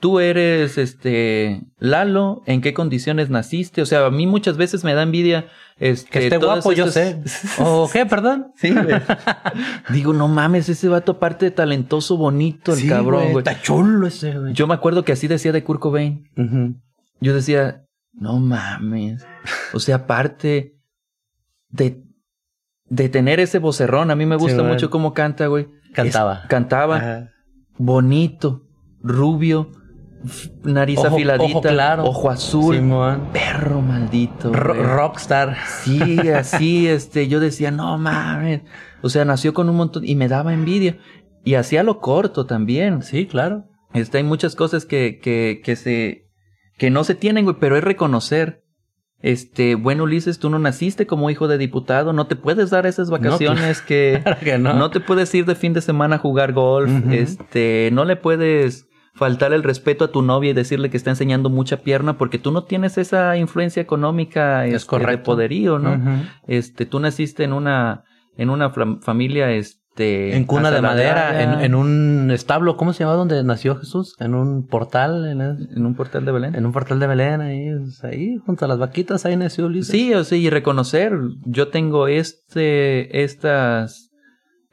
tú 0.00 0.20
eres 0.20 0.78
este 0.78 1.62
Lalo, 1.78 2.42
¿en 2.46 2.60
qué 2.60 2.72
condiciones 2.74 3.30
naciste? 3.30 3.82
O 3.82 3.86
sea, 3.86 4.06
a 4.06 4.10
mí 4.10 4.26
muchas 4.26 4.56
veces 4.56 4.84
me 4.84 4.94
da 4.94 5.02
envidia. 5.02 5.46
Este, 5.78 6.08
Que 6.10 6.24
esté 6.26 6.36
guapo, 6.36 6.72
yo 6.72 6.88
sé. 6.88 7.20
¿O 7.58 7.90
qué, 7.92 8.06
perdón? 8.06 8.52
Sí, 8.56 8.72
güey. 8.72 8.94
Digo, 9.90 10.12
no 10.12 10.28
mames, 10.28 10.68
ese 10.68 10.88
vato 10.88 11.12
aparte 11.12 11.46
de 11.46 11.50
talentoso, 11.50 12.16
bonito, 12.16 12.72
el 12.72 12.78
Sí, 12.78 12.88
cabrón, 12.88 13.32
güey. 13.32 13.38
Está 13.38 13.60
chulo 13.60 14.06
ese, 14.06 14.38
güey. 14.38 14.52
Yo 14.54 14.66
me 14.66 14.74
acuerdo 14.74 15.04
que 15.04 15.12
así 15.12 15.26
decía 15.26 15.52
de 15.52 15.64
Kurt 15.64 15.80
Cobain. 15.80 16.30
Yo 17.20 17.34
decía, 17.34 17.82
no 18.12 18.38
mames. 18.38 19.26
O 19.72 19.80
sea, 19.80 19.96
aparte 19.96 20.76
de, 21.70 22.04
de 22.88 23.08
tener 23.08 23.40
ese 23.40 23.58
vocerrón, 23.58 24.12
a 24.12 24.16
mí 24.16 24.26
me 24.26 24.36
gusta 24.36 24.62
mucho 24.62 24.90
cómo 24.90 25.12
canta, 25.12 25.48
güey. 25.48 25.66
Cantaba. 25.92 26.40
Es- 26.42 26.48
cantaba 26.48 26.96
Ajá. 26.96 27.30
bonito, 27.78 28.62
rubio, 29.04 29.70
nariz 30.64 30.98
Ojo- 30.98 31.08
afiladita, 31.08 31.44
ojo 31.44 31.60
claro. 31.60 32.04
ojo 32.04 32.30
azul, 32.30 32.74
Simón. 32.76 33.28
perro 33.32 33.80
maldito. 33.82 34.52
Ro- 34.52 34.74
güey. 34.74 34.86
rockstar. 34.86 35.56
Sí, 35.82 36.18
así, 36.30 36.88
este, 36.88 37.28
yo 37.28 37.38
decía, 37.38 37.70
no 37.70 37.96
mames. 37.98 38.62
O 39.02 39.08
sea, 39.10 39.24
nació 39.24 39.52
con 39.54 39.68
un 39.68 39.76
montón 39.76 40.04
y 40.04 40.16
me 40.16 40.28
daba 40.28 40.52
envidia. 40.54 40.98
Y 41.44 41.54
hacía 41.56 41.82
lo 41.82 42.00
corto 42.00 42.46
también. 42.46 43.02
Sí, 43.02 43.26
claro. 43.26 43.66
Este, 43.92 44.16
hay 44.18 44.24
muchas 44.24 44.56
cosas 44.56 44.86
que, 44.86 45.20
que, 45.22 45.60
que 45.62 45.76
se, 45.76 46.26
que 46.78 46.88
no 46.90 47.04
se 47.04 47.14
tienen, 47.14 47.44
güey, 47.44 47.56
pero 47.60 47.76
es 47.76 47.84
reconocer. 47.84 48.64
Este, 49.20 49.74
bueno, 49.74 50.04
Ulises, 50.04 50.38
tú 50.38 50.50
no 50.50 50.58
naciste 50.58 51.06
como 51.06 51.30
hijo 51.30 51.48
de 51.48 51.56
diputado, 51.58 52.12
no 52.12 52.26
te 52.26 52.36
puedes 52.36 52.70
dar 52.70 52.86
esas 52.86 53.08
vacaciones 53.10 53.80
que, 53.80 54.20
Claro 54.24 54.38
que 54.40 54.58
no. 54.58 54.74
no 54.74 54.90
te 54.90 55.00
puedes 55.00 55.34
ir 55.34 55.46
de 55.46 55.54
fin 55.54 55.72
de 55.74 55.80
semana 55.80 56.16
a 56.16 56.18
jugar 56.18 56.52
golf, 56.52 56.90
este, 57.10 57.88
no 57.92 58.04
le 58.04 58.16
puedes 58.16 58.86
faltar 59.14 59.52
el 59.52 59.62
respeto 59.62 60.04
a 60.04 60.08
tu 60.12 60.22
novia 60.22 60.50
y 60.50 60.54
decirle 60.54 60.90
que 60.90 60.96
está 60.96 61.10
enseñando 61.10 61.48
mucha 61.50 61.78
pierna 61.82 62.18
porque 62.18 62.38
tú 62.38 62.50
no 62.50 62.64
tienes 62.64 62.98
esa 62.98 63.36
influencia 63.36 63.80
económica 63.80 64.66
Es 64.66 64.82
este, 64.82 64.98
de 64.98 65.18
poderío, 65.18 65.78
¿no? 65.78 66.22
Este, 66.46 66.84
tú 66.86 66.98
naciste 67.00 67.44
en 67.44 67.52
una, 67.52 68.04
en 68.36 68.50
una 68.50 68.70
familia, 69.00 69.52
este, 69.52 70.36
En 70.36 70.44
cuna 70.44 70.72
de 70.72 70.80
madera, 70.82 71.62
en 71.64 71.74
un 71.76 72.32
establo, 72.32 72.76
¿cómo 72.76 72.92
se 72.92 73.04
llama 73.04 73.14
donde 73.14 73.44
nació 73.44 73.76
Jesús? 73.76 74.16
En 74.18 74.34
un 74.34 74.66
portal, 74.66 75.24
en, 75.28 75.40
el- 75.40 75.68
en 75.76 75.86
un 75.86 75.94
portal 75.94 76.24
de 76.24 76.32
Belén. 76.32 76.54
en 76.56 76.66
un 76.66 76.72
portal 76.72 76.98
de 76.98 77.06
Belén, 77.06 77.40
ahí, 77.40 77.68
pues, 77.78 78.02
ahí, 78.02 78.36
junto 78.44 78.64
a 78.64 78.68
las 78.68 78.78
vaquitas, 78.80 79.24
ahí 79.24 79.36
nació 79.36 79.66
Ulises. 79.66 79.92
Sí, 79.92 80.12
o 80.12 80.24
sea, 80.24 80.36
y 80.36 80.50
reconocer, 80.50 81.12
yo 81.44 81.68
tengo 81.68 82.08
este, 82.08 83.22
estas 83.22 84.03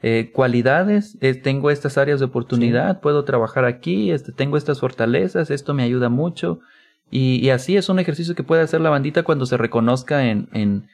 eh, 0.02 0.30
cualidades, 0.34 1.16
eh, 1.20 1.34
tengo 1.34 1.70
estas 1.70 1.96
áreas 1.96 2.18
de 2.20 2.26
oportunidad, 2.26 3.00
puedo 3.00 3.24
trabajar 3.24 3.64
aquí, 3.64 4.10
este, 4.10 4.32
tengo 4.32 4.56
estas 4.56 4.80
fortalezas, 4.80 5.50
esto 5.50 5.74
me 5.74 5.82
ayuda 5.84 6.08
mucho. 6.08 6.58
Y, 7.10 7.36
y 7.44 7.50
así 7.50 7.76
es 7.76 7.88
un 7.88 7.98
ejercicio 7.98 8.34
que 8.34 8.42
puede 8.42 8.62
hacer 8.62 8.80
la 8.80 8.90
bandita 8.90 9.22
cuando 9.22 9.46
se 9.46 9.56
reconozca 9.56 10.26
en, 10.28 10.48
en 10.52 10.88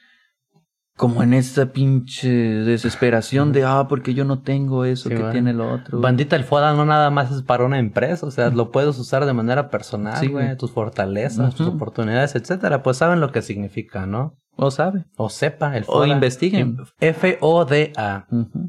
como 0.97 1.23
en 1.23 1.33
esa 1.33 1.67
pinche 1.67 2.29
desesperación 2.29 3.53
de, 3.53 3.63
ah, 3.63 3.85
porque 3.87 4.13
yo 4.13 4.25
no 4.25 4.39
tengo 4.41 4.83
eso 4.83 5.07
Sí, 5.07 5.15
que 5.15 5.23
tiene 5.31 5.51
el 5.51 5.61
otro. 5.61 6.01
Bandita 6.01 6.35
el 6.35 6.43
FODA 6.43 6.73
no 6.73 6.83
nada 6.85 7.09
más 7.09 7.31
es 7.31 7.41
para 7.41 7.63
una 7.63 7.79
empresa, 7.79 8.25
o 8.25 8.31
sea, 8.31 8.49
lo 8.49 8.69
puedes 8.69 8.99
usar 8.99 9.25
de 9.25 9.31
manera 9.31 9.69
personal, 9.69 10.17
Sí, 10.17 10.27
güey, 10.27 10.57
tus 10.57 10.71
fortalezas, 10.71 11.55
tus 11.55 11.67
Ujú. 11.67 11.77
oportunidades, 11.77 12.35
etcétera, 12.35 12.83
pues 12.83 12.97
saben 12.97 13.21
lo 13.21 13.31
que 13.31 13.41
significa, 13.41 14.05
¿no? 14.05 14.35
O 14.57 14.71
sabe. 14.71 15.05
O 15.15 15.29
sepa 15.29 15.77
el 15.77 15.83
O 15.83 15.93
FODA. 15.93 16.07
investiguen. 16.09 16.77
F-O-D-A. 16.99 18.25
Ujú. 18.29 18.68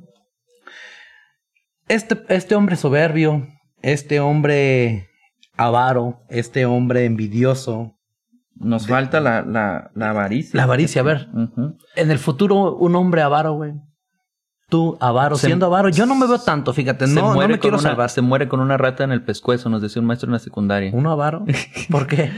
Este, 1.91 2.23
este 2.29 2.55
hombre 2.55 2.77
soberbio, 2.77 3.47
este 3.83 4.21
hombre 4.21 5.09
avaro, 5.57 6.21
este 6.29 6.65
hombre 6.65 7.05
envidioso, 7.05 7.97
Nos 8.55 8.87
falta 8.87 9.19
la, 9.21 9.43
la, 9.43 9.91
la 9.95 10.11
avaricia. 10.11 10.57
la 10.57 10.63
avaricia, 10.63 11.01
a 11.01 11.05
ver, 11.05 11.29
en 11.97 12.11
el 12.13 12.19
futuro 12.19 12.77
un 12.77 12.95
hombre 12.95 13.23
avaro, 13.23 13.55
güey. 13.55 13.73
Tú, 14.69 14.97
avaro, 15.01 15.35
Se- 15.37 15.47
siendo 15.47 15.67
avaro, 15.67 15.89
yo 15.89 16.07
no 16.07 16.15
me 16.15 16.29
veo 16.29 16.39
tanto, 16.39 16.73
fíjate, 16.73 17.09
se 17.09 17.15
no, 17.15 17.23
no 17.23 17.35
muere 17.35 17.55
me 17.55 17.59
con 17.59 17.63
quiero 17.63 17.79
una, 17.79 17.89
salvar. 17.89 18.09
Se 18.09 18.21
muere 18.21 18.47
con 18.49 18.61
una 18.61 18.77
rata 18.77 19.03
en 19.03 19.11
el 19.11 19.25
pescuezo, 19.25 19.69
nos 19.69 19.83
decía 19.83 20.01
un 20.01 20.07
maestro 20.07 20.29
en 20.29 20.35
la 20.35 20.39
secundaria. 20.39 20.93
¿Uno 20.95 21.11
avaro? 21.11 21.45
¿Por 21.91 22.07
qué? 22.07 22.31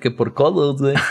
Que 0.00 0.12
por 0.12 0.32
codos, 0.34 0.80
güey. 0.80 0.94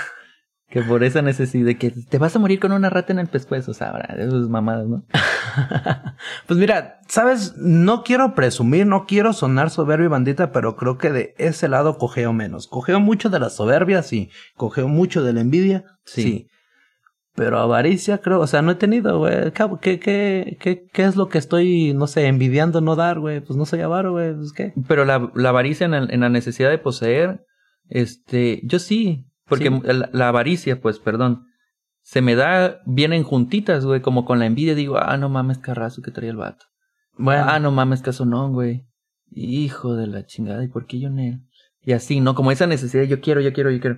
Que 0.71 0.81
por 0.81 1.03
esa 1.03 1.21
necesidad 1.21 1.65
de 1.65 1.77
que 1.77 1.91
te 1.91 2.17
vas 2.17 2.35
a 2.35 2.39
morir 2.39 2.59
con 2.59 2.71
una 2.71 2.89
rata 2.89 3.11
en 3.13 3.19
el 3.19 3.27
pescuezo, 3.27 3.73
sabrá, 3.73 4.15
esas 4.17 4.47
mamadas, 4.49 4.87
¿no? 4.87 5.03
pues 6.47 6.59
mira, 6.59 6.99
sabes, 7.07 7.55
no 7.57 8.03
quiero 8.03 8.33
presumir, 8.35 8.87
no 8.87 9.05
quiero 9.05 9.33
sonar 9.33 9.69
soberbio 9.69 10.05
y 10.05 10.09
bandita, 10.09 10.51
pero 10.51 10.75
creo 10.77 10.97
que 10.97 11.11
de 11.11 11.35
ese 11.37 11.67
lado 11.67 11.97
cogeo 11.97 12.31
menos. 12.33 12.67
Cogeo 12.67 12.99
mucho 12.99 13.29
de 13.29 13.39
la 13.39 13.49
soberbia, 13.49 14.01
sí. 14.01 14.29
Cogeo 14.55 14.87
mucho 14.87 15.23
de 15.23 15.33
la 15.33 15.41
envidia, 15.41 15.83
Sí. 16.05 16.21
sí. 16.23 16.47
Pero 17.33 17.59
avaricia 17.59 18.17
creo, 18.19 18.41
o 18.41 18.47
sea, 18.47 18.61
no 18.61 18.71
he 18.71 18.75
tenido, 18.75 19.17
güey. 19.19 19.51
¿Qué, 19.53 19.69
qué, 19.81 19.99
qué, 19.99 20.57
qué, 20.59 20.83
qué 20.91 21.03
es 21.05 21.15
lo 21.15 21.29
que 21.29 21.37
estoy, 21.37 21.93
no 21.93 22.07
sé, 22.07 22.27
envidiando 22.27 22.81
no 22.81 22.97
dar, 22.97 23.19
güey? 23.19 23.39
Pues 23.39 23.55
no 23.57 23.65
soy 23.65 23.79
avaro, 23.81 24.11
güey. 24.11 24.33
Pues 24.35 24.51
qué. 24.51 24.73
Pero 24.87 25.05
la, 25.05 25.31
la 25.35 25.49
avaricia 25.49 25.85
en, 25.85 25.93
el- 25.93 26.11
en 26.13 26.19
la 26.19 26.29
necesidad 26.29 26.69
de 26.69 26.77
poseer, 26.77 27.45
este, 27.89 28.59
yo 28.65 28.79
sí, 28.79 29.25
porque 29.51 29.69
Sí. 29.69 29.81
la, 29.83 30.09
la 30.13 30.27
avaricia, 30.29 30.79
pues, 30.81 30.97
perdón, 30.99 31.45
se 32.01 32.21
me 32.21 32.33
da, 32.35 32.79
vienen 32.85 33.23
juntitas, 33.23 33.85
güey, 33.85 34.01
como 34.01 34.25
con 34.25 34.39
la 34.39 34.45
envidia, 34.47 34.73
digo, 34.73 34.97
ah, 34.97 35.17
no 35.17 35.29
mames, 35.29 35.59
carrazo 35.59 36.01
que 36.01 36.09
traía 36.11 36.31
el 36.31 36.37
vato. 36.37 36.65
Bueno, 37.17 37.43
Ah, 37.47 37.59
no 37.59 37.69
mames, 37.71 38.01
casonón, 38.01 38.53
güey. 38.53 38.85
Hijo 39.33 39.95
de 39.95 40.07
la 40.07 40.25
chingada, 40.25 40.63
¿y 40.63 40.67
por 40.67 40.87
qué 40.87 40.99
yo 40.99 41.09
en 41.09 41.19
él? 41.19 41.41
Y 41.83 41.93
así, 41.93 42.19
¿no? 42.21 42.33
Como 42.35 42.51
esa 42.51 42.65
necesidad, 42.67 43.03
yo 43.03 43.21
quiero, 43.21 43.41
yo 43.41 43.53
quiero, 43.53 43.71
yo 43.71 43.79
quiero. 43.79 43.97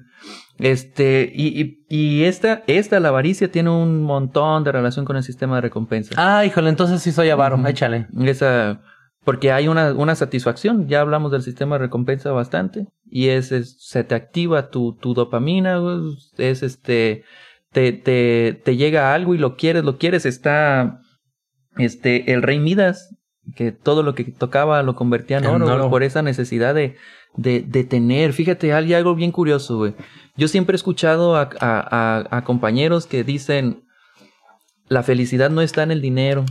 Este, 0.60 1.32
y, 1.34 1.62
y, 1.62 1.86
y 1.90 2.24
esta, 2.24 2.64
esta, 2.68 3.00
la 3.00 3.10
avaricia, 3.10 3.52
tiene 3.52 3.70
un 3.70 4.02
montón 4.04 4.64
de 4.64 4.72
relación 4.72 5.06
con 5.06 5.18
el 5.18 5.24
sistema 5.24 5.56
de 5.56 5.62
recompensa. 5.62 6.14
Ah, 6.18 6.46
híjole, 6.46 6.70
entonces 6.70 7.02
sí 7.02 7.12
soy 7.12 7.30
avaro, 7.30 7.56
Ujú. 7.58 7.68
échale. 7.68 8.08
Esa, 8.22 8.82
porque 9.26 9.52
hay 9.52 9.68
una, 9.68 9.94
una 9.94 10.16
satisfacción, 10.16 10.88
ya 10.88 11.02
hablamos 11.02 11.32
del 11.32 11.42
sistema 11.42 11.76
de 11.76 11.80
recompensa 11.86 12.32
bastante, 12.32 12.88
y 13.16 13.28
es, 13.30 13.52
es- 13.52 13.76
se 13.80 14.04
te 14.04 14.16
activa 14.16 14.72
tu, 14.72 14.94
tu 15.00 15.14
dopamina, 15.14 15.80
es 16.40 16.64
este, 16.64 17.24
te, 17.72 17.92
te, 17.94 18.60
te 18.66 18.76
llega 18.76 19.14
algo 19.14 19.36
y 19.36 19.38
lo 19.38 19.56
quieres, 19.56 19.84
lo 19.84 20.00
quieres, 20.00 20.26
está, 20.26 21.00
este, 21.78 22.34
el 22.34 22.42
rey 22.42 22.60
Midas, 22.60 23.16
que 23.56 23.72
todo 23.72 24.02
lo 24.02 24.16
que 24.16 24.24
tocaba 24.24 24.82
lo 24.82 24.96
convertía 24.96 25.38
en 25.38 25.44
oro, 25.46 25.66
por 25.92 26.02
esa 26.02 26.24
necesidad 26.24 26.74
de, 26.74 26.96
de, 27.36 27.62
de 27.62 27.84
tener, 27.84 28.34
fíjate, 28.34 28.74
hay 28.74 28.94
algo 28.96 29.14
bien 29.14 29.32
curioso, 29.32 29.78
güey, 29.78 29.94
yo 30.36 30.48
siempre 30.48 30.74
he 30.74 30.78
escuchado 30.78 31.36
a, 31.36 31.50
a, 31.60 32.28
a, 32.30 32.38
a 32.38 32.44
compañeros 32.44 33.06
que 33.06 33.24
dicen, 33.24 33.84
la 34.88 35.04
felicidad 35.04 35.52
no 35.52 35.62
está 35.62 35.84
en 35.84 35.92
el 35.92 36.02
dinero, 36.02 36.46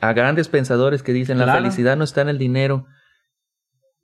a 0.00 0.12
grandes 0.12 0.46
pensadores 0.48 1.02
que 1.02 1.12
dicen 1.12 1.38
la 1.38 1.46
felicidad 1.58 1.96
no 1.96 2.04
está 2.04 2.20
en 2.20 2.28
el 2.28 2.38
dinero. 2.38 2.86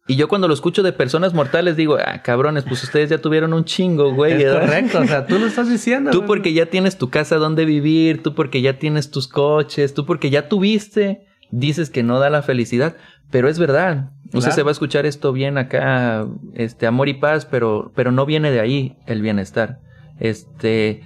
Y 0.09 0.16
yo 0.16 0.26
cuando 0.28 0.48
lo 0.48 0.55
escucho 0.55 0.82
de 0.82 0.92
personas 0.92 1.32
mortales 1.32 1.76
digo, 1.76 1.96
ah, 2.05 2.22
cabrones, 2.22 2.64
pues 2.64 2.82
ustedes 2.82 3.09
ya 3.11 3.18
tuvieron 3.18 3.53
un 3.55 3.64
chingo, 3.64 4.12
güey. 4.12 4.42
Es 4.42 4.53
correcto, 4.53 5.00
o 5.00 5.07
sea, 5.07 5.26
tú 5.26 5.38
lo 5.38 5.46
estás 5.46 5.68
diciendo. 5.68 6.11
Tú 6.11 6.26
porque 6.26 6.53
ya 6.53 6.66
tienes 6.66 6.98
tu 6.98 7.09
casa 7.09 7.36
donde 7.36 7.64
vivir, 7.64 8.22
tú 8.22 8.34
porque 8.34 8.62
ya 8.62 8.78
tienes 8.78 9.11
tus 9.12 9.28
coches, 9.28 9.94
tú 9.94 10.05
porque 10.05 10.30
ya 10.30 10.48
tuviste, 10.48 11.26
dices 11.53 11.88
que 11.88 12.03
no 12.03 12.18
da 12.18 12.30
la 12.30 12.42
felicidad, 12.42 12.96
pero 13.30 13.48
es 13.48 13.59
verdad. 13.61 14.11
Usted 14.26 14.40
Claro. 14.40 14.55
se 14.55 14.62
va 14.64 14.70
a 14.70 14.72
escuchar 14.72 15.07
esto 15.07 15.32
bien 15.32 15.57
acá, 15.57 16.26
este 16.55 16.86
amor 16.86 17.09
y 17.09 17.14
paz, 17.14 17.44
pero 17.46 17.92
pero 17.94 18.11
no 18.11 18.26
viene 18.26 18.50
de 18.50 18.61
ahí 18.61 18.96
el 19.07 19.22
bienestar. 19.22 19.78
Este, 20.18 21.03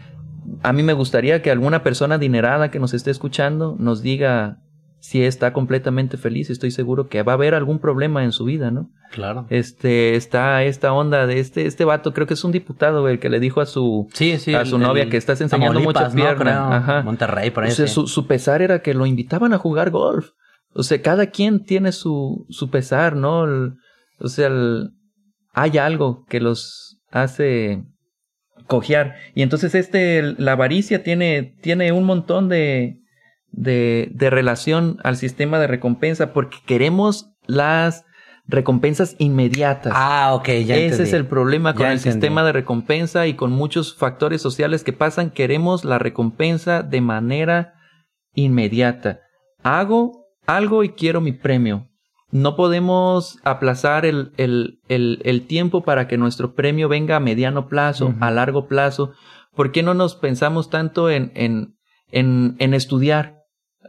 a 0.63 0.73
mí 0.73 0.83
me 0.83 0.93
gustaría 0.95 1.43
que 1.43 1.51
alguna 1.51 1.83
persona 1.83 2.15
adinerada 2.15 2.71
que 2.71 2.79
nos 2.79 2.95
esté 2.95 3.11
escuchando 3.11 3.77
nos 3.79 4.01
diga 4.01 4.59
si 5.09 5.23
está 5.23 5.53
completamente 5.53 6.17
feliz. 6.17 6.51
Estoy 6.51 6.73
seguro 6.73 7.07
que 7.09 7.23
va 7.23 7.33
a 7.33 7.35
haber 7.37 7.55
algún 7.55 7.79
problema 7.79 8.25
en 8.25 8.33
su 8.33 8.45
vida, 8.45 8.73
¿no? 8.73 8.91
Claro. 9.13 9.47
Este, 9.51 10.17
está 10.17 10.65
esta 10.65 10.93
onda 10.93 11.27
de 11.29 11.39
este, 11.39 11.67
este 11.67 11.85
vato, 11.85 12.13
creo 12.13 12.27
que 12.27 12.35
es 12.35 12.43
un 12.43 12.51
diputado, 12.51 13.09
el 13.09 13.21
que 13.21 13.29
le 13.29 13.39
dijo 13.39 13.61
a 13.61 13.67
su, 13.67 14.09
Sí, 14.13 14.37
sí. 14.39 14.55
a 14.55 14.65
su 14.65 14.79
novia 14.79 15.09
que 15.09 15.17
estás 15.17 15.41
enseñando 15.41 15.79
mucha 15.81 16.09
¿no? 16.09 16.15
pierna. 16.15 16.37
Creo. 16.37 16.61
Ajá. 16.73 17.03
Monterrey, 17.03 17.51
por 17.51 17.63
ahí. 17.65 17.71
O 17.71 17.75
sea, 17.75 17.87
sí. 17.87 17.95
su, 17.95 18.09
su 18.09 18.27
pesar 18.27 18.63
era 18.63 18.81
que 18.83 18.95
lo 18.95 19.07
invitaban 19.07 19.53
a 19.53 19.59
jugar 19.59 19.91
golf. 19.91 20.31
O 20.75 20.83
sea, 20.83 21.01
cada 21.01 21.27
quien 21.27 21.63
tiene 21.65 21.93
su, 21.93 22.45
su 22.51 22.69
pesar, 22.71 23.15
¿no? 23.15 23.45
El- 23.45 23.75
o 24.19 24.29
sea, 24.29 24.51
hay 25.53 25.79
algo 25.79 26.25
que 26.29 26.41
los 26.41 26.99
hace 27.13 27.85
cojear. 28.67 29.15
Y 29.35 29.43
entonces 29.43 29.75
este, 29.75 30.35
la 30.39 30.53
avaricia 30.53 31.03
tiene, 31.03 31.55
tiene 31.63 31.93
un 31.93 32.05
montón 32.05 32.49
de, 32.49 32.97
de, 33.57 34.11
de 34.15 34.31
relación 34.31 34.99
al 35.03 35.17
sistema 35.17 35.59
de 35.59 35.67
recompensa 35.67 36.33
porque 36.33 36.59
queremos 36.67 37.31
las 37.47 38.05
recompensas 38.47 39.17
inmediatas. 39.19 39.93
Ah, 39.97 40.31
ok, 40.35 40.47
ya 40.47 40.77
Ese 40.77 40.85
entendí. 40.85 41.03
es 41.03 41.13
el 41.15 41.27
problema 41.27 41.73
con 41.75 41.83
Ya 41.83 41.89
el 41.93 41.97
entendí. 41.99 42.13
sistema 42.13 42.45
de 42.45 42.53
recompensa 42.53 43.27
y 43.27 43.35
con 43.35 43.51
muchos 43.51 43.97
factores 43.97 44.41
sociales 44.41 44.85
que 44.85 44.93
pasan. 44.93 45.31
Queremos 45.31 45.85
la 45.85 45.99
recompensa 45.99 46.83
de 46.85 47.01
manera 47.01 47.75
inmediata. 48.35 49.21
Hago 49.63 50.27
algo 50.47 50.85
y 50.85 50.91
quiero 50.91 51.21
mi 51.21 51.33
premio. 51.33 51.89
No 52.31 52.57
podemos 52.57 53.39
aplazar 53.45 54.05
el, 54.05 54.33
el, 54.37 54.81
el, 54.89 55.21
el 55.25 55.47
tiempo 55.47 55.83
para 55.83 56.07
que 56.07 56.19
nuestro 56.19 56.55
premio 56.55 56.89
venga 56.89 57.17
a 57.17 57.21
mediano 57.21 57.69
plazo, 57.69 58.15
a 58.21 58.31
largo 58.31 58.67
plazo. 58.67 59.13
¿Por 59.55 59.73
qué 59.73 59.83
no 59.83 59.95
nos 59.95 60.17
pensamos 60.17 60.69
tanto 60.69 61.09
en, 61.09 61.33
en, 61.35 61.77
en, 62.11 62.57
en 62.59 62.75
estudiar, 62.75 63.36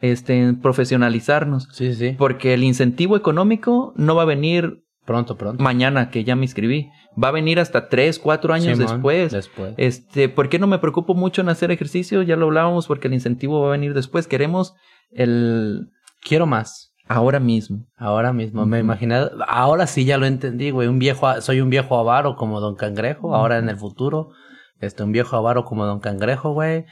este, 0.02 0.54
profesionalizarnos? 0.62 1.68
Sí, 1.72 1.94
sí. 1.94 2.16
Porque 2.18 2.54
el 2.54 2.64
incentivo 2.64 3.16
económico 3.18 3.94
no 3.96 4.16
va 4.16 4.24
a 4.24 4.26
venir 4.26 4.84
Pronto, 5.06 5.38
pronto. 5.38 5.64
mañana 5.64 6.10
que 6.10 6.24
ya 6.24 6.36
me 6.36 6.44
inscribí. 6.44 6.90
Va 7.22 7.30
a 7.30 7.32
venir 7.32 7.60
hasta 7.60 7.88
tres, 7.90 8.20
cuatro 8.20 8.54
años 8.54 8.78
después. 8.78 9.32
Después. 9.32 9.74
Este, 9.78 10.30
¿por 10.30 10.50
qué 10.50 10.60
no 10.60 10.68
me 10.68 10.80
preocupo 10.80 11.16
mucho 11.16 11.42
en 11.42 11.50
hacer 11.50 11.72
ejercicio? 11.72 12.22
Ya 12.22 12.36
lo 12.36 12.46
hablábamos 12.48 12.88
porque 12.88 13.08
el 13.08 13.14
incentivo 13.14 13.62
va 13.62 13.70
a 13.70 13.72
venir 13.72 13.94
después. 13.94 14.28
Queremos 14.28 14.76
el 15.12 15.90
Quiero 16.22 16.46
más. 16.46 16.94
ahora 17.08 17.40
mismo. 17.40 17.86
Ahora 17.96 18.34
mismo, 18.34 18.66
me 18.66 18.80
imaginé. 18.80 19.16
Ahora 19.48 19.88
sí 19.88 20.04
ya 20.06 20.18
lo 20.18 20.26
entendí, 20.26 20.72
güey. 20.72 20.88
Un 20.90 21.00
viejo, 21.00 21.42
soy 21.42 21.62
un 21.62 21.70
viejo 21.70 21.98
avaro 21.98 22.36
como 22.36 22.60
Don 22.60 22.76
Cangrejo. 22.76 23.34
Ahora 23.34 23.58
en 23.60 23.70
el 23.70 23.78
futuro, 23.78 24.32
este, 24.82 25.04
un 25.04 25.12
viejo 25.14 25.38
avaro 25.38 25.64
como 25.64 25.86
Don 25.86 26.00
Cangrejo, 26.02 26.52
güey. 26.52 26.86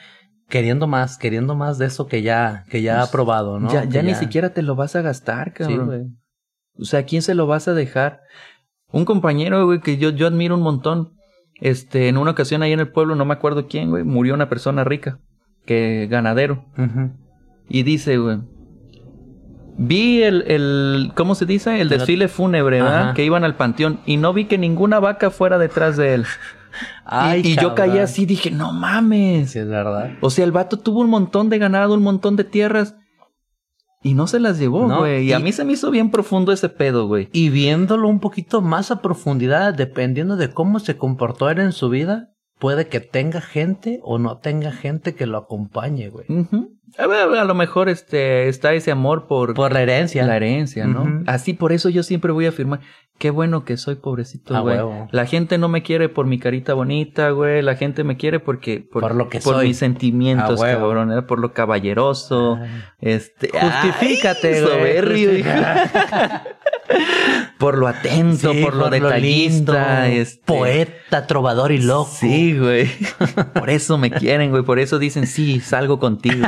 Queriendo 0.49 0.85
más, 0.87 1.17
queriendo 1.17 1.55
más 1.55 1.77
de 1.77 1.87
eso 1.87 2.07
que 2.07 2.21
ya, 2.21 2.65
que 2.69 2.81
ya 2.81 2.97
Pues, 2.97 3.09
ha 3.09 3.11
probado, 3.11 3.59
¿no? 3.59 3.71
ya 3.71 4.03
ni 4.03 4.13
siquiera 4.13 4.51
te 4.51 4.61
lo 4.61 4.75
vas 4.75 4.95
a 4.95 5.01
gastar, 5.01 5.53
cabrón. 5.53 5.85
güey. 5.87 6.01
o 6.79 6.85
sea, 6.85 6.99
¿a 7.01 7.03
quién 7.03 7.21
se 7.21 7.33
lo 7.35 7.47
vas 7.47 7.67
a 7.67 7.73
dejar? 7.73 8.21
Un 8.91 9.05
compañero, 9.05 9.65
güey, 9.65 9.79
que 9.81 9.97
yo, 9.97 10.11
yo 10.11 10.27
admiro 10.27 10.55
un 10.55 10.61
montón. 10.61 11.13
Este, 11.61 12.09
en 12.09 12.17
una 12.17 12.31
ocasión 12.31 12.61
ahí 12.63 12.73
en 12.73 12.79
el 12.81 12.89
pueblo, 12.91 13.15
no 13.15 13.25
me 13.25 13.33
acuerdo 13.33 13.67
quién, 13.67 13.89
güey, 13.89 14.03
murió 14.03 14.33
una 14.33 14.49
persona 14.49 14.83
rica, 14.83 15.19
que 15.65 16.07
ganadero. 16.09 16.65
Y 17.67 17.83
dice, 17.83 18.17
güey. 18.17 18.39
Vi 19.77 20.23
el, 20.23 20.43
el, 20.47 21.11
¿cómo 21.15 21.35
se 21.35 21.45
dice? 21.45 21.81
El 21.81 21.89
desfile 21.89 22.27
fúnebre, 22.29 22.81
¿verdad? 22.81 23.01
Ajá. 23.01 23.13
Que 23.13 23.25
iban 23.25 23.43
al 23.43 23.55
panteón 23.55 23.99
y 24.05 24.15
no 24.17 24.31
vi 24.31 24.45
que 24.45 24.57
ninguna 24.57 24.99
vaca 24.99 25.31
fuera 25.31 25.57
detrás 25.57 25.97
de 25.97 26.13
él. 26.13 26.25
Ay, 27.05 27.41
y 27.43 27.47
y 27.53 27.55
yo 27.57 27.75
caí 27.75 27.97
así, 27.99 28.25
dije, 28.25 28.51
no 28.51 28.71
mames. 28.73 29.51
Sí, 29.51 29.59
es 29.59 29.67
verdad. 29.67 30.11
O 30.21 30.29
sea, 30.29 30.45
el 30.45 30.51
vato 30.51 30.77
tuvo 30.79 31.01
un 31.01 31.09
montón 31.09 31.49
de 31.49 31.57
ganado, 31.59 31.93
un 31.93 32.03
montón 32.03 32.35
de 32.35 32.43
tierras 32.43 32.95
y 34.03 34.13
no 34.13 34.27
se 34.27 34.39
las 34.39 34.59
llevó, 34.59 34.87
No, 34.87 34.99
güey. 34.99 35.23
y, 35.25 35.29
y- 35.29 35.33
a 35.33 35.39
mí 35.39 35.51
se 35.51 35.63
me 35.65 35.73
hizo 35.73 35.89
bien 35.91 36.11
profundo 36.11 36.51
ese 36.51 36.69
pedo, 36.69 37.07
güey. 37.07 37.29
Y 37.33 37.49
viéndolo 37.49 38.07
un 38.07 38.19
poquito 38.19 38.61
más 38.61 38.91
a 38.91 39.01
profundidad, 39.01 39.73
dependiendo 39.73 40.35
de 40.37 40.51
cómo 40.51 40.79
se 40.79 40.95
comportó 40.97 41.49
él 41.49 41.59
en 41.59 41.71
su 41.71 41.89
vida, 41.89 42.29
puede 42.59 42.87
que 42.87 42.99
tenga 42.99 43.41
gente 43.41 43.99
o 44.03 44.19
no 44.19 44.37
tenga 44.37 44.71
gente 44.71 45.15
que 45.15 45.25
lo 45.25 45.37
acompañe, 45.39 46.09
güey. 46.09 46.25
A, 46.97 47.07
ver, 47.07 47.29
a 47.37 47.43
lo 47.45 47.55
mejor 47.55 47.89
este 47.89 48.47
está 48.47 48.73
ese 48.73 48.91
amor 48.91 49.25
por, 49.27 49.53
Por 49.55 49.73
la 49.73 49.81
herencia. 49.81 50.25
la 50.25 50.35
herencia, 50.37 50.85
¿no? 50.85 51.23
Así 51.25 51.53
por 51.53 51.71
eso 51.73 51.89
yo 51.89 52.03
siempre 52.03 52.31
voy 52.31 52.45
a 52.45 52.49
afirmar, 52.49 52.81
qué 53.17 53.29
bueno 53.29 53.63
que 53.65 53.77
soy 53.77 53.95
pobrecito, 53.95 54.55
A 54.55 54.59
güey. 54.59 54.77
La 55.11 55.25
gente 55.25 55.57
no 55.57 55.67
me 55.69 55.83
quiere 55.83 56.09
por 56.09 56.25
mi 56.25 56.37
carita 56.39 56.73
bonita, 56.73 57.29
güey. 57.29 57.61
La 57.61 57.75
gente 57.75 58.03
me 58.03 58.17
quiere 58.17 58.39
porque 58.39 58.79
por, 58.81 59.01
Por 59.01 59.15
lo 59.15 59.29
que 59.29 59.39
por 59.39 59.55
soy. 59.55 59.67
mis 59.69 59.77
sentimientos, 59.77 60.59
A 60.59 60.63
huevo. 60.63 60.81
cabrón, 60.81 61.11
¿eh? 61.17 61.21
por 61.21 61.39
lo 61.39 61.53
caballeroso, 61.53 62.57
Ay. 62.61 62.69
este, 63.01 63.49
Justifícate, 63.57 64.61
güey. 64.61 64.73
soberbio, 64.73 65.37
hijo. 65.37 65.49
por 67.57 67.77
lo 67.77 67.87
atento, 67.87 68.51
Sí, 68.53 68.61
por 68.61 68.75
lo 68.75 68.89
detallista, 68.89 70.05
lindo, 70.05 70.21
este, 70.21 70.41
poeta, 70.45 71.25
trovador 71.27 71.71
y 71.71 71.79
loco. 71.79 72.11
Sí, 72.11 72.57
güey. 72.57 72.89
Por 73.53 73.69
eso 73.69 73.97
me 73.97 74.11
quieren, 74.11 74.51
güey. 74.51 74.63
Por 74.63 74.79
eso 74.79 74.99
dicen, 74.99 75.25
sí, 75.25 75.59
salgo 75.59 75.99
contigo. 75.99 76.47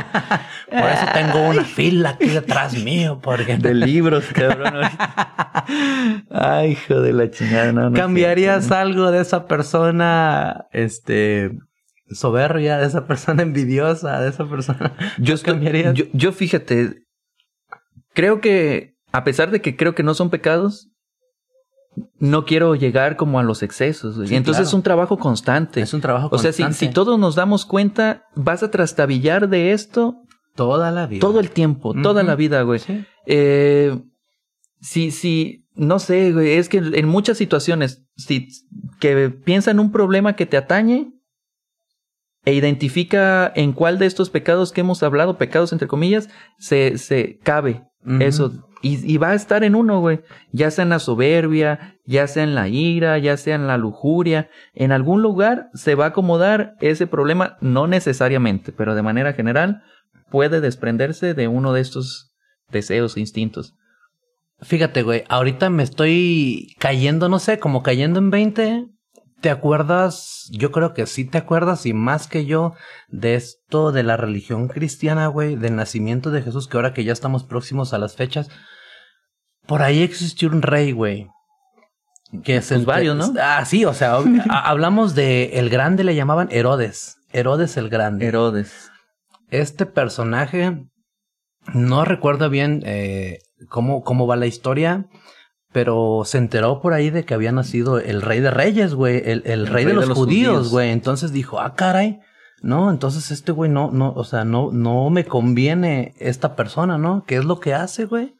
Por 0.70 0.90
eso 0.90 1.06
tengo 1.12 1.48
una 1.48 1.64
fila 1.76 2.10
aquí 2.10 2.28
detrás 2.28 2.74
mío, 2.74 3.20
porque 3.22 3.56
De 3.56 3.74
libros, 3.74 4.24
cabrón. 4.32 4.74
Ay, 6.30 6.72
hijo 6.72 7.00
de 7.00 7.12
la 7.12 7.30
chingada. 7.30 7.72
No, 7.72 7.90
no 7.90 7.96
¿Cambiarías 7.96 8.70
algo 8.70 9.10
de 9.10 9.20
esa 9.20 9.46
persona, 9.46 10.66
este, 10.72 11.50
soberbia, 12.10 12.78
de 12.78 12.86
esa 12.86 13.06
persona 13.06 13.42
envidiosa, 13.42 14.20
de 14.20 14.28
esa 14.28 14.48
persona? 14.48 14.94
Yo, 15.18 15.36
yo, 15.92 16.04
yo 16.12 16.32
fíjate, 16.32 17.02
creo 18.14 18.40
que, 18.40 18.97
a 19.18 19.24
pesar 19.24 19.50
de 19.50 19.60
que 19.60 19.76
creo 19.76 19.94
que 19.94 20.02
no 20.04 20.14
son 20.14 20.30
pecados, 20.30 20.88
no 22.20 22.44
quiero 22.44 22.76
llegar 22.76 23.16
como 23.16 23.40
a 23.40 23.42
los 23.42 23.62
excesos. 23.64 24.14
Sí, 24.28 24.34
Entonces 24.36 24.60
claro. 24.60 24.68
es 24.68 24.74
un 24.74 24.82
trabajo 24.82 25.18
constante. 25.18 25.80
Es 25.80 25.92
un 25.92 26.00
trabajo 26.00 26.28
O 26.30 26.38
sea, 26.38 26.52
si, 26.52 26.62
constante. 26.62 26.86
si 26.86 26.92
todos 26.94 27.18
nos 27.18 27.34
damos 27.34 27.66
cuenta, 27.66 28.22
vas 28.36 28.62
a 28.62 28.70
trastabillar 28.70 29.48
de 29.48 29.72
esto 29.72 30.22
Toda 30.54 30.90
la 30.92 31.06
vida. 31.06 31.20
todo 31.20 31.40
el 31.40 31.50
tiempo, 31.50 31.94
toda 32.00 32.22
la 32.22 32.36
vida, 32.36 32.62
güey. 32.62 32.78
Sí. 32.78 33.04
Eh, 33.26 34.00
si, 34.80 35.10
si, 35.10 35.66
no 35.74 35.98
sé, 35.98 36.32
güey, 36.32 36.52
es 36.52 36.68
que 36.68 36.78
en 36.78 37.08
muchas 37.08 37.36
situaciones, 37.38 38.04
si 38.16 38.48
que 39.00 39.30
piensa 39.30 39.70
en 39.72 39.80
un 39.80 39.90
problema 39.90 40.34
que 40.36 40.46
te 40.46 40.56
atañe 40.56 41.12
e 42.44 42.54
identifica 42.54 43.52
en 43.54 43.72
cuál 43.72 43.98
de 43.98 44.06
estos 44.06 44.30
pecados 44.30 44.72
que 44.72 44.80
hemos 44.82 45.02
hablado, 45.02 45.38
pecados 45.38 45.72
entre 45.72 45.88
comillas, 45.88 46.28
se, 46.58 46.98
se 46.98 47.38
cabe 47.42 47.82
eso. 48.20 48.52
Y, 48.80 49.16
va 49.18 49.30
a 49.30 49.34
estar 49.34 49.64
en 49.64 49.74
uno, 49.74 50.00
güey. 50.00 50.20
Ya 50.52 50.70
sea 50.70 50.84
en 50.84 50.90
la 50.90 50.98
soberbia, 50.98 51.96
ya 52.04 52.26
sea 52.26 52.44
en 52.44 52.54
la 52.54 52.68
ira, 52.68 53.18
ya 53.18 53.36
sea 53.36 53.56
en 53.56 53.66
la 53.66 53.76
lujuria. 53.76 54.50
En 54.74 54.92
algún 54.92 55.22
lugar 55.22 55.68
se 55.74 55.94
va 55.94 56.06
a 56.06 56.08
acomodar 56.08 56.74
ese 56.80 57.06
problema, 57.06 57.56
no 57.60 57.86
necesariamente, 57.86 58.72
pero 58.72 58.94
de 58.94 59.02
manera 59.02 59.32
general 59.32 59.82
puede 60.30 60.60
desprenderse 60.60 61.34
de 61.34 61.48
uno 61.48 61.72
de 61.72 61.80
estos 61.80 62.32
deseos 62.70 63.16
e 63.16 63.20
instintos. 63.20 63.74
Fíjate, 64.60 65.02
güey, 65.02 65.24
ahorita 65.28 65.70
me 65.70 65.82
estoy 65.82 66.74
cayendo, 66.78 67.28
no 67.28 67.38
sé, 67.38 67.58
como 67.58 67.82
cayendo 67.82 68.18
en 68.18 68.30
20. 68.30 68.86
¿Te 69.40 69.50
acuerdas? 69.50 70.48
Yo 70.50 70.72
creo 70.72 70.94
que 70.94 71.06
sí 71.06 71.24
te 71.24 71.38
acuerdas 71.38 71.86
y 71.86 71.92
más 71.92 72.26
que 72.26 72.44
yo 72.44 72.74
de 73.08 73.36
esto 73.36 73.92
de 73.92 74.02
la 74.02 74.16
religión 74.16 74.66
cristiana, 74.66 75.28
güey, 75.28 75.54
del 75.54 75.76
nacimiento 75.76 76.30
de 76.30 76.42
Jesús, 76.42 76.66
que 76.66 76.76
ahora 76.76 76.92
que 76.92 77.04
ya 77.04 77.12
estamos 77.12 77.44
próximos 77.44 77.94
a 77.94 77.98
las 77.98 78.16
fechas, 78.16 78.48
por 79.66 79.82
ahí 79.82 80.02
existió 80.02 80.48
un 80.48 80.62
rey, 80.62 80.90
güey. 80.90 81.28
Que 82.42 82.60
se 82.62 82.74
Pues 82.74 82.86
varios, 82.86 83.16
¿no? 83.16 83.32
Ah, 83.40 83.64
sí, 83.64 83.84
o 83.84 83.94
sea, 83.94 84.16
hablamos 84.50 85.14
de 85.14 85.58
el 85.58 85.70
grande 85.70 86.04
le 86.04 86.16
llamaban 86.16 86.48
Herodes. 86.50 87.16
Herodes 87.32 87.76
el 87.76 87.88
grande. 87.88 88.26
Herodes. 88.26 88.90
este 89.50 89.86
personaje, 89.86 90.84
no 91.74 92.04
recuerdo 92.04 92.50
bien 92.50 92.82
eh, 92.84 93.38
cómo, 93.68 94.02
cómo 94.02 94.26
va 94.26 94.36
la 94.36 94.46
historia, 94.46 95.06
pero 95.72 96.22
se 96.24 96.38
enteró 96.38 96.80
por 96.80 96.92
ahí 96.92 97.10
de 97.10 97.24
que 97.24 97.34
había 97.34 97.52
nacido 97.52 97.98
el 97.98 98.22
rey 98.22 98.40
de 98.40 98.50
reyes, 98.50 98.94
güey, 98.94 99.22
el, 99.24 99.42
el 99.44 99.66
rey, 99.66 99.84
de 99.84 99.94
los, 99.94 100.06
judíos, 100.06 100.16
judíos. 100.16 100.70
güey. 100.70 100.90
Entonces 100.90 101.32
dijo, 101.32 101.60
ah, 101.60 101.74
caray. 101.74 102.20
No, 102.60 102.90
entonces 102.90 103.30
este 103.30 103.52
güey 103.52 103.70
no, 103.70 103.90
no, 103.92 104.12
o 104.14 104.24
sea, 104.24 104.44
no, 104.44 104.70
no 104.72 105.10
me 105.10 105.24
conviene 105.24 106.14
esta 106.18 106.56
persona, 106.56 106.98
¿no? 106.98 107.24
¿Qué 107.24 107.36
es 107.36 107.44
lo 107.44 107.60
que 107.60 107.74
hace, 107.74 108.06
güey? 108.06 108.34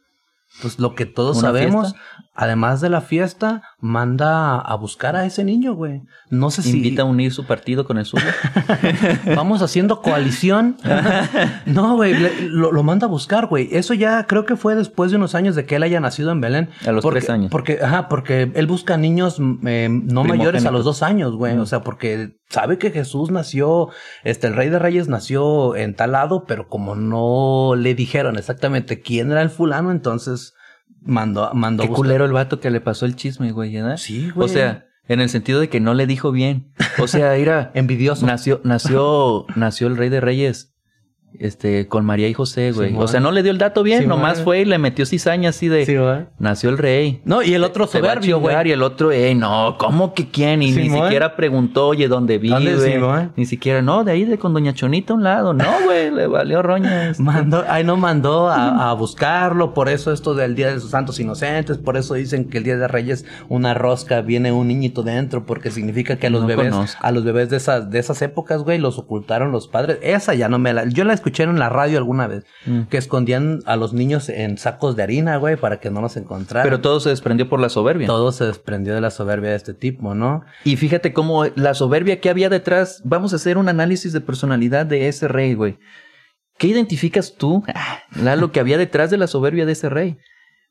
Pues 0.61 0.79
lo 0.79 0.95
que 0.95 1.07
todos 1.07 1.39
¿Una 1.39 1.49
sabemos, 1.49 1.93
fiesta? 1.93 2.28
Además 2.39 2.81
de 2.81 2.89
la 2.89 3.01
fiesta, 3.01 3.63
manda 3.81 4.61
a 4.61 4.77
buscar 4.77 5.17
a 5.17 5.27
ese 5.27 5.43
niño, 5.43 5.75
güey. 5.75 6.03
No 6.31 6.53
sé 6.53 6.63
si 6.63 6.77
Invita 6.77 7.03
a 7.03 7.05
unir 7.05 7.33
su 7.33 7.45
partido 7.47 7.85
con 7.85 7.99
el 7.99 8.05
suyo. 8.05 8.25
Vamos 9.35 9.61
haciendo 9.61 10.03
coalición. 10.03 10.77
no, 11.67 11.97
güey, 11.97 12.15
lo, 12.49 12.71
lo 12.71 12.83
manda 12.85 13.07
a 13.07 13.11
buscar, 13.11 13.47
güey. 13.47 13.69
Eso 13.73 13.93
ya 13.93 14.25
creo 14.29 14.47
que 14.47 14.55
fue 14.55 14.77
después 14.77 15.11
de 15.11 15.17
unos 15.17 15.35
años 15.35 15.57
de 15.57 15.67
que 15.67 15.75
él 15.75 15.83
haya 15.83 15.99
nacido 15.99 16.31
en 16.31 16.41
Belén. 16.41 16.71
A 16.87 16.93
los 16.93 17.03
Porque- 17.03 17.19
tres 17.19 17.31
años. 17.31 17.51
Porque, 17.51 17.81
ajá, 17.83 18.09
porque 18.09 18.53
él 18.55 18.69
busca 18.69 18.97
niños 18.97 19.41
mm, 19.41 19.67
eh, 19.67 19.89
no 19.91 20.23
mayores 20.23 20.65
a 20.65 20.71
los 20.71 20.85
dos 20.85 21.03
años, 21.03 21.35
güey. 21.35 21.57
Mm. 21.57 21.61
O 21.61 21.67
sea, 21.67 21.81
porque 21.81 22.37
sabe 22.49 22.79
que 22.79 22.93
Jesús 22.93 23.33
nació, 23.33 23.89
este, 24.23 24.47
el 24.47 24.55
rey 24.55 24.69
de 24.69 24.79
reyes 24.79 25.09
nació 25.09 25.75
en 25.75 25.97
tal 25.97 26.13
lado, 26.13 26.45
pero 26.47 26.69
como 26.69 26.95
no 26.95 27.75
le 27.77 27.97
dijeron 27.97 28.39
exactamente 28.39 29.01
quién 29.01 29.33
era 29.33 29.43
el 29.43 29.51
fulano, 29.51 29.91
entonces 29.91 30.55
mandó, 31.03 31.53
mandó 31.55 31.83
Qué 31.83 31.89
buscar. 31.89 32.05
culero 32.05 32.25
el 32.25 32.33
vato 32.33 32.61
que 32.61 32.71
le 32.71 32.81
pasó 32.81 33.07
el 33.07 33.17
chisme, 33.17 33.53
güey, 33.53 33.75
¿verdad? 33.75 33.97
Sí, 33.97 34.31
güey. 34.31 34.47
O 34.47 34.49
sea, 34.53 34.87
en 35.09 35.21
el 35.21 35.29
sentido 35.29 35.61
de 35.61 35.69
que 35.69 35.81
no 35.81 35.95
le 35.95 36.07
dijo 36.07 36.33
bien. 36.33 36.73
O 36.99 37.07
sea, 37.07 37.35
era 37.37 37.71
Envidioso. 37.75 38.27
nació, 38.27 38.61
nació, 38.65 39.47
nació 39.57 39.87
el 39.87 39.97
rey 39.97 40.09
de 40.11 40.21
reyes. 40.21 40.75
Este, 41.39 41.87
con 41.87 42.05
María 42.05 42.29
y 42.29 42.35
José, 42.35 42.73
güey. 42.73 42.95
O 42.97 43.07
sea, 43.07 43.21
no 43.21 43.31
le 43.31 43.43
dio 43.43 43.53
el 43.53 43.59
dato 43.59 43.83
bien, 43.83 44.09
nomás 44.09 44.43
fue 44.43 44.61
y 44.61 44.65
le 44.65 44.79
metió 44.79 45.07
cizaña 45.07 45.51
así 45.51 45.69
de 45.69 45.87
Sí, 45.87 45.97
nació 46.39 46.71
el 46.71 46.79
rey. 46.79 47.21
No, 47.25 47.43
y 47.43 47.55
el 47.55 47.65
otro 47.65 47.87
Se 47.87 47.99
soberbio, 47.99 48.41
güey. 48.41 48.57
Y 48.69 48.73
el 48.73 48.83
otro, 48.83 49.13
eh, 49.13 49.35
no, 49.35 49.77
¿cómo 49.79 50.15
que 50.15 50.29
quién? 50.29 50.63
Y 50.63 50.73
ni 50.73 50.91
siquiera 50.91 51.37
preguntó, 51.37 51.87
oye, 51.89 52.09
¿dónde 52.09 52.39
vive? 52.39 52.73
¿Dónde? 52.99 53.29
Ni 53.37 53.47
siquiera, 53.47 53.83
no, 53.83 54.03
de 54.05 54.13
ahí 54.13 54.25
de 54.25 54.37
con 54.39 54.53
Doña 54.53 54.75
Chonita 54.75 55.13
a 55.13 55.17
un 55.17 55.23
lado. 55.25 55.55
No, 55.55 55.65
güey, 55.85 56.11
le 56.11 56.27
valió 56.27 56.63
roña. 56.63 57.11
este. 57.11 57.23
Mandó, 57.23 57.65
ay, 57.69 57.85
no 57.85 57.97
mandó 57.97 58.49
a, 58.49 58.91
a 58.91 58.93
buscarlo, 58.95 59.75
por 59.75 59.89
eso 59.89 60.13
esto 60.13 60.35
del 60.35 60.55
Día 60.57 60.69
de 60.69 60.75
los 60.75 60.91
Santos 60.91 61.21
Inocentes, 61.21 61.79
por 61.79 61.97
eso 61.97 62.15
dicen 62.15 62.47
que 62.49 62.59
el 62.59 62.65
Día 62.65 62.77
de 62.77 62.89
Reyes 62.89 63.25
una 63.49 63.75
rosca 63.75 64.21
viene 64.23 64.51
un 64.51 64.69
niñito 64.69 65.03
dentro, 65.03 65.47
porque 65.47 65.71
significa 65.71 66.17
que 66.17 66.27
a 66.27 66.31
los 66.31 66.43
No 66.43 66.49
bebés, 66.49 66.71
conozco. 66.73 66.99
a 67.01 67.13
los 67.13 67.25
bebés 67.25 67.49
de 67.51 67.59
esas, 67.59 67.91
de 67.91 67.99
esas 67.99 68.21
épocas, 68.23 68.63
güey, 68.63 68.79
los 68.79 68.99
ocultaron 68.99 69.53
los 69.53 69.69
padres. 69.69 69.99
Esa 70.03 70.35
ya 70.35 70.49
no 70.49 70.59
me 70.59 70.73
la, 70.73 70.85
yo 70.89 71.05
la 71.05 71.13
escuché 71.15 71.28
en 71.37 71.59
la 71.59 71.69
radio 71.69 71.99
alguna 71.99 72.27
vez, 72.27 72.45
Mm. 72.67 72.83
que 72.91 72.97
escondían 72.99 73.61
a 73.67 73.77
los 73.77 73.93
niños 73.93 74.29
en 74.29 74.59
sacos 74.59 74.97
de 74.97 75.03
harina, 75.03 75.37
güey, 75.37 75.57
para 75.57 75.79
que 75.81 75.91
no 75.91 76.01
los 76.01 76.17
encontraran. 76.17 76.65
Pero 76.67 76.81
todo 76.81 77.01
se 77.01 77.11
desprendió 77.11 77.49
por 77.49 77.61
la 77.61 77.69
soberbia. 77.69 78.07
todo 78.07 78.33
se 78.33 78.45
desprendió 78.45 78.95
de 78.95 79.01
la 79.01 79.11
soberbia 79.11 79.51
de 79.51 79.57
este 79.57 79.75
tipo, 79.75 80.15
¿no? 80.15 80.43
Y 80.65 80.77
fíjate 80.77 81.13
cómo 81.13 81.45
la 81.55 81.75
soberbia 81.75 82.21
que 82.21 82.31
había 82.31 82.49
detrás, 82.49 83.01
vamos 83.05 83.33
a 83.33 83.37
hacer 83.37 83.59
un 83.59 83.69
análisis 83.69 84.13
de 84.13 84.21
personalidad 84.21 84.87
de 84.87 85.09
ese 85.09 85.29
rey, 85.29 85.55
güey. 85.55 85.79
¿Qué 86.59 86.67
identificas 86.67 87.35
tú, 87.39 87.63
ah, 87.75 88.01
Lalo, 88.21 88.51
que 88.51 88.61
había 88.61 88.79
detrás 88.79 89.11
de 89.11 89.17
la 89.19 89.27
soberbia 89.29 89.65
de 89.65 89.73
ese 89.73 89.89
rey? 89.89 90.17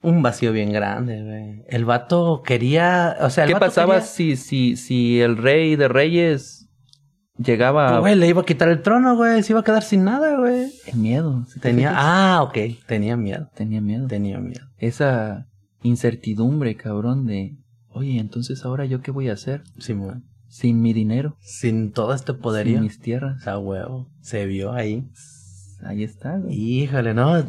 Un 0.02 0.22
vacío 0.22 0.52
bien 0.52 0.72
grande, 0.72 1.24
güey. 1.24 1.64
El 1.70 1.86
vato 1.86 2.44
quería, 2.46 3.18
o 3.22 3.30
sea, 3.30 3.46
el 3.46 3.48
¿Qué 3.50 3.54
vato 3.56 3.66
pasaba 3.68 3.94
quería- 3.96 4.06
si, 4.08 4.36
si, 4.36 4.76
si 4.76 5.22
el 5.22 5.38
rey 5.38 5.76
de 5.76 5.88
reyes 5.88 6.57
llegaba 7.38 7.90
Pues, 7.90 8.00
Güey, 8.02 8.16
le 8.16 8.28
iba 8.28 8.42
a 8.42 8.46
quitar 8.46 8.70
el 8.70 8.82
trono, 8.82 9.16
güey. 9.16 9.44
Se 9.44 9.54
iba 9.54 9.60
a 9.62 9.64
quedar 9.64 9.84
sin 9.84 10.04
nada, 10.04 10.38
güey. 10.38 10.72
miedo? 10.94 11.46
¿sí 11.48 11.56
te 11.56 11.70
Tenía. 11.70 11.90
fijas? 11.90 12.04
Ah, 12.06 12.40
ok. 12.44 12.58
Tenía 12.88 13.18
miedo. 13.18 13.50
Tenía 13.56 13.82
miedo. 13.82 14.08
Tenía 14.08 14.40
miedo. 14.40 14.66
Esa 14.78 15.48
incertidumbre, 15.84 16.76
cabrón, 16.76 17.26
de, 17.26 17.56
oye, 17.90 18.20
entonces 18.20 18.66
ahora 18.66 18.86
yo 18.86 19.02
qué 19.02 19.12
voy 19.12 19.30
a 19.30 19.34
hacer 19.34 19.64
Simón. 19.80 20.26
sin 20.48 20.82
mi 20.82 20.94
dinero, 20.94 21.38
Sin 21.40 21.92
todo 21.92 22.14
este 22.14 22.34
poderío. 22.34 22.76
sin 22.76 22.84
mis 22.84 23.00
tierras. 23.00 23.38
O 23.42 23.44
sea, 23.44 23.58
huevo. 23.60 24.10
Se 24.22 24.46
vio 24.46 24.74
ahí. 24.74 25.08
Ahí 25.84 26.04
está, 26.04 26.38
güey. 26.38 26.56
Híjole, 26.56 27.14
no. 27.14 27.44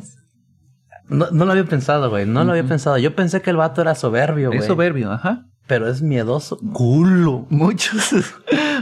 No, 1.08 1.30
no 1.30 1.44
lo 1.46 1.52
había 1.52 1.64
pensado, 1.64 2.10
güey. 2.10 2.26
No 2.26 2.44
lo 2.44 2.50
había 2.50 2.64
pensado. 2.64 2.98
Yo 2.98 3.14
pensé 3.16 3.40
que 3.40 3.48
el 3.50 3.56
vato 3.56 3.80
era 3.80 3.94
soberbio, 3.94 4.48
güey. 4.48 4.58
Es 4.60 4.66
soberbio, 4.66 5.10
ajá. 5.10 5.46
Pero 5.66 5.88
es 5.88 6.02
miedoso. 6.02 6.58
Culo. 6.72 7.46
Muchos, 7.48 8.34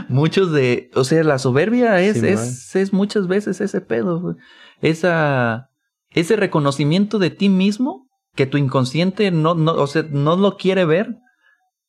muchos 0.09 0.51
de, 0.51 0.89
o 0.95 1.03
sea, 1.03 1.23
la 1.23 1.39
soberbia 1.39 1.99
es, 2.01 2.19
Sí, 2.19 2.27
es, 2.27 2.75
es 2.75 2.93
muchas 2.93 3.27
veces 3.27 3.61
ese 3.61 3.81
pedo, 3.81 4.19
güey. 4.21 4.35
Esa, 4.81 5.69
ese 6.11 6.35
reconocimiento 6.35 7.19
de 7.19 7.29
ti 7.29 7.49
mismo 7.49 8.07
que 8.35 8.45
tu 8.45 8.57
inconsciente 8.57 9.31
no, 9.31 9.55
no, 9.55 9.73
o 9.73 9.87
sea, 9.87 10.03
no 10.09 10.35
lo 10.35 10.57
quiere 10.57 10.85
ver 10.85 11.15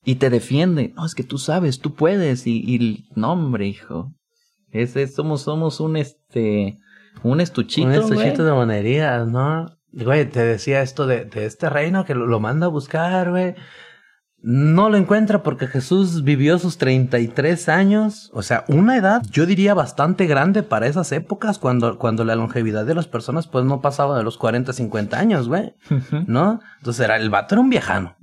y 0.04 0.16
te 0.16 0.30
defiende. 0.30 0.92
No, 0.96 1.04
es 1.04 1.14
que 1.14 1.24
tú 1.24 1.38
sabes, 1.38 1.80
tú 1.80 1.94
puedes 1.94 2.46
y, 2.46 2.56
y 2.66 3.04
no, 3.14 3.32
hombre, 3.32 3.66
hijo. 3.66 4.12
Ese, 4.70 5.06
somos, 5.06 5.42
somos 5.42 5.80
un, 5.80 5.96
este, 5.96 6.78
un 7.22 7.40
estuchito, 7.40 7.88
Un 7.88 7.94
güey. 7.94 8.02
estuchito 8.02 8.44
de 8.44 8.52
monerías, 8.52 9.26
¿no? 9.28 9.66
Güey, 9.92 10.28
te 10.28 10.40
decía 10.44 10.82
esto 10.82 11.06
de, 11.06 11.24
de 11.24 11.46
este 11.46 11.68
reino 11.70 12.04
que 12.04 12.14
lo, 12.14 12.26
lo 12.26 12.40
manda 12.40 12.66
a 12.66 12.70
buscar, 12.70 13.30
güey. 13.30 13.54
No 14.40 14.88
lo 14.88 14.96
encuentra 14.96 15.42
porque 15.42 15.66
Jesús 15.66 16.22
vivió 16.22 16.60
sus 16.60 16.78
33 16.78 17.68
años, 17.68 18.30
o 18.32 18.42
sea, 18.42 18.64
una 18.68 18.96
edad, 18.96 19.22
yo 19.30 19.46
diría 19.46 19.74
bastante 19.74 20.26
grande 20.26 20.62
para 20.62 20.86
esas 20.86 21.10
épocas, 21.10 21.58
cuando, 21.58 21.98
cuando 21.98 22.24
la 22.24 22.36
longevidad 22.36 22.86
de 22.86 22.94
las 22.94 23.08
personas 23.08 23.48
pues 23.48 23.64
no 23.64 23.80
pasaba 23.80 24.16
de 24.16 24.22
los 24.22 24.38
40, 24.38 24.72
50 24.72 25.18
años, 25.18 25.48
güey, 25.48 25.74
¿no? 26.28 26.60
Entonces 26.78 27.04
era, 27.04 27.16
el 27.16 27.30
vato 27.30 27.56
era 27.56 27.62
un 27.62 27.70
viejano. 27.70 28.16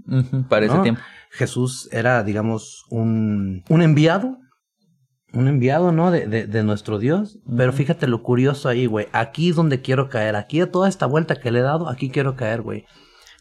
Para 0.48 0.66
ese 0.66 0.76
¿no? 0.76 0.84
tiempo. 0.84 1.02
Jesús 1.32 1.90
era, 1.92 2.24
digamos, 2.24 2.86
un, 2.90 3.64
un 3.68 3.82
enviado, 3.82 4.38
un 5.34 5.50
enviado, 5.50 5.92
¿no? 5.92 6.12
De, 6.12 6.28
de, 6.28 6.48
de 6.48 6.64
nuestro 6.64 6.98
Dios. 6.98 7.40
Pero 7.58 7.74
fíjate 7.74 8.08
lo 8.08 8.24
curioso 8.24 8.70
ahí, 8.70 8.86
güey. 8.86 9.08
Aquí 9.12 9.50
es 9.50 9.58
donde 9.58 9.82
quiero 9.82 10.08
caer. 10.08 10.38
Aquí 10.38 10.62
a 10.62 10.72
toda 10.72 10.88
esta 10.88 11.08
vuelta 11.08 11.36
que 11.36 11.52
le 11.52 11.60
he 11.60 11.64
dado, 11.64 11.90
aquí 11.90 12.10
quiero 12.10 12.38
caer, 12.38 12.62
güey. 12.62 12.86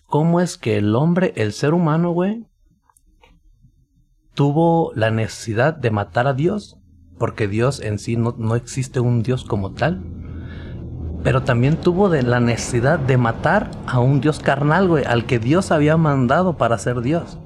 ¿Cómo 0.07 0.41
es 0.41 0.59
que 0.59 0.77
el 0.77 0.97
hombre, 0.97 1.33
el 1.37 1.53
ser 1.53 1.72
humano, 1.72 2.11
güey, 2.11 2.45
tuvo 4.35 4.93
la 4.95 5.11
necesidad 5.11 5.74
de 5.74 5.91
matar 5.91 6.26
a 6.26 6.35
Dios? 6.35 6.78
Porque 7.18 7.49
Dios 7.49 7.80
en 7.80 7.99
sí 7.99 8.16
no, 8.16 8.35
no 8.39 8.57
existe 8.57 9.01
un 9.01 9.22
Dios 9.22 9.45
como 9.45 9.72
tal. 9.72 10.03
Pero 11.22 11.43
también 11.43 11.76
tuvo 11.76 12.11
de 12.11 12.22
la 12.22 12.39
necesidad 12.39 12.99
de 12.99 13.16
matar 13.16 13.70
a 13.87 13.99
un 13.99 14.20
Dios 14.20 14.41
carnal, 14.41 14.89
güey, 14.89 15.05
al 15.05 15.24
que 15.24 15.39
Dios 15.39 15.70
había 15.70 15.97
mandado 15.97 16.59
para 16.59 16.76
ser 16.76 17.01
Dios. 17.01 17.39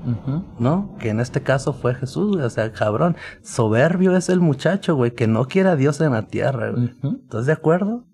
¿no? 0.59 0.97
Que 0.99 1.11
en 1.11 1.20
este 1.20 1.43
caso 1.43 1.72
fue 1.72 1.95
Jesús, 1.95 2.34
güey. 2.34 2.45
O 2.45 2.51
sea, 2.51 2.72
cabrón. 2.72 3.16
Soberbio 3.43 4.16
es 4.16 4.30
el 4.30 4.41
muchacho, 4.41 4.97
güey, 4.97 5.12
que 5.12 5.28
no 5.28 5.47
quiere 5.47 5.68
a 5.68 5.76
Dios 5.76 6.01
en 6.01 6.12
la 6.12 6.26
tierra, 6.26 6.72
güey. 6.72 6.93
¿Estás 7.22 7.47
de 7.47 7.53
acuerdo? 7.53 8.05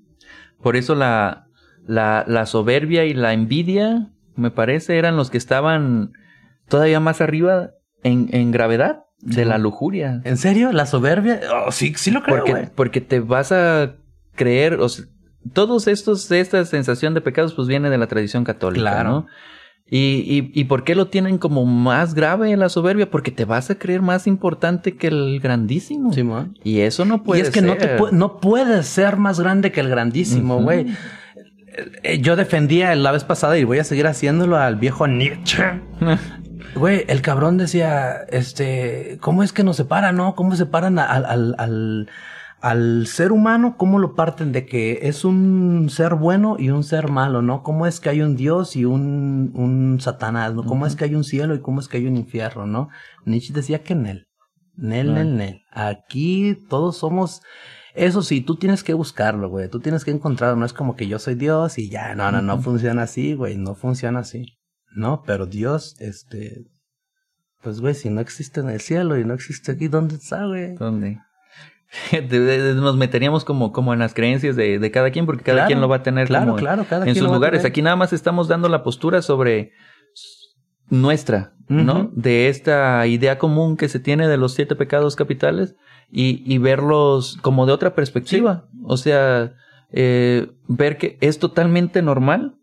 Por 0.60 0.76
eso 0.76 0.94
la, 0.94 1.46
la, 1.86 2.24
la 2.26 2.44
soberbia 2.44 3.06
y 3.06 3.14
la 3.14 3.32
envidia, 3.32 4.10
me 4.36 4.50
parece, 4.50 4.98
eran 4.98 5.16
los 5.16 5.30
que 5.30 5.38
estaban 5.38 6.12
todavía 6.68 7.00
más 7.00 7.22
arriba 7.22 7.70
en, 8.04 8.28
en 8.30 8.52
gravedad 8.52 9.00
de 9.20 9.44
la 9.44 9.58
lujuria. 9.58 10.20
¿En 10.24 10.36
serio? 10.36 10.70
¿La 10.72 10.86
soberbia? 10.86 11.40
Oh, 11.66 11.72
sí, 11.72 11.92
sí 11.96 12.10
lo 12.12 12.22
creo, 12.22 12.44
Porque, 12.76 13.00
te 13.00 13.18
vas 13.20 13.50
a 13.52 13.96
creer, 14.36 14.74
o 14.74 14.88
sea, 14.88 15.06
todos 15.52 15.88
estos, 15.88 16.30
esta 16.30 16.64
sensación 16.64 17.14
de 17.14 17.20
pecados, 17.20 17.54
pues 17.54 17.66
viene 17.68 17.90
de 17.90 17.98
la 17.98 18.06
tradición 18.06 18.44
católica, 18.44 18.90
Claro. 18.92 19.10
¿no? 19.10 19.26
Y, 19.90 20.24
y, 20.26 20.50
¿Y 20.58 20.64
por 20.64 20.82
qué 20.82 20.94
lo 20.94 21.08
tienen 21.08 21.36
como 21.36 21.66
más 21.66 22.14
grave 22.14 22.56
la 22.56 22.70
soberbia? 22.70 23.10
Porque 23.10 23.30
te 23.30 23.44
vas 23.44 23.68
a 23.70 23.74
creer 23.74 24.00
más 24.00 24.26
importante 24.26 24.96
que 24.96 25.08
el 25.08 25.40
grandísimo. 25.40 26.10
Simón. 26.14 26.58
Y 26.64 26.80
eso 26.80 27.04
no 27.04 27.22
puede 27.22 27.40
y 27.40 27.42
es 27.42 27.50
que 27.50 27.60
ser. 27.60 27.68
no, 27.68 27.76
te 27.76 27.98
pu- 27.98 28.10
no 28.10 28.38
puedes 28.40 28.86
ser 28.86 29.18
más 29.18 29.38
grande 29.38 29.72
que 29.72 29.80
el 29.80 29.90
grandísimo, 29.90 30.62
güey. 30.62 30.86
Eh, 32.02 32.18
Yo 32.20 32.34
defendía 32.34 32.94
la 32.94 33.12
vez 33.12 33.24
pasada 33.24 33.58
y 33.58 33.64
voy 33.64 33.78
a 33.78 33.84
seguir 33.84 34.06
haciéndolo 34.06 34.56
al 34.56 34.76
viejo 34.76 35.06
Nietzsche. 35.06 35.62
Güey, 36.74 37.04
el 37.08 37.22
cabrón 37.22 37.56
decía, 37.56 38.24
este, 38.30 39.18
¿cómo 39.20 39.42
es 39.42 39.52
que 39.52 39.62
nos 39.62 39.76
separan, 39.76 40.16
no? 40.16 40.34
¿Cómo 40.34 40.56
separan 40.56 40.98
al, 40.98 41.24
al, 41.24 41.54
al, 41.58 42.10
al 42.60 43.06
ser 43.06 43.30
humano? 43.30 43.76
¿Cómo 43.76 44.00
lo 44.00 44.14
parten 44.16 44.50
de 44.50 44.66
que 44.66 45.00
es 45.02 45.24
un 45.24 45.88
ser 45.88 46.14
bueno 46.16 46.56
y 46.58 46.70
un 46.70 46.82
ser 46.82 47.10
malo, 47.10 47.42
no? 47.42 47.62
¿Cómo 47.62 47.86
es 47.86 48.00
que 48.00 48.08
hay 48.08 48.22
un 48.22 48.34
Dios 48.34 48.74
y 48.74 48.84
un, 48.86 49.52
un 49.54 50.00
Satanás, 50.00 50.54
no? 50.54 50.64
¿Cómo 50.64 50.86
es 50.86 50.96
que 50.96 51.04
hay 51.04 51.14
un 51.14 51.22
cielo 51.24 51.54
y 51.54 51.60
cómo 51.60 51.78
es 51.80 51.86
que 51.86 51.98
hay 51.98 52.06
un 52.08 52.16
infierno, 52.16 52.66
no? 52.66 52.88
Nietzsche 53.24 53.52
decía 53.52 53.84
que 53.84 53.94
Nel. 53.94 54.26
Nel, 54.76 55.10
Ah. 55.10 55.14
Nel, 55.14 55.36
Nel. 55.36 55.62
Aquí 55.70 56.58
todos 56.68 56.96
somos... 56.96 57.42
Eso 57.94 58.22
sí, 58.22 58.40
tú 58.40 58.56
tienes 58.56 58.82
que 58.82 58.92
buscarlo, 58.94 59.48
güey. 59.48 59.68
Tú 59.68 59.78
tienes 59.78 60.04
que 60.04 60.10
encontrarlo. 60.10 60.56
No 60.56 60.66
es 60.66 60.72
como 60.72 60.96
que 60.96 61.06
yo 61.06 61.20
soy 61.20 61.36
Dios 61.36 61.78
y 61.78 61.88
ya. 61.88 62.16
No, 62.16 62.32
no, 62.32 62.42
no 62.42 62.60
funciona 62.60 63.02
así, 63.02 63.34
güey. 63.34 63.56
No 63.56 63.76
funciona 63.76 64.18
así. 64.18 64.58
No, 64.94 65.22
pero 65.26 65.46
Dios, 65.46 65.96
este... 66.00 66.64
Pues, 67.62 67.80
güey, 67.80 67.94
si 67.94 68.10
no 68.10 68.20
existe 68.20 68.60
en 68.60 68.68
el 68.68 68.80
cielo 68.80 69.18
y 69.18 69.24
no 69.24 69.32
existe 69.34 69.72
aquí, 69.72 69.88
¿dónde 69.88 70.16
está, 70.16 70.44
güey? 70.46 70.74
¿Dónde? 70.74 71.18
De- 72.12 72.20
de- 72.22 72.40
de- 72.40 72.74
Nos 72.74 72.96
meteríamos 72.96 73.44
como, 73.44 73.72
como 73.72 73.92
en 73.92 74.00
las 74.00 74.12
creencias 74.14 74.54
de, 74.56 74.78
de 74.78 74.90
cada 74.90 75.10
quien, 75.10 75.26
porque 75.26 75.44
cada 75.44 75.58
Claro, 75.58 75.66
quien 75.68 75.80
lo 75.80 75.88
va 75.88 75.96
a 75.96 76.02
tener 76.02 76.26
Claro, 76.26 76.46
como 76.46 76.56
claro, 76.56 76.84
cada 76.88 77.02
en 77.02 77.12
quien 77.12 77.16
sus 77.16 77.28
lo 77.28 77.34
lugares. 77.34 77.64
Aquí 77.64 77.82
nada 77.82 77.96
más 77.96 78.12
estamos 78.12 78.48
dando 78.48 78.68
la 78.68 78.82
postura 78.82 79.22
sobre 79.22 79.72
nuestra, 80.90 81.54
¿no? 81.68 82.10
De 82.14 82.48
esta 82.48 83.06
idea 83.06 83.38
común 83.38 83.76
que 83.76 83.88
se 83.88 83.98
tiene 84.00 84.28
de 84.28 84.36
los 84.36 84.54
siete 84.54 84.76
pecados 84.76 85.16
capitales 85.16 85.74
y, 86.10 86.42
y 86.52 86.58
verlos 86.58 87.38
como 87.40 87.64
de 87.64 87.72
otra 87.72 87.94
perspectiva. 87.94 88.68
O 88.84 88.96
sea, 88.98 89.54
eh, 89.90 90.52
ver 90.68 90.98
que 90.98 91.16
es 91.20 91.38
totalmente 91.38 92.02
normal 92.02 92.56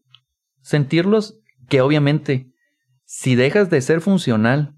sentirlos, 0.62 1.40
que 1.72 1.80
obviamente, 1.80 2.52
si 3.06 3.36
dejas 3.36 3.70
de 3.70 3.80
ser 3.80 4.02
funcional 4.02 4.76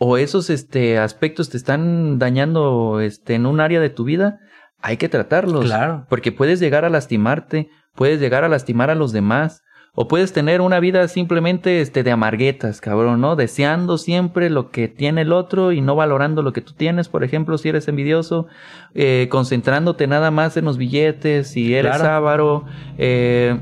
o 0.00 0.16
esos 0.16 0.50
este, 0.50 0.98
aspectos 0.98 1.48
te 1.48 1.56
están 1.56 2.18
dañando 2.18 3.00
este, 3.00 3.36
en 3.36 3.46
un 3.46 3.60
área 3.60 3.78
de 3.78 3.88
tu 3.88 4.02
vida, 4.02 4.40
hay 4.82 4.96
que 4.96 5.08
tratarlos. 5.08 5.66
Claro. 5.66 6.06
Porque 6.10 6.32
puedes 6.32 6.58
llegar 6.58 6.84
a 6.84 6.90
lastimarte, 6.90 7.70
puedes 7.94 8.18
llegar 8.18 8.42
a 8.42 8.48
lastimar 8.48 8.90
a 8.90 8.96
los 8.96 9.12
demás, 9.12 9.62
o 9.94 10.08
puedes 10.08 10.32
tener 10.32 10.60
una 10.60 10.80
vida 10.80 11.06
simplemente 11.06 11.80
este, 11.80 12.02
de 12.02 12.10
amarguetas, 12.10 12.80
cabrón, 12.80 13.20
¿no? 13.20 13.36
Deseando 13.36 13.96
siempre 13.96 14.50
lo 14.50 14.70
que 14.70 14.88
tiene 14.88 15.20
el 15.20 15.32
otro 15.32 15.70
y 15.70 15.80
no 15.80 15.94
valorando 15.94 16.42
lo 16.42 16.52
que 16.52 16.62
tú 16.62 16.72
tienes, 16.72 17.08
por 17.08 17.22
ejemplo, 17.22 17.58
si 17.58 17.68
eres 17.68 17.86
envidioso, 17.86 18.48
eh, 18.94 19.28
concentrándote 19.30 20.08
nada 20.08 20.32
más 20.32 20.56
en 20.56 20.64
los 20.64 20.78
billetes, 20.78 21.48
si 21.48 21.76
eres 21.76 21.96
Claro. 21.96 22.10
avaro, 22.12 22.64
eh, 22.96 23.56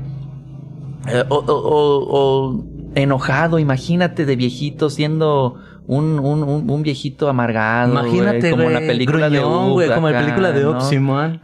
eh, 1.07 1.23
o, 1.29 1.35
o- 1.35 2.07
o- 2.09 2.63
enojado, 2.95 3.59
imagínate 3.59 4.25
de 4.25 4.35
viejito 4.35 4.89
siendo 4.89 5.55
un, 5.85 6.19
un, 6.19 6.43
un, 6.43 6.69
un 6.69 6.83
viejito 6.83 7.29
amargado, 7.29 7.93
güey, 7.93 8.05
Imagínate, 8.17 8.49
como 8.51 8.69
la 8.69 8.79
película 8.79 9.29
de 9.29 9.39
gruñón, 9.39 9.67
Up 9.67 9.71
güey, 9.73 9.87
como 9.95 10.09
la 10.09 10.19
película 10.19 10.51
de 10.51 10.65
Up. 10.67 10.81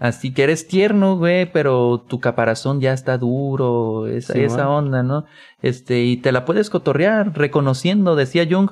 Así 0.01 0.33
que 0.33 0.43
eres 0.43 0.67
tierno, 0.67 1.17
güey, 1.17 1.49
pero 1.51 2.03
tu 2.07 2.19
caparazón 2.19 2.81
ya 2.81 2.91
está 2.91 3.17
duro, 3.17 4.07
esa, 4.07 4.33
esa 4.43 4.69
onda, 4.69 5.01
¿no? 5.03 5.25
Este, 5.61 6.03
y 6.03 6.17
te 6.17 6.31
la 6.33 6.43
puedes 6.43 6.69
cotorrear, 6.69 7.31
reconociendo, 7.37 8.15
decía 8.17 8.45
Jung, 8.49 8.71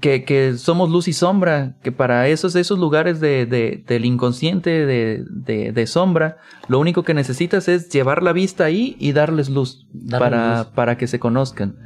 que, 0.00 0.24
que 0.24 0.56
somos 0.58 0.90
luz 0.90 1.08
y 1.08 1.12
sombra, 1.12 1.76
que 1.82 1.92
para 1.92 2.28
esos, 2.28 2.56
esos 2.56 2.78
lugares 2.78 3.20
de, 3.20 3.46
de, 3.46 3.84
del 3.86 4.04
inconsciente 4.04 4.84
de, 4.84 5.24
de, 5.72 5.86
sombra, 5.86 6.38
lo 6.68 6.78
único 6.78 7.02
que 7.02 7.14
necesitas 7.14 7.68
es 7.68 7.88
llevar 7.88 8.22
la 8.22 8.32
vista 8.32 8.64
ahí 8.64 8.96
y 8.98 9.12
darles 9.12 9.48
luz, 9.48 9.86
Darles 9.92 10.20
para, 10.20 10.58
luz. 10.58 10.66
para 10.68 10.96
que 10.98 11.06
se 11.06 11.18
conozcan. 11.18 11.76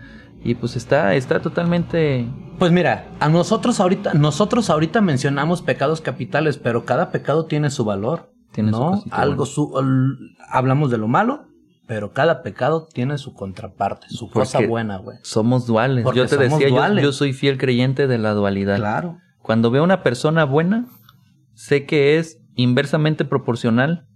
Y 0.43 0.55
pues 0.55 0.75
está, 0.75 1.15
está 1.15 1.43
totalmente 1.43 2.27
Pues 2.59 2.73
mira, 2.73 3.09
a 3.21 3.29
nosotros 3.29 3.79
ahorita, 3.79 4.15
nosotros 4.15 4.71
ahorita 4.71 5.03
mencionamos 5.03 5.61
pecados 5.61 6.01
capitales, 6.01 6.57
pero 6.57 6.87
cada 6.87 7.11
pecado 7.11 7.45
tiene 7.45 7.71
su 7.71 7.85
valor. 7.85 8.33
Tiene 8.53 8.73
su 8.73 9.05
Algo 9.11 9.47
su, 9.47 9.73
hablamos 10.49 10.91
de 10.91 10.99
lo 10.99 11.07
malo, 11.07 11.45
pero 11.91 12.13
cada 12.13 12.45
pecado 12.45 12.87
tiene 12.87 13.19
su 13.19 13.35
contraparte, 13.35 14.07
su 14.11 14.31
cosa 14.31 14.61
buena, 14.61 14.99
güey. 14.99 15.19
Somos 15.23 15.67
duales. 15.67 16.05
Porque 16.05 16.21
yo 16.21 16.27
te 16.29 16.37
decía, 16.37 16.69
yo- 16.69 17.11
soy 17.11 17.33
fiel 17.33 17.59
creyente 17.59 18.07
de 18.07 18.17
la 18.17 18.31
dualidad. 18.33 18.77
Claro. 18.77 19.19
Cuando 19.43 19.73
veo 19.73 19.83
una 19.83 20.05
persona 20.05 20.45
buena, 20.45 20.87
sé 21.55 21.87
que 21.87 22.17
es 22.19 22.41
inversamente 22.55 23.25
proporcional 23.25 24.07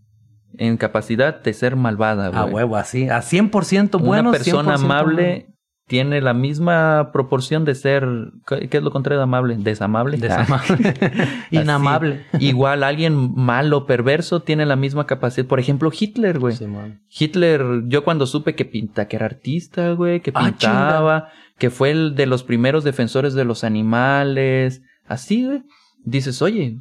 en 0.57 0.77
capacidad 0.77 1.43
de 1.43 1.53
ser 1.53 1.75
malvada. 1.75 2.27
A 2.27 2.43
güey. 2.43 2.55
huevo, 2.55 2.77
así, 2.77 3.09
a 3.09 3.21
100% 3.23 3.99
bueno. 3.99 4.29
una 4.29 4.39
persona 4.39 4.77
100% 4.77 4.85
amable 4.85 5.49
tiene 5.87 6.23
la 6.23 6.33
misma 6.33 7.11
proporción 7.13 7.65
de 7.67 7.75
ser, 7.75 8.09
¿qué 8.47 8.69
es 8.71 8.83
lo 8.83 8.91
contrario 8.91 9.19
de 9.19 9.25
amable? 9.25 9.57
Desamable. 9.59 10.17
Desamable. 10.17 10.95
Así. 11.01 11.57
Inamable. 11.57 12.25
Igual 12.41 12.83
alguien 12.83 13.35
malo, 13.35 13.85
perverso, 13.85 14.41
tiene 14.41 14.65
la 14.65 14.77
misma 14.77 15.07
capacidad. 15.07 15.47
Por 15.47 15.61
ejemplo, 15.61 15.91
Hitler, 15.99 16.39
güey. 16.39 16.57
Hitler, 17.11 17.83
yo 17.87 18.03
cuando 18.03 18.27
supe 18.27 18.55
que 18.55 18.65
pinta, 18.65 19.09
que 19.09 19.17
era 19.17 19.27
artista, 19.27 19.93
güey, 19.93 20.21
que 20.21 20.33
Ah, 20.35 20.45
pintaba, 20.45 21.29
que 21.59 21.69
fue 21.69 21.91
el 21.91 22.15
de 22.15 22.27
los 22.27 22.45
primeros 22.45 22.83
defensores 22.83 23.35
de 23.35 23.45
los 23.45 23.63
animales, 23.63 24.83
así, 25.07 25.45
güey. 25.45 25.63
Dices, 26.03 26.41
oye, 26.41 26.79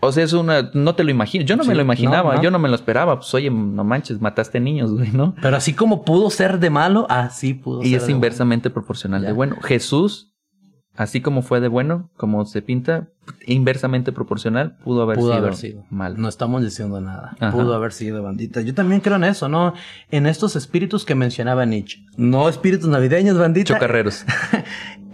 o 0.00 0.12
sea, 0.12 0.24
es 0.24 0.32
una, 0.32 0.70
no 0.74 0.94
te 0.94 1.04
lo 1.04 1.10
imagino, 1.10 1.44
yo 1.44 1.56
no 1.56 1.62
Sí, 1.62 1.68
me 1.68 1.74
lo 1.74 1.82
imaginaba, 1.82 2.30
no, 2.32 2.36
no. 2.38 2.42
yo 2.42 2.50
no 2.50 2.58
me 2.58 2.68
lo 2.68 2.74
esperaba, 2.74 3.16
pues 3.20 3.32
oye, 3.34 3.50
no 3.50 3.84
manches, 3.84 4.20
mataste 4.20 4.58
niños, 4.60 4.92
güey, 4.92 5.10
¿no? 5.12 5.34
Pero 5.42 5.56
así 5.56 5.72
como 5.74 6.04
pudo 6.04 6.30
ser 6.30 6.58
de 6.58 6.70
malo, 6.70 7.06
así 7.10 7.54
pudo 7.54 7.82
Y 7.82 7.90
ser 7.90 7.98
es 7.98 8.06
de 8.06 8.12
inversamente 8.12 8.70
proporcional 8.70 9.22
Ya. 9.22 9.28
de 9.28 9.32
bueno. 9.34 9.56
Jesús, 9.62 10.32
así 10.96 11.20
como 11.20 11.42
fue 11.42 11.60
de 11.60 11.68
bueno, 11.68 12.10
como 12.16 12.44
se 12.46 12.62
pinta, 12.62 13.08
inversamente 13.46 14.10
proporcional, 14.12 14.76
pudo 14.82 15.02
haber, 15.02 15.16
Pudo 15.16 15.32
sido, 15.32 15.38
haber 15.44 15.54
sido. 15.56 15.84
mal. 15.90 16.20
No 16.20 16.28
estamos 16.28 16.62
diciendo 16.62 17.00
nada. 17.00 17.36
Ajá. 17.38 17.52
Pudo 17.52 17.74
haber 17.74 17.92
sido 17.92 18.22
bandita. 18.22 18.60
Yo 18.62 18.74
también 18.74 19.00
creo 19.00 19.16
en 19.16 19.24
eso, 19.24 19.48
¿no? 19.48 19.72
En 20.10 20.26
estos 20.26 20.56
espíritus 20.56 21.04
que 21.04 21.14
mencionaba 21.14 21.64
Nietzsche. 21.64 22.04
No 22.16 22.48
espíritus 22.48 22.88
navideños, 22.88 23.38
bandita. 23.38 23.74
Chocarreros. 23.74 24.24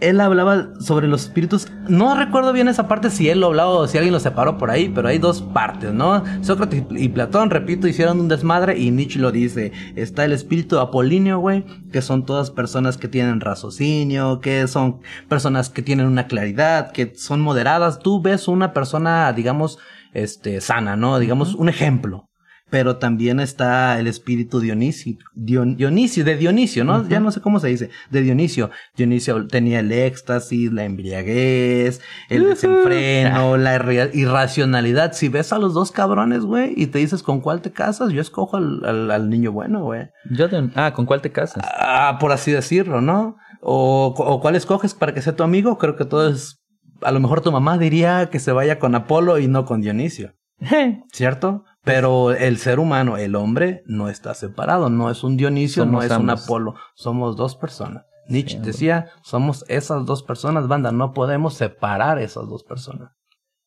Él 0.01 0.21
hablaba 0.21 0.69
sobre 0.79 1.09
los 1.09 1.23
espíritus. 1.23 1.69
No 1.89 2.15
recuerdo 2.17 2.53
bien 2.53 2.69
esa 2.69 2.87
parte 2.87 3.11
si 3.11 3.31
él 3.31 3.41
lo 3.41 3.47
hablaba 3.47 3.71
o 3.71 3.89
si 3.89 3.97
alguien 3.97 4.13
lo 4.13 4.21
separó 4.21 4.59
por 4.59 4.71
ahí, 4.71 4.89
pero 4.89 5.09
hay 5.09 5.19
dos 5.19 5.43
partes, 5.43 5.93
¿no? 5.93 6.23
Sócrates 6.43 6.85
y 6.91 7.09
Platón, 7.09 7.51
repito, 7.51 7.89
hicieron 7.89 8.21
un 8.21 8.29
desmadre 8.29 8.79
y 8.79 8.91
Nietzsche 8.91 9.19
lo 9.19 9.33
dice. 9.33 9.73
Está 9.95 10.25
el 10.25 10.33
espíritu 10.33 10.79
apolíneo, 10.79 11.39
güey, 11.39 11.65
que 11.93 12.03
son 12.03 12.27
todas 12.27 12.51
personas 12.51 12.99
que 12.99 13.09
tienen 13.09 13.41
raciocinio, 13.41 14.41
que 14.41 14.69
son 14.69 15.01
personas 15.29 15.71
que 15.71 15.83
tienen 15.83 16.07
una 16.07 16.27
claridad, 16.27 16.93
que 16.93 17.15
son 17.17 17.41
moderadas. 17.41 17.99
Tú 17.99 18.21
ves 18.21 18.49
una 18.49 18.73
persona, 18.73 19.33
digamos, 19.33 19.79
este, 20.13 20.61
sana, 20.61 20.97
¿no? 20.97 21.19
Digamos, 21.19 21.55
un 21.55 21.69
ejemplo. 21.69 22.26
Pero 22.69 22.97
también 22.97 23.39
está 23.39 23.99
el 24.01 24.09
espíritu 24.09 24.59
Dionisio, 24.59 25.17
Dion- 25.37 25.77
Dionisio, 25.77 26.25
de 26.25 26.37
Dionisio, 26.37 26.83
¿no? 26.83 27.09
Ya 27.09 27.21
no 27.21 27.31
sé 27.31 27.41
cómo 27.41 27.61
se 27.61 27.69
dice, 27.69 27.91
de 28.11 28.23
Dionisio. 28.23 28.71
Dionisio 28.97 29.47
tenía 29.47 29.79
el 29.79 29.93
éxtasis, 29.93 30.73
la 30.73 30.83
embriaguez, 30.85 32.01
el 32.29 32.43
desenfreno, 32.45 33.57
la 33.57 33.77
irra- 33.79 34.11
irracionalidad. 34.13 35.13
Si 35.13 35.29
ves 35.29 35.53
a 35.53 35.59
los 35.59 35.75
dos 35.75 35.93
cabrones, 35.93 36.41
güey, 36.45 36.73
y 36.77 36.89
te 36.89 36.99
dices 36.99 37.23
con 37.23 37.41
cuál 37.41 37.61
te 37.63 37.71
casas, 37.71 38.11
yo 38.13 38.21
escojo 38.21 38.57
al, 38.57 38.85
al- 38.85 39.11
al 39.13 39.31
niño 39.31 39.53
bueno, 39.53 39.85
güey. 39.85 40.09
Yo 40.31 40.47
ah, 40.75 40.93
¿con 40.93 41.07
cuál 41.07 41.21
te 41.23 41.31
casas? 41.31 41.63
Ah, 41.65 42.19
por 42.21 42.33
así 42.33 42.51
decirlo, 42.51 43.01
¿no? 43.01 43.37
O, 43.61 44.13
o 44.17 44.41
cuál 44.41 44.57
escoges 44.57 44.93
para 44.95 45.15
que 45.15 45.23
sea 45.23 45.37
tu 45.37 45.45
amigo. 45.45 45.79
Creo 45.79 45.95
que 45.95 46.05
todo 46.05 46.29
es. 46.31 46.59
A 47.03 47.13
lo 47.13 47.21
mejor 47.21 47.43
tu 47.43 47.53
mamá 47.53 47.79
diría 47.79 48.29
que 48.31 48.41
se 48.41 48.51
vaya 48.53 48.79
con 48.81 48.95
Apolo 48.97 49.39
y 49.39 49.47
no 49.47 49.65
con 49.67 49.81
Dionisio. 49.83 50.33
¿Cierto? 51.13 51.65
Pero 51.87 52.33
el 52.33 52.59
ser 52.59 52.81
humano, 52.81 53.17
el 53.17 53.37
hombre, 53.37 53.83
no 53.87 54.09
está 54.11 54.35
separado. 54.35 54.91
No 54.91 55.09
es 55.11 55.23
un 55.25 55.37
Dionisio, 55.37 55.87
no 55.87 56.03
es 56.03 56.11
un. 56.11 56.29
Apolo. 56.29 56.75
Somos 56.95 57.37
dos 57.37 57.55
personas. 57.57 58.05
Nietzsche 58.29 58.59
Sí, 58.59 58.63
decía, 58.65 59.07
somos 59.23 59.65
esas 59.69 60.05
dos 60.05 60.25
personas, 60.25 60.67
banda. 60.67 60.91
No 60.91 61.15
podemos 61.15 61.55
separar 61.55 62.19
esas 62.19 62.49
dos 62.49 62.65
personas. 62.65 63.13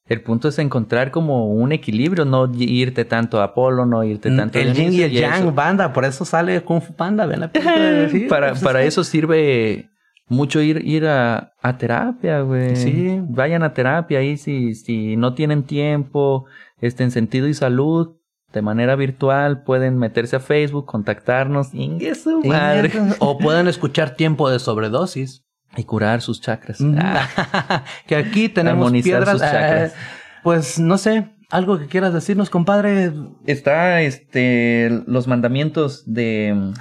El 0.05 0.22
punto 0.22 0.49
es 0.49 0.59
encontrar 0.59 1.11
como 1.11 1.47
un 1.53 1.72
equilibrio, 1.72 2.26
no 2.26 2.51
irte 2.57 3.05
tanto 3.05 3.39
a 3.39 3.45
Apolo, 3.45 3.86
no 3.86 4.03
irte 4.03 4.30
tanto 4.36 4.57
a 4.59 4.61
Mm, 4.61 4.65
el 4.67 4.74
yin 4.74 4.93
y 4.93 5.01
el 5.03 5.11
yang, 5.11 5.34
eso- 5.43 5.51
banda. 5.53 5.93
Por 5.93 6.03
eso 6.03 6.26
sale 6.26 6.61
Kung 6.63 6.82
Fu 6.82 6.93
Panda. 6.93 7.26
Ven 7.26 7.39
la 7.39 7.51
película. 7.51 8.53
Para, 8.63 8.84
eso 8.84 9.03
sirve 9.05 9.89
mucho 10.30 10.62
ir, 10.62 10.86
ir 10.88 11.06
a, 11.08 11.54
a 11.62 11.78
terapia, 11.78 12.42
güey. 12.42 12.76
Sí. 12.76 13.20
Vayan 13.28 13.64
a 13.64 13.74
terapia 13.74 14.20
ahí 14.20 14.38
si, 14.38 14.76
si 14.76 15.18
no 15.18 15.34
tienen 15.34 15.64
tiempo, 15.64 16.46
este, 16.80 17.04
en 17.04 17.12
sentido 17.12 17.48
y 17.48 17.54
salud, 17.54 18.16
de 18.54 18.62
manera 18.62 18.96
virtual, 18.96 19.64
pueden 19.64 19.98
meterse 19.98 20.36
a 20.36 20.40
Facebook, 20.40 20.86
contactarnos, 20.86 21.70
su 21.70 22.42
madre. 22.46 22.92
O 23.20 23.38
pueden 23.38 23.68
escuchar 23.68 24.16
tiempo 24.16 24.50
de 24.50 24.60
sobredosis. 24.60 25.46
Y 25.78 25.84
curar 25.84 26.22
sus 26.22 26.42
chakras. 26.42 26.82
Mm. 26.82 26.98
Ah, 27.00 27.84
que 28.08 28.16
aquí 28.16 28.50
tenemos 28.50 28.86
Armonizar 28.86 29.24
piedras. 29.24 29.32
sus 29.32 29.42
chakras. 29.42 29.92
eh, 29.92 29.96
pues 30.42 30.80
no 30.80 30.98
sé, 30.98 31.30
algo 31.52 31.78
que 31.78 31.86
quieras 31.86 32.14
decirnos, 32.14 32.50
compadre. 32.50 33.12
Está, 33.46 34.02
este, 34.02 35.04
los 35.06 35.28
mandamientos 35.28 36.04
de, 36.12 36.74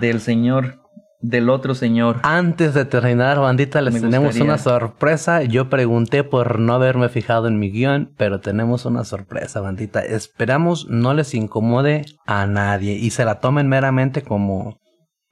del 0.00 0.20
Señor, 0.20 0.80
del 1.20 1.50
otro 1.50 1.74
Señor. 1.74 2.20
Antes 2.22 2.74
de 2.74 2.84
terminar, 2.84 3.40
bandita, 3.40 3.80
les 3.80 3.94
Me 3.94 4.00
tenemos 4.00 4.28
gustaría. 4.28 4.44
una 4.52 4.58
sorpresa. 4.58 5.42
Yo 5.42 5.68
pregunté 5.68 6.24
por 6.24 6.58
no 6.58 6.74
haberme 6.74 7.08
fijado 7.08 7.48
en 7.48 7.58
mi 7.58 7.70
guion, 7.70 8.12
pero 8.16 8.40
tenemos 8.40 8.84
una 8.84 9.04
sorpresa, 9.04 9.60
bandita. 9.60 10.00
Esperamos 10.00 10.88
no 10.88 11.14
les 11.14 11.34
incomode 11.34 12.04
a 12.26 12.46
nadie 12.46 12.94
y 12.94 13.10
se 13.10 13.24
la 13.24 13.40
tomen 13.40 13.68
meramente 13.68 14.22
como 14.22 14.78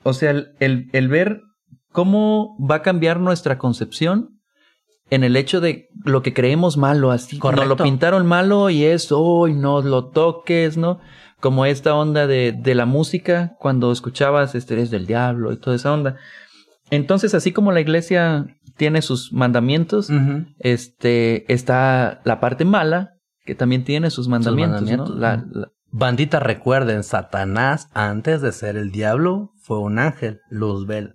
O 0.02 0.12
sea, 0.12 0.30
el, 0.30 0.48
el, 0.60 0.88
el 0.92 1.08
ver 1.08 1.40
cómo 1.92 2.56
va 2.58 2.76
a 2.76 2.82
cambiar 2.82 3.20
nuestra 3.20 3.58
concepción 3.58 4.30
en 5.08 5.22
el 5.22 5.36
hecho 5.36 5.60
de 5.60 5.86
lo 6.04 6.22
que 6.22 6.34
creemos 6.34 6.76
malo, 6.76 7.12
así. 7.12 7.38
Correcto. 7.38 7.64
Nos 7.68 7.78
lo 7.78 7.84
pintaron 7.84 8.26
malo 8.26 8.70
y 8.70 8.84
es, 8.84 9.12
hoy 9.12 9.54
no 9.54 9.80
lo 9.80 10.10
toques, 10.10 10.76
¿no? 10.76 10.98
Como 11.40 11.66
esta 11.66 11.94
onda 11.94 12.26
de, 12.26 12.52
de 12.52 12.74
la 12.74 12.86
música, 12.86 13.54
cuando 13.58 13.92
escuchabas, 13.92 14.54
este 14.54 14.74
eres 14.74 14.90
del 14.90 15.06
diablo 15.06 15.52
y 15.52 15.58
toda 15.58 15.76
esa 15.76 15.92
onda. 15.92 16.16
Entonces, 16.90 17.34
así 17.34 17.52
como 17.52 17.72
la 17.72 17.80
iglesia 17.80 18.46
tiene 18.76 19.02
sus 19.02 19.32
mandamientos, 19.32 20.08
este, 20.58 21.50
está 21.52 22.20
la 22.24 22.40
parte 22.40 22.64
mala, 22.64 23.12
que 23.44 23.54
también 23.54 23.84
tiene 23.84 24.10
sus 24.10 24.28
mandamientos, 24.28 24.82
mandamientos, 24.82 25.14
¿no? 25.14 25.20
La- 25.20 25.34
ujú. 25.46 25.58
la- 25.60 25.68
Bandita, 25.92 26.40
recuerden, 26.40 27.04
Satanás, 27.04 27.88
antes 27.94 28.42
de 28.42 28.52
ser 28.52 28.76
el 28.76 28.90
diablo, 28.90 29.52
fue 29.62 29.78
un 29.78 29.98
ángel, 29.98 30.40
Luzbel. 30.50 31.14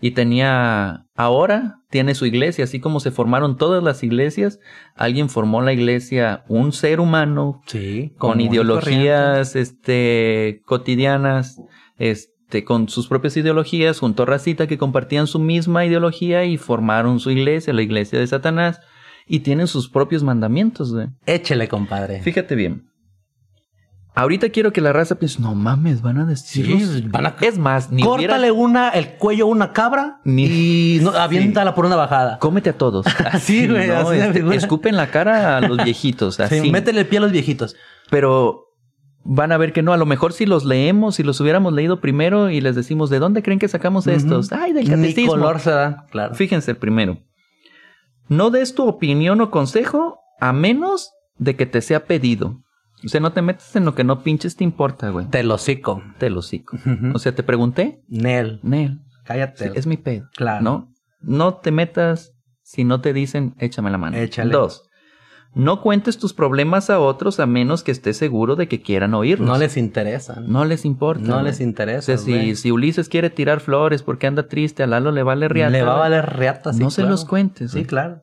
Y 0.00 0.12
tenía, 0.12 1.06
ahora 1.16 1.80
tiene 1.90 2.14
su 2.14 2.26
iglesia, 2.26 2.64
así 2.64 2.80
como 2.80 3.00
se 3.00 3.10
formaron 3.10 3.56
todas 3.56 3.82
las 3.82 4.02
iglesias, 4.04 4.60
alguien 4.94 5.28
formó 5.28 5.60
la 5.62 5.72
iglesia, 5.72 6.44
un 6.48 6.72
ser 6.72 7.00
humano 7.00 7.62
Sí, 7.66 8.12
con 8.16 8.40
ideologías, 8.40 9.56
este, 9.56 10.62
cotidianas, 10.66 11.60
este, 11.96 12.64
con 12.64 12.88
sus 12.88 13.08
propias 13.08 13.36
ideologías, 13.36 13.98
junto 13.98 14.22
a 14.22 14.26
racita 14.26 14.68
que 14.68 14.78
compartían 14.78 15.26
su 15.26 15.40
misma 15.40 15.84
ideología 15.84 16.44
y 16.44 16.58
formaron 16.58 17.18
su 17.18 17.30
iglesia, 17.30 17.72
la 17.72 17.82
iglesia 17.82 18.20
de 18.20 18.26
Satanás, 18.26 18.80
y 19.26 19.40
tienen 19.40 19.66
sus 19.66 19.88
propios 19.88 20.22
mandamientos, 20.22 20.92
corriente. 20.92 21.16
Échele, 21.26 21.68
compadre. 21.68 22.22
Fíjate 22.22 22.54
bien. 22.54 22.88
Ahorita 24.18 24.48
quiero 24.50 24.72
que 24.72 24.80
la 24.80 24.92
raza 24.92 25.14
piense, 25.14 25.40
no 25.40 25.54
mames, 25.54 26.02
van 26.02 26.18
a 26.18 26.24
decir. 26.26 26.66
Sí, 26.66 27.02
van 27.08 27.26
a- 27.26 27.36
Es 27.40 27.56
más, 27.58 27.90
ni 27.90 28.02
hubiera- 28.02 28.34
Córtale 28.34 28.50
una, 28.50 28.88
el 28.90 29.10
cuello 29.16 29.44
a 29.44 29.48
una 29.48 29.72
cabra 29.72 30.20
Ni- 30.24 30.46
y 30.46 31.00
no, 31.02 31.10
aviéntala 31.10 31.74
por 31.74 31.86
una 31.86 31.96
bajada. 31.96 32.38
Cómete 32.38 32.70
a 32.70 32.76
todos. 32.76 33.06
Así, 33.32 33.68
güey, 33.68 33.88
así 33.90 34.16
de 34.16 34.32
figura. 34.32 34.56
escupen 34.56 34.96
la 34.96 35.10
cara 35.10 35.56
a 35.56 35.60
los 35.60 35.82
viejitos, 35.84 36.40
así. 36.40 36.60
Sí, 36.60 36.70
métele 36.70 37.00
el 37.00 37.06
pie 37.06 37.18
a 37.18 37.22
los 37.22 37.32
viejitos. 37.32 37.76
Pero 38.10 38.64
van 39.24 39.52
a 39.52 39.56
ver 39.58 39.72
que 39.72 39.82
no. 39.82 39.92
A 39.92 39.96
lo 39.96 40.06
mejor 40.06 40.32
si 40.32 40.46
los 40.46 40.64
leemos, 40.64 41.14
si 41.16 41.22
los 41.22 41.40
hubiéramos 41.40 41.72
leído 41.72 42.00
primero 42.00 42.50
y 42.50 42.60
les 42.60 42.74
decimos, 42.74 43.10
¿de 43.10 43.18
dónde 43.20 43.42
creen 43.42 43.58
que 43.58 43.68
sacamos 43.68 44.06
estos? 44.06 44.50
Ay, 44.52 44.72
del 44.72 44.84
Ni 44.84 44.90
catecismo. 44.90 45.30
color 45.32 45.60
se 45.60 45.70
da, 45.70 46.06
claro. 46.10 46.34
Fíjense 46.34 46.74
primero. 46.74 47.18
No 48.28 48.50
des 48.50 48.74
tu 48.74 48.86
opinión 48.86 49.40
o 49.40 49.50
consejo 49.50 50.18
a 50.40 50.52
menos 50.52 51.12
de 51.36 51.56
que 51.56 51.66
te 51.66 51.80
sea 51.80 52.04
pedido. 52.04 52.62
O 53.04 53.08
sea, 53.08 53.20
no 53.20 53.32
te 53.32 53.42
metes 53.42 53.74
en 53.76 53.84
lo 53.84 53.94
que 53.94 54.04
no 54.04 54.22
pinches 54.22 54.56
te 54.56 54.64
importa, 54.64 55.10
güey. 55.10 55.26
Te 55.26 55.42
lo 55.42 55.54
hocico. 55.54 56.02
Te 56.18 56.30
lo 56.30 56.42
cico. 56.42 56.76
O 57.14 57.18
sea, 57.18 57.34
te 57.34 57.42
pregunté, 57.42 58.02
Nel, 58.08 58.60
Nel, 58.62 59.00
cállate. 59.24 59.66
sí, 59.66 59.70
es 59.74 59.86
mi 59.86 59.96
pedo. 59.96 60.28
Claro. 60.36 60.62
¿No? 60.62 60.92
No 61.20 61.54
te 61.54 61.70
metas 61.70 62.34
si 62.62 62.84
no 62.84 63.00
te 63.00 63.12
dicen, 63.12 63.54
échame 63.58 63.90
la 63.90 63.98
mano. 63.98 64.16
Échale. 64.16 64.52
Dos. 64.52 64.84
No 65.54 65.80
cuentes 65.80 66.18
tus 66.18 66.34
problemas 66.34 66.90
a 66.90 67.00
otros 67.00 67.40
a 67.40 67.46
menos 67.46 67.82
que 67.82 67.90
estés 67.90 68.18
seguro 68.18 68.56
de 68.56 68.68
que 68.68 68.82
quieran 68.82 69.14
oírlos. 69.14 69.48
No 69.48 69.56
les 69.56 69.76
interesa. 69.78 70.40
No 70.46 70.64
les 70.66 70.84
importa. 70.84 71.24
No 71.24 71.42
les 71.42 71.60
interesa, 71.60 71.98
O 71.98 72.02
sea, 72.02 72.18
si, 72.18 72.54
si 72.54 72.70
Ulises 72.70 73.08
quiere 73.08 73.30
tirar 73.30 73.60
flores 73.60 74.02
porque 74.02 74.26
anda 74.26 74.46
triste, 74.48 74.82
a 74.82 74.86
Lalo 74.86 75.10
le 75.10 75.22
vale 75.22 75.48
riata. 75.48 75.70
Le 75.70 75.82
va 75.82 75.94
a 75.96 75.98
valer 75.98 76.26
reata, 76.26 76.72
sí, 76.74 76.80
No 76.80 76.90
se 76.90 77.04
los 77.04 77.24
cuentes. 77.24 77.70
Sí, 77.70 77.84
claro. 77.84 78.22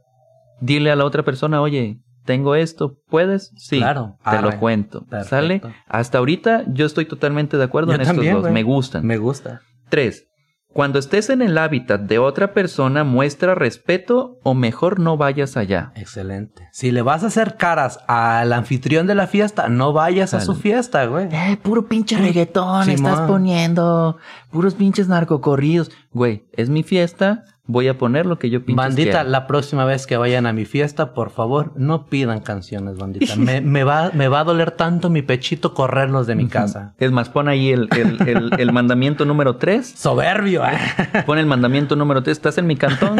Dile 0.62 0.92
a 0.92 0.96
la 0.96 1.06
otra 1.06 1.24
persona, 1.24 1.60
oye, 1.62 2.00
tengo 2.26 2.56
esto, 2.56 2.98
¿puedes? 3.08 3.52
Sí. 3.56 3.78
Claro. 3.78 4.18
Te 4.24 4.42
lo 4.42 4.50
Arre. 4.50 4.60
cuento. 4.60 5.06
Perfecto. 5.06 5.30
¿Sale? 5.30 5.62
Hasta 5.88 6.18
ahorita 6.18 6.64
yo 6.68 6.86
estoy 6.86 7.06
totalmente 7.06 7.58
de 7.58 7.64
acuerdo 7.64 7.92
Yo 7.92 7.96
en 7.96 8.02
estos 8.02 8.16
también, 8.16 8.42
dos. 8.42 8.52
Me 8.52 8.64
gustan. 8.64 9.06
Me 9.06 9.18
gusta. 9.18 9.62
Tres. 9.90 10.26
Cuando 10.74 11.00
estés 11.00 11.30
en 11.30 11.42
el 11.42 11.58
hábitat 11.58 12.02
de 12.02 12.20
otra 12.20 12.52
persona, 12.54 13.06
muestra 13.06 13.56
respeto 13.56 14.40
o 14.44 14.54
mejor 14.54 15.00
no 15.00 15.16
vayas 15.16 15.56
allá. 15.56 15.94
Excelente. 15.96 16.68
Si 16.74 16.92
le 16.92 17.02
vas 17.02 17.24
a 17.24 17.28
hacer 17.28 17.56
caras 17.56 18.00
al 18.08 18.52
anfitrión 18.52 19.08
de 19.08 19.16
la 19.16 19.28
fiesta, 19.28 19.70
no 19.70 19.94
vayas 19.94 20.34
a 20.34 20.42
su 20.42 20.54
fiesta, 20.54 21.06
güey. 21.06 21.30
Eh, 21.32 21.58
puro 21.64 21.88
pinche 21.88 22.18
reggaetón 22.18 22.90
estás 22.90 23.22
poniendo. 23.22 24.18
Puros 24.52 24.74
pinches 24.74 25.08
narcocorridos. 25.08 25.92
Güey, 26.12 26.44
es 26.52 26.68
mi 26.68 26.84
fiesta. 26.84 27.46
Voy 27.68 27.88
a 27.88 27.98
poner 27.98 28.28
lo 28.28 28.38
que 28.38 28.52
yo 28.52 28.64
pinches 28.64 28.78
Bandita, 28.78 29.24
la 29.24 29.48
próxima 29.48 29.86
vez 29.86 30.06
que 30.06 30.18
vayan 30.18 30.46
a 30.46 30.54
mi 30.54 30.66
fiesta, 30.66 31.16
por 31.16 31.32
favor, 31.32 31.74
no 31.76 32.06
pidan 32.06 32.42
canciones, 32.42 32.98
bandita. 32.98 33.36
Me, 33.38 33.60
me 33.60 33.84
va, 33.84 34.12
me 34.14 34.28
va 34.28 34.42
a 34.42 34.44
doler 34.44 34.70
tanto 34.70 35.10
mi 35.10 35.24
pechito 35.24 35.74
correrlos 35.74 36.28
de 36.28 36.36
mi 36.36 36.48
casa. 36.48 36.94
Es 37.00 37.12
más, 37.12 37.30
pon 37.30 37.48
ahí 37.48 37.72
el, 37.72 37.90
el, 37.98 38.28
el- 38.28 38.52
el 38.60 38.72
mandamiento 38.72 39.26
número 39.26 39.56
3. 39.58 39.94
Soberbio, 39.98 40.64
¿eh? 40.64 40.78
Pon 41.26 41.40
el 41.40 41.48
mandamiento 41.48 41.96
número 41.96 42.22
3. 42.22 42.38
Estás 42.38 42.60
en 42.60 42.68
mi 42.68 42.76
cantón. 42.76 43.18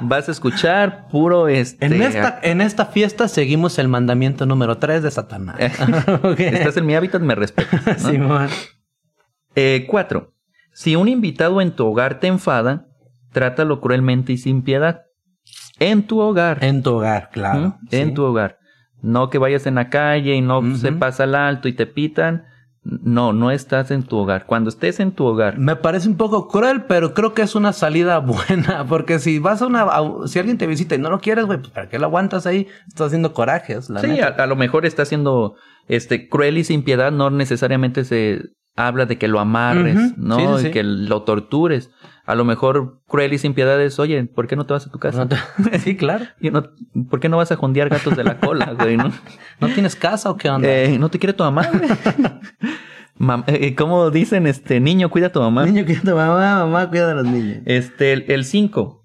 Vas 0.00 0.28
a 0.28 0.32
escuchar 0.32 1.06
puro 1.08 1.46
este. 1.48 1.84
En 1.84 2.00
esta, 2.00 2.40
en 2.42 2.62
esta 2.62 2.86
fiesta 2.86 3.28
seguimos 3.28 3.78
el 3.78 3.88
mandamiento 3.88 4.46
número 4.46 4.78
3 4.78 5.02
de 5.02 5.10
Satanás. 5.10 5.56
Ok. 6.22 6.40
Estás 6.40 6.76
en 6.78 6.86
mi 6.86 6.94
hábitat, 6.94 7.20
me 7.20 7.34
respetas. 7.34 8.02
¿no? 8.02 8.10
Simón. 8.10 8.48
Eh, 9.54 9.86
cuatro. 9.88 10.32
Si 10.72 10.96
un 10.96 11.08
invitado 11.08 11.60
en 11.60 11.72
tu 11.72 11.86
hogar 11.86 12.18
te 12.20 12.28
enfada, 12.28 12.87
trátalo 13.32 13.80
cruelmente 13.80 14.32
y 14.32 14.38
sin 14.38 14.62
piedad. 14.62 15.02
En 15.78 16.02
tu 16.06 16.20
hogar. 16.20 16.62
En 16.64 16.82
tu 16.82 16.94
hogar, 16.96 17.30
claro. 17.32 17.60
¿Mm? 17.60 17.74
En 17.90 18.14
tu 18.14 18.24
hogar. 18.24 18.58
No 19.00 19.30
que 19.30 19.38
vayas 19.38 19.66
en 19.66 19.76
la 19.76 19.90
calle 19.90 20.34
y 20.34 20.40
no 20.40 20.74
se 20.76 20.92
pasa 20.92 21.22
al 21.24 21.34
alto 21.34 21.68
y 21.68 21.72
te 21.72 21.86
pitan. 21.86 22.44
No, 22.82 23.32
no 23.32 23.50
estás 23.50 23.90
en 23.90 24.02
tu 24.02 24.16
hogar. 24.16 24.46
Cuando 24.46 24.70
estés 24.70 24.98
en 24.98 25.12
tu 25.12 25.24
hogar, 25.26 25.58
Me 25.58 25.76
parece 25.76 26.08
un 26.08 26.16
poco 26.16 26.48
cruel, 26.48 26.84
pero 26.84 27.12
creo 27.12 27.34
que 27.34 27.42
es 27.42 27.54
una 27.54 27.72
salida 27.72 28.18
buena. 28.20 28.86
Porque 28.88 29.18
si 29.18 29.38
vas 29.38 29.60
a 29.62 29.66
una. 29.66 29.82
a- 29.82 30.26
si 30.26 30.38
alguien 30.38 30.58
te 30.58 30.66
visita 30.66 30.94
y 30.94 30.98
no 30.98 31.10
lo 31.10 31.20
quieres, 31.20 31.44
güey, 31.44 31.58
pues 31.58 31.70
¿para 31.70 31.88
qué 31.88 31.98
lo 31.98 32.06
aguantas 32.06 32.46
ahí? 32.46 32.66
Estás 32.88 33.08
haciendo 33.08 33.32
corajes, 33.34 33.90
la 33.90 34.00
sí, 34.00 34.06
neta. 34.08 34.28
a, 34.38 34.42
a 34.44 34.46
lo 34.46 34.56
mejor 34.56 34.86
está 34.86 35.04
siendo 35.04 35.54
este 35.86 36.28
cruel 36.28 36.56
y 36.58 36.64
sin 36.64 36.82
piedad. 36.82 37.12
No 37.12 37.30
necesariamente 37.30 38.04
se 38.04 38.40
habla 38.86 39.06
de 39.06 39.18
que 39.18 39.28
lo 39.28 39.40
amarres. 39.40 40.16
¿no? 40.16 40.36
Sí, 40.38 40.44
sí, 40.46 40.52
Y 40.54 40.66
sí. 40.66 40.70
que 40.72 40.82
lo 40.82 41.22
tortures. 41.22 41.90
A 42.26 42.34
lo 42.34 42.44
mejor 42.44 43.00
cruel 43.06 43.32
y 43.32 43.38
sin 43.38 43.54
piedad 43.54 43.80
es, 43.80 43.98
oye, 43.98 44.22
¿por 44.24 44.46
qué 44.46 44.54
no 44.56 44.66
te 44.66 44.74
vas 44.74 44.86
a 44.86 44.90
tu 44.90 44.98
casa? 44.98 45.24
No 45.24 45.28
te- 45.28 45.78
sí, 45.80 45.96
claro. 45.96 46.26
Y 46.40 46.50
no- 46.50 46.64
¿Por 47.08 47.20
qué 47.20 47.28
no 47.28 47.38
vas 47.38 47.50
a 47.52 47.56
jondear 47.56 47.88
gatos 47.88 48.16
de 48.16 48.24
la 48.24 48.38
cola, 48.38 48.74
güey? 48.78 48.96
¿no? 48.96 49.10
¿No 49.60 49.68
tienes 49.68 49.96
casa 49.96 50.30
o 50.30 50.36
qué 50.36 50.50
onda? 50.50 50.68
Eh, 50.68 50.98
¿No 50.98 51.08
te 51.08 51.18
quiere 51.18 51.32
tu 51.32 51.42
mamá? 51.44 51.62
Mam- 53.18 53.44
eh, 53.48 53.74
¿Cómo 53.74 54.10
dicen, 54.10 54.46
este 54.46 54.78
niño, 54.78 55.10
cuida 55.10 55.26
a 55.28 55.32
tu 55.32 55.40
mamá? 55.40 55.64
Niño, 55.66 55.84
cuida 55.84 55.98
a 55.98 56.02
tu 56.02 56.14
mamá, 56.14 56.64
mamá, 56.66 56.88
cuida 56.88 57.08
de 57.08 57.14
los 57.14 57.24
niños. 57.26 57.58
Este, 57.66 58.32
el 58.34 58.44
5. 58.44 59.04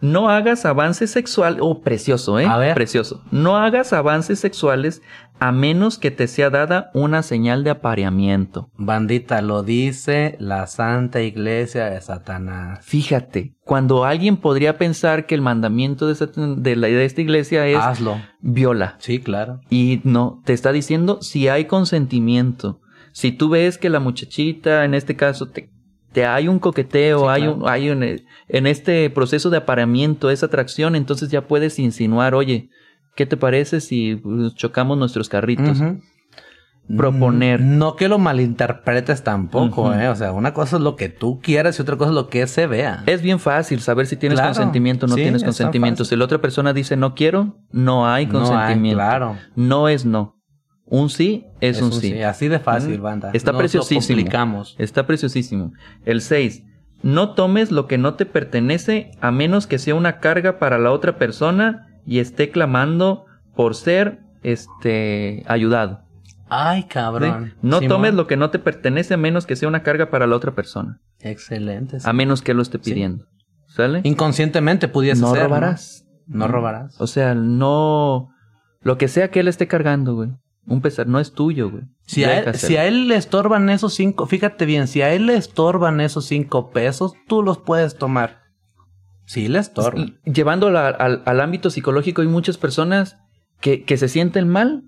No 0.00 0.28
hagas 0.30 0.64
avances 0.64 1.10
sexuales. 1.10 1.58
Oh, 1.60 1.80
precioso, 1.80 2.38
¿eh? 2.38 2.46
A 2.46 2.56
ver. 2.56 2.74
Precioso. 2.74 3.24
No 3.32 3.56
hagas 3.56 3.92
avances 3.92 4.38
sexuales 4.38 5.02
a 5.40 5.52
menos 5.52 5.98
que 5.98 6.10
te 6.10 6.26
sea 6.26 6.50
dada 6.50 6.90
una 6.94 7.22
señal 7.22 7.62
de 7.64 7.70
apareamiento. 7.70 8.70
Bandita, 8.76 9.40
lo 9.42 9.62
dice 9.62 10.36
la 10.40 10.66
Santa 10.66 11.22
Iglesia 11.22 11.86
de 11.90 12.00
Satanás. 12.00 12.80
Fíjate, 12.84 13.54
cuando 13.64 14.04
alguien 14.04 14.36
podría 14.38 14.78
pensar 14.78 15.26
que 15.26 15.34
el 15.34 15.40
mandamiento 15.42 16.06
de, 16.08 16.14
Satan- 16.14 16.62
de, 16.62 16.76
la, 16.76 16.88
de 16.88 17.04
esta 17.04 17.20
iglesia 17.20 17.66
es 17.66 17.76
Hazlo. 17.78 18.20
viola. 18.40 18.96
Sí, 18.98 19.20
claro. 19.20 19.60
Y 19.70 20.00
no, 20.04 20.42
te 20.44 20.52
está 20.52 20.72
diciendo 20.72 21.18
si 21.22 21.48
hay 21.48 21.66
consentimiento. 21.66 22.80
Si 23.12 23.32
tú 23.32 23.48
ves 23.48 23.78
que 23.78 23.90
la 23.90 24.00
muchachita, 24.00 24.84
en 24.84 24.94
este 24.94 25.16
caso, 25.16 25.48
te, 25.48 25.70
te 26.12 26.24
hay 26.26 26.48
un 26.48 26.58
coqueteo, 26.58 27.20
Sí, 27.22 27.26
hay 27.28 27.42
claro. 27.42 27.56
un, 27.56 27.68
hay 27.68 27.90
un, 27.90 28.02
eh, 28.02 28.24
en 28.48 28.66
este 28.66 29.08
proceso 29.10 29.50
de 29.50 29.56
apareamiento, 29.58 30.30
esa 30.30 30.46
atracción, 30.46 30.94
entonces 30.96 31.28
ya 31.30 31.46
puedes 31.46 31.78
insinuar, 31.78 32.34
oye, 32.34 32.70
¿qué 33.18 33.26
te 33.26 33.36
parece 33.36 33.80
si 33.80 34.14
uh, 34.14 34.50
chocamos 34.54 34.96
nuestros 34.96 35.28
carritos? 35.28 35.80
Ujú. 35.80 36.00
proponer. 36.96 37.60
No 37.60 37.96
que 37.96 38.08
lo 38.08 38.18
malinterpretes 38.18 39.22
tampoco. 39.22 39.92
¿eh? 39.92 40.08
O 40.08 40.16
sea, 40.16 40.32
una 40.32 40.54
cosa 40.54 40.76
es 40.76 40.82
lo 40.82 40.96
que 40.96 41.08
tú 41.10 41.40
quieras 41.42 41.78
y 41.78 41.82
otra 41.82 41.96
cosa 41.96 42.10
es 42.10 42.14
lo 42.14 42.28
que 42.28 42.46
se 42.46 42.66
vea. 42.66 43.02
Es 43.06 43.20
bien 43.20 43.40
fácil 43.40 43.80
saber 43.80 44.06
si 44.06 44.16
tienes 44.16 44.38
Claro. 44.38 44.54
consentimiento 44.54 45.04
o 45.04 45.08
no 45.10 45.16
Sí, 45.16 45.22
tienes 45.22 45.44
consentimiento. 45.44 46.04
Si 46.06 46.16
la 46.16 46.24
otra 46.24 46.38
persona 46.40 46.72
dice 46.72 46.96
no 46.96 47.14
quiero, 47.14 47.58
no 47.72 48.06
hay 48.08 48.24
No 48.26 48.38
hay, 48.38 48.46
consentimiento. 48.46 48.96
claro. 48.96 49.36
No 49.54 49.88
es 49.88 50.06
no. 50.06 50.36
Un 50.86 51.10
sí 51.10 51.44
es, 51.60 51.82
un, 51.82 51.92
sí. 51.92 52.22
Así 52.22 52.48
de 52.48 52.58
fácil, 52.60 52.98
Mm. 53.00 53.02
banda. 53.02 53.30
Está 53.34 53.52
lo 53.52 53.58
preciosísimo. 53.58 54.16
complicamos. 54.16 54.74
Está 54.78 55.06
preciosísimo. 55.06 55.72
El 56.06 56.22
6. 56.22 56.62
No 57.02 57.34
tomes 57.34 57.70
lo 57.70 57.86
que 57.86 57.98
no 57.98 58.14
te 58.14 58.24
pertenece 58.24 59.10
a 59.20 59.30
menos 59.30 59.66
que 59.66 59.78
sea 59.78 59.94
una 59.94 60.20
carga 60.20 60.58
para 60.58 60.78
la 60.78 60.90
otra 60.92 61.18
persona 61.18 61.87
y 62.08 62.18
esté 62.20 62.50
clamando 62.50 63.26
por 63.54 63.74
ser 63.74 64.20
este 64.42 65.44
ayudado. 65.46 66.00
Ay, 66.48 66.82
¿sí? 66.82 66.88
cabrón. 66.88 67.54
No 67.60 67.78
Simón. 67.80 67.88
tomes 67.88 68.14
lo 68.14 68.26
que 68.26 68.36
no 68.36 68.50
te 68.50 68.58
pertenece 68.58 69.14
a 69.14 69.18
menos 69.18 69.46
que 69.46 69.54
sea 69.56 69.68
una 69.68 69.82
carga 69.82 70.10
para 70.10 70.26
la 70.26 70.34
otra 70.36 70.52
persona. 70.54 71.00
Excelente. 71.20 72.00
sí. 72.00 72.08
A 72.08 72.12
menos 72.12 72.40
que 72.42 72.54
lo 72.54 72.62
esté 72.62 72.78
Sí. 72.82 72.90
pidiendo. 72.92 73.26
¿Sale? 73.66 74.00
Inconscientemente 74.04 74.88
pudiese 74.88 75.20
No 75.20 75.32
ser. 75.34 75.44
robarás. 75.44 76.06
No, 76.26 76.48
robarás. 76.48 76.98
O 77.00 77.06
sea, 77.06 77.34
no. 77.34 78.30
Lo 78.80 78.96
que 78.96 79.08
sea 79.08 79.30
que 79.30 79.40
él 79.40 79.48
esté 79.48 79.66
cargando, 79.68 80.14
güey. 80.14 80.30
Un 80.66 80.80
pesar 80.82 81.06
no 81.06 81.18
es 81.20 81.32
tuyo, 81.32 81.70
güey. 81.70 81.84
Si 82.06 82.24
a, 82.24 82.40
él, 82.40 82.54
si 82.54 82.76
a 82.76 82.86
él 82.86 83.08
le 83.08 83.16
estorban 83.16 83.68
esos 83.70 83.94
cinco, 83.94 84.26
fíjate 84.26 84.66
bien, 84.66 84.86
si 84.86 85.00
a 85.02 85.12
él 85.12 85.26
le 85.26 85.36
estorban 85.36 86.00
esos 86.00 86.26
cinco 86.26 86.70
pesos, 86.70 87.12
tú 87.26 87.42
los 87.42 87.58
puedes 87.58 87.96
tomar. 87.96 88.40
Sí, 89.28 89.46
le 89.46 89.58
estorban. 89.58 90.18
Llevándolo 90.24 90.78
al, 90.78 90.96
al- 90.98 91.22
al 91.26 91.40
ámbito 91.40 91.68
psicológico, 91.70 92.22
hay 92.22 92.28
muchas 92.28 92.56
personas 92.56 93.16
que, 93.60 93.84
que 93.84 93.96
se 93.98 94.08
sienten 94.08 94.48
mal 94.48 94.84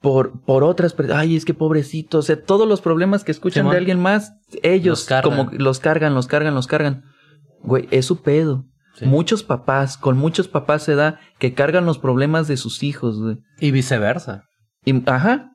por, 0.00 0.40
por 0.44 0.64
otras 0.64 0.94
personas. 0.94 1.20
Ay, 1.22 1.36
es 1.36 1.44
que 1.44 1.52
pobrecito. 1.52 2.18
O 2.18 2.22
sea, 2.22 2.42
todos 2.42 2.66
los 2.66 2.80
problemas 2.80 3.22
que 3.22 3.32
escuchan 3.32 3.64
de 3.72 3.76
alguien 3.76 4.00
más, 4.00 4.32
ellos 4.62 5.06
Los 5.10 5.22
como 5.22 5.50
los 5.52 5.78
cargan, 5.78 6.14
los 6.14 6.26
cargan, 6.26 6.54
los 6.54 6.66
cargan. 6.66 7.04
Güey, 7.62 7.86
es 7.90 8.06
su 8.06 8.22
pedo. 8.22 8.64
Sí. 8.94 9.04
Muchos 9.04 9.42
papás, 9.42 9.98
con 9.98 10.16
muchos 10.16 10.48
papás 10.48 10.82
se 10.82 10.94
da 10.94 11.20
que 11.38 11.52
cargan 11.52 11.84
los 11.84 11.98
problemas 11.98 12.48
de 12.48 12.56
sus 12.56 12.82
hijos, 12.82 13.20
güey. 13.20 13.36
Y 13.60 13.72
viceversa. 13.72 14.44
Y- 14.86 15.02
ajá. 15.08 15.50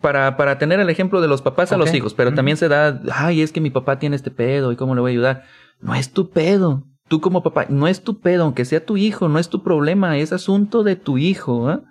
Para, 0.00 0.36
para 0.36 0.56
tener 0.58 0.78
el 0.80 0.88
ejemplo 0.88 1.20
de 1.20 1.26
los 1.28 1.42
papás 1.42 1.72
a 1.72 1.76
los 1.76 1.92
hijos, 1.92 2.14
pero 2.14 2.32
también 2.32 2.56
se 2.56 2.68
da, 2.68 3.02
ay, 3.12 3.42
es 3.42 3.50
que 3.52 3.60
mi 3.60 3.70
papá 3.70 3.98
tiene 3.98 4.14
este 4.16 4.30
pedo 4.30 4.70
y 4.72 4.76
cómo 4.76 4.94
le 4.94 5.00
voy 5.00 5.10
a 5.10 5.14
ayudar. 5.14 5.42
No 5.80 5.94
es 5.96 6.12
tu 6.12 6.30
pedo. 6.30 6.84
Tú 7.12 7.20
como 7.20 7.42
papá, 7.42 7.66
no 7.68 7.88
es 7.88 8.02
tu 8.02 8.20
pedo, 8.20 8.44
aunque 8.44 8.64
sea 8.64 8.86
tu 8.86 8.96
hijo, 8.96 9.28
no 9.28 9.38
es 9.38 9.50
tu 9.50 9.62
problema, 9.62 10.16
es 10.16 10.32
asunto 10.32 10.82
de 10.82 10.96
tu 10.96 11.18
hijo. 11.18 11.68
¿ah? 11.68 11.82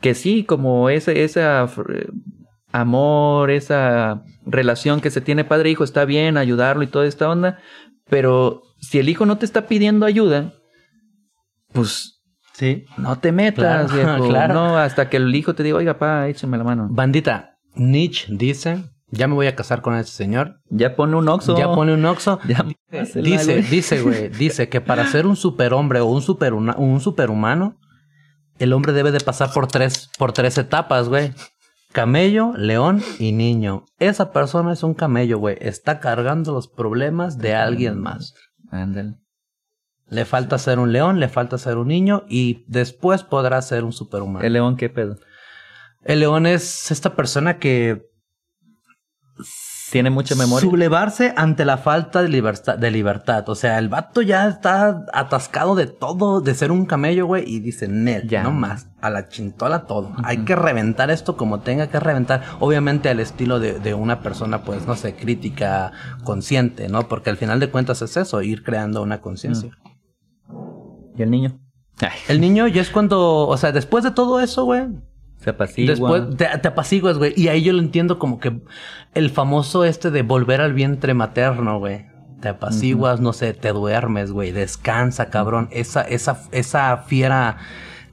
Que 0.00 0.14
sí, 0.14 0.42
como 0.42 0.88
ese, 0.88 1.22
esa 1.22 1.66
fr- 1.68 2.10
amor, 2.72 3.50
esa 3.50 4.22
relación 4.46 5.02
que 5.02 5.10
se 5.10 5.20
tiene 5.20 5.44
padre-hijo, 5.44 5.84
está 5.84 6.06
bien 6.06 6.38
ayudarlo 6.38 6.82
y 6.82 6.86
toda 6.86 7.04
esta 7.04 7.28
onda, 7.28 7.58
pero 8.08 8.62
si 8.80 8.98
el 8.98 9.10
hijo 9.10 9.26
no 9.26 9.36
te 9.36 9.44
está 9.44 9.66
pidiendo 9.66 10.06
ayuda, 10.06 10.54
pues 11.74 12.14
Sí. 12.54 12.86
no 12.96 13.18
te 13.18 13.32
metas, 13.32 13.92
Claro, 13.92 14.16
viejo. 14.18 14.28
claro. 14.30 14.54
No, 14.54 14.78
hasta 14.78 15.10
que 15.10 15.18
el 15.18 15.34
hijo 15.34 15.54
te 15.54 15.62
diga, 15.62 15.76
oiga, 15.76 15.98
pa, 15.98 16.26
échame 16.26 16.56
la 16.56 16.64
mano. 16.64 16.88
Bandita, 16.90 17.58
Nietzsche 17.74 18.26
dice, 18.30 18.82
ya 19.10 19.26
me 19.26 19.34
voy 19.34 19.46
a 19.46 19.56
casar 19.56 19.80
con 19.80 19.94
ese 19.96 20.12
señor. 20.12 20.60
Ya 20.68 20.94
pone 20.94 21.16
un 21.16 21.28
oxo. 21.28 21.56
Ya 21.56 21.66
pone 21.66 21.94
un 21.94 22.04
oxo. 22.04 22.38
Ya 22.48 22.64
Dice, 23.14 23.62
dice, 23.62 24.02
güey, 24.02 24.28
dice 24.38 24.68
que 24.68 24.80
para 24.80 25.06
ser 25.06 25.26
un 25.26 25.36
superhombre 25.36 26.00
o 26.00 26.06
un, 26.06 26.22
super, 26.22 26.54
un 26.54 27.00
superhumano, 27.00 27.78
el 28.58 28.72
hombre 28.72 28.92
debe 28.92 29.12
de 29.12 29.20
pasar 29.20 29.52
por 29.52 29.66
tres, 29.66 30.10
por 30.18 30.32
tres 30.32 30.58
etapas, 30.58 31.08
güey. 31.08 31.32
Camello, 31.92 32.52
león 32.56 33.02
y 33.18 33.32
niño. 33.32 33.84
Esa 33.98 34.30
persona 34.30 34.72
es 34.72 34.82
un 34.82 34.94
camello, 34.94 35.38
güey. 35.38 35.56
Está 35.60 36.00
cargando 36.00 36.52
los 36.52 36.68
problemas 36.68 37.38
de 37.38 37.54
alguien 37.54 37.98
más. 37.98 38.34
Ándale. 38.70 39.14
Le 40.10 40.24
falta 40.24 40.58
ser 40.58 40.78
un 40.78 40.92
león, 40.92 41.20
le 41.20 41.28
falta 41.28 41.56
ser 41.58 41.76
un 41.76 41.88
niño 41.88 42.24
y 42.28 42.64
después 42.66 43.22
podrá 43.22 43.60
ser 43.62 43.84
un 43.84 43.92
superhumano. 43.92 44.44
El 44.44 44.54
león, 44.54 44.76
¿qué 44.76 44.88
pedo? 44.88 45.16
El 46.02 46.20
león 46.20 46.46
es 46.46 46.90
esta 46.90 47.14
persona 47.14 47.58
que 47.58 48.07
Tiene 49.90 50.10
mucha 50.10 50.34
memoria. 50.34 50.68
sublevarse 50.68 51.32
ante 51.36 51.64
la 51.64 51.78
falta 51.78 52.22
de 52.22 52.28
libertad, 52.28 52.76
de 52.78 52.90
libertad. 52.90 53.48
O 53.48 53.54
sea, 53.54 53.78
el 53.78 53.88
vato 53.88 54.20
ya 54.22 54.46
está 54.48 55.04
atascado 55.12 55.74
de 55.74 55.86
todo, 55.86 56.40
de 56.40 56.54
ser 56.54 56.70
un 56.72 56.84
camello, 56.86 57.26
güey, 57.26 57.44
y 57.46 57.60
dice, 57.60 57.88
Nel, 57.88 58.28
Ya. 58.28 58.42
no 58.42 58.50
más, 58.52 58.88
a 59.00 59.10
la 59.10 59.28
chintola 59.28 59.86
todo. 59.86 60.12
Hay 60.24 60.38
que 60.44 60.54
reventar 60.56 61.10
esto 61.10 61.36
como 61.36 61.60
tenga 61.60 61.86
que 61.88 62.00
reventar. 62.00 62.42
Obviamente 62.60 63.08
al 63.08 63.20
estilo 63.20 63.60
de, 63.60 63.78
de 63.80 63.94
una 63.94 64.20
persona, 64.20 64.62
pues, 64.62 64.86
no 64.86 64.94
sé, 64.96 65.14
crítica, 65.14 65.92
consciente, 66.24 66.88
¿no? 66.88 67.08
Porque 67.08 67.30
al 67.30 67.36
final 67.36 67.58
de 67.60 67.70
cuentas 67.70 68.02
es 68.02 68.16
eso, 68.16 68.42
ir 68.42 68.62
creando 68.64 69.02
una 69.02 69.20
conciencia. 69.20 69.70
¿Y 71.16 71.22
el 71.22 71.30
niño? 71.30 71.58
Ay, 72.00 72.10
El 72.28 72.40
niño 72.40 72.68
ya 72.68 72.80
es 72.82 72.90
cuando, 72.90 73.48
o 73.48 73.56
sea, 73.56 73.72
después 73.72 74.04
de 74.04 74.10
todo 74.12 74.40
eso, 74.40 74.64
güey, 74.64 74.86
se 75.38 75.50
apacigua. 75.50 75.90
Después 75.90 76.36
te, 76.36 76.58
te 76.58 76.68
apaciguas, 76.68 77.18
güey. 77.18 77.32
Y 77.36 77.48
ahí 77.48 77.62
yo 77.62 77.72
lo 77.72 77.78
entiendo 77.80 78.18
como 78.18 78.38
que 78.40 78.60
el 79.14 79.30
famoso 79.30 79.84
este 79.84 80.10
de 80.10 80.22
volver 80.22 80.60
al 80.60 80.72
vientre 80.74 81.14
materno, 81.14 81.78
güey. 81.78 82.06
Te 82.40 82.48
apaciguas, 82.50 83.20
no 83.20 83.32
sé, 83.32 83.52
te 83.54 83.72
duermes, 83.72 84.30
güey. 84.30 84.52
Descansa, 84.52 85.28
cabrón. 85.30 85.68
Esa, 85.72 86.02
esa, 86.02 86.42
esa 86.52 86.98
fiera 86.98 87.56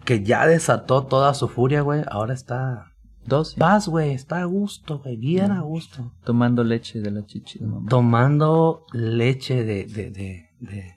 que 0.03 0.23
ya 0.23 0.47
desató 0.47 1.05
toda 1.05 1.33
su 1.35 1.47
furia, 1.47 1.81
güey. 1.81 2.01
Ahora 2.09 2.33
está. 2.33 2.91
Dos. 3.27 3.55
Vas, 3.57 3.87
güey. 3.87 4.11
Está 4.13 4.41
a 4.41 4.45
gusto, 4.45 4.99
güey. 4.99 5.17
Bien 5.17 5.51
a 5.51 5.61
gusto. 5.61 6.11
Tomando 6.23 6.63
leche 6.63 7.01
de 7.01 7.11
la 7.11 7.25
chichi 7.25 7.59
de 7.59 7.65
mamá. 7.67 7.87
Tomando 7.89 8.85
leche 8.93 9.63
de, 9.63 9.85
de, 9.85 10.09
de, 10.11 10.49
de, 10.59 10.95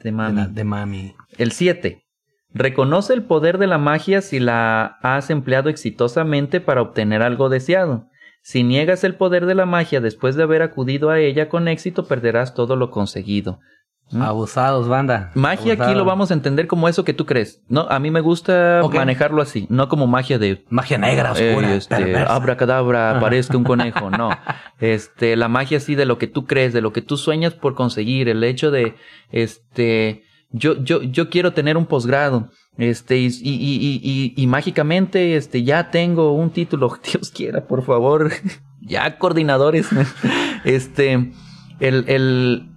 De 0.00 0.12
mami. 0.12 0.34
de 0.36 0.42
la- 0.42 0.48
de 0.48 0.64
mami. 0.64 1.14
El 1.36 1.52
7. 1.52 2.00
Reconoce 2.58 3.14
el 3.14 3.22
poder 3.22 3.58
de 3.58 3.68
la 3.68 3.78
magia 3.78 4.20
si 4.20 4.40
la 4.40 4.98
has 5.00 5.30
empleado 5.30 5.68
exitosamente 5.68 6.60
para 6.60 6.82
obtener 6.82 7.22
algo 7.22 7.48
deseado. 7.48 8.08
Si 8.42 8.64
niegas 8.64 9.04
el 9.04 9.14
poder 9.14 9.46
de 9.46 9.54
la 9.54 9.64
magia 9.64 10.00
después 10.00 10.34
de 10.34 10.42
haber 10.42 10.62
acudido 10.62 11.10
a 11.10 11.20
ella 11.20 11.48
con 11.48 11.68
éxito, 11.68 12.06
perderás 12.08 12.54
todo 12.54 12.74
lo 12.74 12.90
conseguido. 12.90 13.60
¿Mm? 14.10 14.22
Abusados, 14.22 14.88
banda. 14.88 15.30
Magia 15.34 15.74
aquí 15.74 15.94
lo 15.94 16.04
vamos 16.04 16.32
a 16.32 16.34
entender 16.34 16.66
como 16.66 16.88
eso 16.88 17.04
que 17.04 17.14
tú 17.14 17.26
crees. 17.26 17.62
No, 17.68 17.82
a 17.88 18.00
mí 18.00 18.10
me 18.10 18.22
gusta 18.22 18.80
manejarlo 18.92 19.40
así, 19.40 19.68
no 19.70 19.88
como 19.88 20.08
magia 20.08 20.40
de 20.40 20.64
Magia 20.68 20.98
negra, 20.98 21.30
oscura, 21.30 21.74
eh, 21.74 21.76
este, 21.76 22.16
abracadabra, 22.16 23.20
parezca 23.20 23.56
un 23.56 23.64
conejo. 23.64 24.10
No. 24.10 24.30
Este, 24.80 25.34
la 25.34 25.48
magia 25.48 25.78
así 25.78 25.96
de 25.96 26.06
lo 26.06 26.18
que 26.18 26.28
tú 26.28 26.46
crees, 26.46 26.72
de 26.72 26.80
lo 26.80 26.92
que 26.92 27.02
tú 27.02 27.16
sueñas 27.16 27.52
por 27.52 27.74
conseguir, 27.74 28.28
el 28.28 28.44
hecho 28.44 28.70
de, 28.70 28.94
este, 29.32 30.22
yo, 30.50 30.82
yo, 30.82 31.02
yo 31.02 31.30
quiero 31.30 31.52
tener 31.52 31.76
un 31.76 31.86
posgrado. 31.86 32.50
Este, 32.76 33.18
y, 33.18 33.26
y, 33.26 34.00
y, 34.02 34.34
y, 34.36 34.46
mágicamente, 34.46 35.36
este, 35.36 35.64
ya 35.64 35.90
tengo 35.90 36.32
un 36.32 36.50
título. 36.50 36.96
Dios 37.12 37.30
quiera, 37.30 37.66
por 37.66 37.84
favor. 37.84 38.30
ya, 38.80 39.18
coordinadores. 39.18 39.88
este, 40.64 41.32
el, 41.80 42.04
el, 42.08 42.70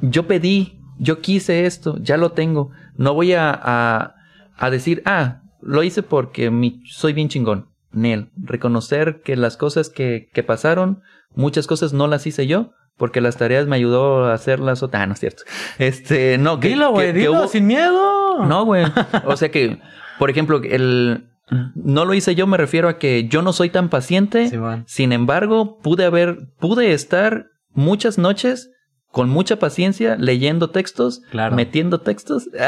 yo 0.00 0.26
pedí, 0.26 0.80
yo 0.98 1.20
quise 1.20 1.66
esto, 1.66 1.98
ya 2.00 2.16
lo 2.16 2.32
tengo. 2.32 2.70
No 2.96 3.14
voy 3.14 3.32
a, 3.32 3.50
a, 3.52 4.14
a 4.56 4.70
decir, 4.70 5.02
ah, 5.04 5.42
lo 5.60 5.82
hice 5.82 6.02
porque 6.02 6.50
mi, 6.50 6.82
soy 6.86 7.12
bien 7.12 7.28
chingón. 7.28 7.68
Nel, 7.90 8.30
reconocer 8.36 9.22
que 9.22 9.36
las 9.36 9.56
cosas 9.56 9.88
que, 9.88 10.28
que 10.32 10.42
pasaron, 10.42 11.02
muchas 11.34 11.66
cosas 11.68 11.92
no 11.92 12.08
las 12.08 12.26
hice 12.26 12.46
yo, 12.46 12.72
porque 12.96 13.20
las 13.20 13.36
tareas 13.36 13.66
me 13.66 13.76
ayudó 13.76 14.24
a 14.26 14.34
hacerlas 14.34 14.82
otra. 14.82 15.02
Ah, 15.02 15.06
no 15.06 15.14
es 15.14 15.20
cierto. 15.20 15.42
Este, 15.78 16.38
no, 16.38 16.60
que, 16.60 16.68
Dilo, 16.68 16.90
güey, 16.92 17.12
dilo 17.12 17.32
hubo- 17.32 17.48
sin 17.48 17.66
miedo. 17.66 18.44
no, 18.44 18.64
güey. 18.64 18.84
O 19.24 19.36
sea 19.36 19.50
que, 19.50 19.80
por 20.18 20.30
ejemplo, 20.30 20.60
el 20.62 21.28
no 21.74 22.04
lo 22.06 22.14
hice 22.14 22.34
yo, 22.34 22.46
me 22.46 22.56
refiero 22.56 22.88
a 22.88 22.98
que 22.98 23.28
yo 23.28 23.42
no 23.42 23.52
soy 23.52 23.68
tan 23.70 23.88
paciente. 23.90 24.50
Sin 24.86 25.12
embargo, 25.12 25.78
pude 25.82 26.04
haber, 26.06 26.38
pude 26.58 26.92
estar 26.92 27.46
muchas 27.72 28.16
noches 28.18 28.70
con 29.10 29.28
mucha 29.28 29.56
paciencia 29.58 30.16
leyendo 30.18 30.70
textos, 30.70 31.20
Claro. 31.30 31.54
metiendo 31.54 32.00
textos. 32.00 32.48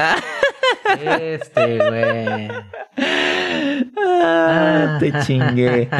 Este, 1.21 1.79
güey. 1.79 2.49
Ah, 3.99 4.97
te 5.01 5.13
chingué. 5.21 5.89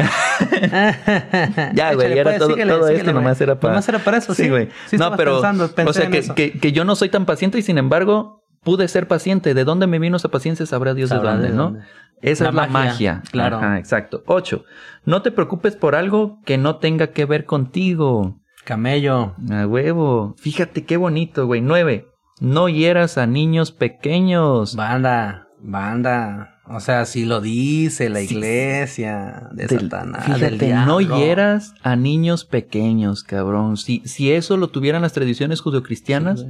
Ya, 1.73 1.93
güey, 1.93 2.07
Échale, 2.07 2.19
era 2.19 2.23
pues, 2.23 2.39
todo, 2.39 2.49
síguele, 2.49 2.71
todo 2.71 2.81
síguele, 2.83 2.97
esto 2.99 3.11
güey. 3.11 3.23
nomás 3.23 3.41
era 3.41 3.59
para... 3.59 3.73
Nomás 3.73 3.89
era 3.89 3.99
para 3.99 4.17
eso, 4.17 4.33
sí. 4.33 4.49
güey. 4.49 4.69
Sí 4.87 4.97
no, 4.97 5.15
pero... 5.15 5.33
pensando, 5.41 5.69
o 5.85 5.93
sea, 5.93 6.09
que, 6.09 6.21
que, 6.35 6.59
que 6.59 6.71
yo 6.71 6.85
no 6.85 6.95
soy 6.95 7.09
tan 7.09 7.25
paciente 7.25 7.57
y 7.57 7.61
sin 7.61 7.77
embargo 7.77 8.43
pude 8.63 8.87
ser 8.87 9.07
paciente. 9.07 9.53
¿De 9.53 9.63
dónde 9.63 9.87
me 9.87 9.99
vino 9.99 10.17
esa 10.17 10.29
paciencia? 10.29 10.65
Sabrá 10.65 10.93
Dios 10.93 11.09
Sabrá 11.09 11.37
de 11.37 11.49
dónde, 11.49 11.49
de 11.49 11.55
¿no? 11.55 11.85
Esa 12.21 12.45
La 12.45 12.49
es 12.49 12.55
la 12.55 12.67
magia, 12.67 12.89
magia. 13.13 13.23
claro. 13.31 13.57
Ajá, 13.57 13.77
exacto. 13.77 14.23
Ocho. 14.25 14.63
No 15.05 15.21
te 15.21 15.31
preocupes 15.31 15.75
por 15.75 15.95
algo 15.95 16.39
que 16.45 16.57
no 16.57 16.77
tenga 16.77 17.07
que 17.07 17.25
ver 17.25 17.45
contigo. 17.45 18.41
Camello. 18.65 19.35
A 19.51 19.65
huevo. 19.65 20.35
Fíjate 20.37 20.83
qué 20.85 20.97
bonito, 20.97 21.45
güey. 21.45 21.61
Nueve. 21.61 22.07
No 22.39 22.69
hieras 22.69 23.17
a 23.17 23.25
niños 23.25 23.71
pequeños. 23.71 24.75
Banda. 24.75 25.47
Banda, 25.59 26.56
o 26.69 26.79
sea, 26.79 27.05
si 27.05 27.25
lo 27.25 27.41
dice 27.41 28.09
la 28.09 28.21
iglesia 28.21 29.49
de 29.53 29.67
Del- 29.67 29.81
Satanás. 29.81 30.25
Fíjate, 30.25 30.57
del 30.57 30.85
no 30.85 30.99
hieras 31.01 31.73
a 31.83 31.95
niños 31.95 32.45
pequeños, 32.45 33.23
cabrón. 33.23 33.77
Si, 33.77 34.01
si 34.05 34.31
eso 34.31 34.57
lo 34.57 34.67
tuvieran 34.69 35.01
las 35.01 35.13
tradiciones 35.13 35.61
judeocristianas, 35.61 36.45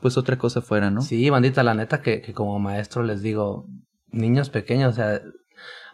pues 0.00 0.16
otra 0.18 0.36
cosa 0.38 0.60
fuera, 0.60 0.90
¿no? 0.90 1.02
Sí, 1.02 1.30
bandita, 1.30 1.62
la 1.62 1.74
neta 1.74 2.02
que, 2.02 2.20
que 2.20 2.32
como 2.32 2.58
maestro 2.58 3.02
les 3.02 3.22
digo, 3.22 3.66
niños 4.10 4.50
pequeños, 4.50 4.92
o 4.92 4.96
sea, 4.96 5.20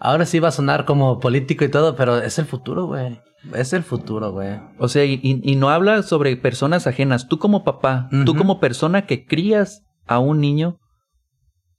ahora 0.00 0.26
sí 0.26 0.38
va 0.40 0.48
a 0.48 0.52
sonar 0.52 0.84
como 0.84 1.20
político 1.20 1.64
y 1.64 1.68
todo, 1.70 1.94
pero 1.96 2.18
es 2.18 2.38
el 2.38 2.46
futuro, 2.46 2.86
güey. 2.86 3.20
Es 3.54 3.72
el 3.72 3.82
futuro, 3.82 4.30
güey. 4.32 4.60
O 4.78 4.88
sea, 4.88 5.04
y, 5.04 5.20
y- 5.22 5.56
no 5.56 5.70
habla 5.70 6.02
sobre 6.04 6.36
personas 6.36 6.86
ajenas. 6.86 7.26
Tú 7.28 7.38
como 7.38 7.64
papá, 7.64 8.08
tú 8.24 8.36
como 8.36 8.60
persona 8.60 9.04
que 9.06 9.26
crías 9.26 9.82
a 10.06 10.20
un 10.20 10.40
niño, 10.40 10.78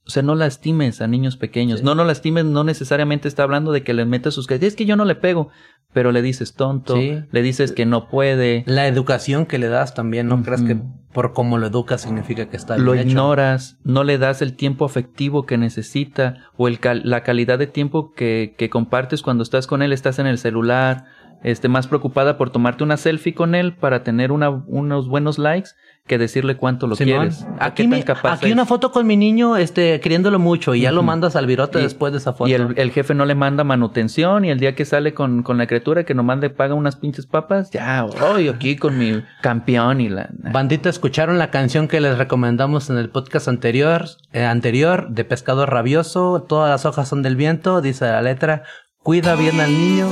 o 0.06 0.10
sea, 0.10 0.22
no 0.22 0.34
lastimes 0.34 1.00
a 1.00 1.06
niños 1.06 1.36
pequeños. 1.36 1.80
Sí. 1.80 1.84
No, 1.84 1.94
no 1.94 2.04
lastimes, 2.04 2.44
no 2.44 2.62
necesariamente 2.64 3.28
está 3.28 3.42
hablando 3.42 3.72
de 3.72 3.82
que 3.82 3.94
le 3.94 4.04
metas 4.04 4.34
sus... 4.34 4.50
Es 4.50 4.76
que 4.76 4.84
yo 4.84 4.96
no 4.96 5.04
le 5.04 5.14
pego, 5.14 5.48
pero 5.92 6.12
le 6.12 6.20
dices 6.22 6.54
tonto, 6.54 6.96
Sí. 6.96 7.20
le 7.30 7.42
dices 7.42 7.72
que 7.72 7.86
no 7.86 8.08
puede, 8.08 8.64
La 8.66 8.86
educación 8.86 9.46
que 9.46 9.58
le 9.58 9.68
das 9.68 9.94
también, 9.94 10.26
no 10.28 10.34
Ujú. 10.36 10.44
creas 10.44 10.62
que 10.62 10.76
por 11.12 11.32
cómo 11.32 11.56
lo 11.58 11.66
educas 11.68 12.02
significa 12.02 12.50
que 12.50 12.56
está 12.56 12.74
bien 12.74 12.84
lo 12.86 12.94
hecho. 12.94 13.08
ignoras, 13.08 13.78
no 13.84 14.02
le 14.04 14.18
das 14.18 14.42
el 14.42 14.54
tiempo 14.56 14.84
afectivo 14.84 15.46
que 15.46 15.56
necesita 15.56 16.38
o 16.56 16.66
el 16.68 16.80
cal- 16.80 17.02
la 17.04 17.22
calidad 17.22 17.58
de 17.58 17.68
tiempo 17.68 18.12
que, 18.12 18.54
que 18.58 18.68
compartes 18.68 19.22
cuando 19.22 19.42
estás 19.44 19.66
con 19.66 19.80
él, 19.82 19.92
estás 19.92 20.18
en 20.18 20.26
el 20.26 20.38
celular, 20.38 21.04
este, 21.44 21.68
más 21.68 21.86
preocupada 21.86 22.36
por 22.36 22.50
tomarte 22.50 22.82
una 22.84 22.96
selfie 22.96 23.34
con 23.34 23.54
él 23.54 23.76
para 23.76 24.02
tener 24.02 24.32
una, 24.32 24.50
unos 24.50 25.08
buenos 25.08 25.38
likes 25.38 25.70
que 26.06 26.18
decirle 26.18 26.56
cuánto 26.58 26.86
lo 26.86 26.96
quieres. 26.96 27.46
Aquí, 27.58 27.84
qué 27.84 27.88
tan 27.88 27.98
mi- 27.98 28.02
capaz 28.04 28.34
aquí 28.34 28.46
es. 28.48 28.52
una 28.52 28.66
foto 28.66 28.92
con 28.92 29.06
mi 29.06 29.16
niño, 29.16 29.56
este, 29.56 30.00
queriéndolo 30.00 30.38
mucho 30.38 30.74
y 30.74 30.82
ya 30.82 30.92
lo 30.92 31.02
mandas 31.02 31.34
al 31.34 31.46
virote 31.46 31.78
Y- 31.78 31.82
después 31.82 32.12
de 32.12 32.18
esa 32.18 32.34
foto. 32.34 32.50
Y 32.50 32.52
el, 32.52 32.74
el 32.76 32.90
jefe 32.90 33.14
no 33.14 33.24
le 33.24 33.34
manda 33.34 33.64
manutención 33.64 34.44
y 34.44 34.50
el 34.50 34.60
día 34.60 34.74
que 34.74 34.84
sale 34.84 35.14
con, 35.14 35.42
con 35.42 35.56
la 35.56 35.66
criatura 35.66 36.04
que 36.04 36.12
nomás 36.14 36.40
le 36.40 36.50
paga 36.50 36.74
unas 36.74 36.96
pinches 36.96 37.24
papas, 37.26 37.70
ya, 37.70 38.04
hoy 38.04 38.48
aquí 38.48 38.76
con 38.76 38.98
mi 38.98 39.22
campeón 39.40 40.02
y 40.02 40.10
la... 40.10 40.28
Bandita, 40.52 40.90
escucharon 40.90 41.38
la 41.38 41.50
canción 41.50 41.88
que 41.88 42.02
les 42.02 42.18
recomendamos 42.18 42.90
en 42.90 42.98
el 42.98 43.08
podcast 43.08 43.48
anterior, 43.48 44.04
eh, 44.34 44.44
anterior 44.44 45.08
de 45.08 45.24
Pescado 45.24 45.64
Rabioso. 45.64 46.44
Todas 46.46 46.68
las 46.68 46.84
hojas 46.84 47.08
son 47.08 47.22
del 47.22 47.36
viento, 47.36 47.80
dice 47.80 48.04
la 48.04 48.20
letra. 48.20 48.64
Cuida 48.98 49.36
bien 49.36 49.58
al 49.58 49.70
niño, 49.72 50.06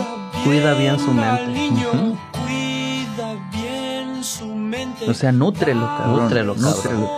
cuida 0.45 0.73
bien 0.73 0.99
su 0.99 1.13
mente. 1.13 1.43
Ujú. 1.71 1.83
Cuida 1.83 1.91
bien 1.93 2.17
su 2.33 2.41
mente. 2.47 2.72
O 5.09 5.15
sea, 5.15 5.33
nútrelo, 5.33 5.87
cabrón. 5.87 6.23
Nútrelo, 6.23 6.55
cabrón. 6.55 6.73
nútrelo. 6.75 7.11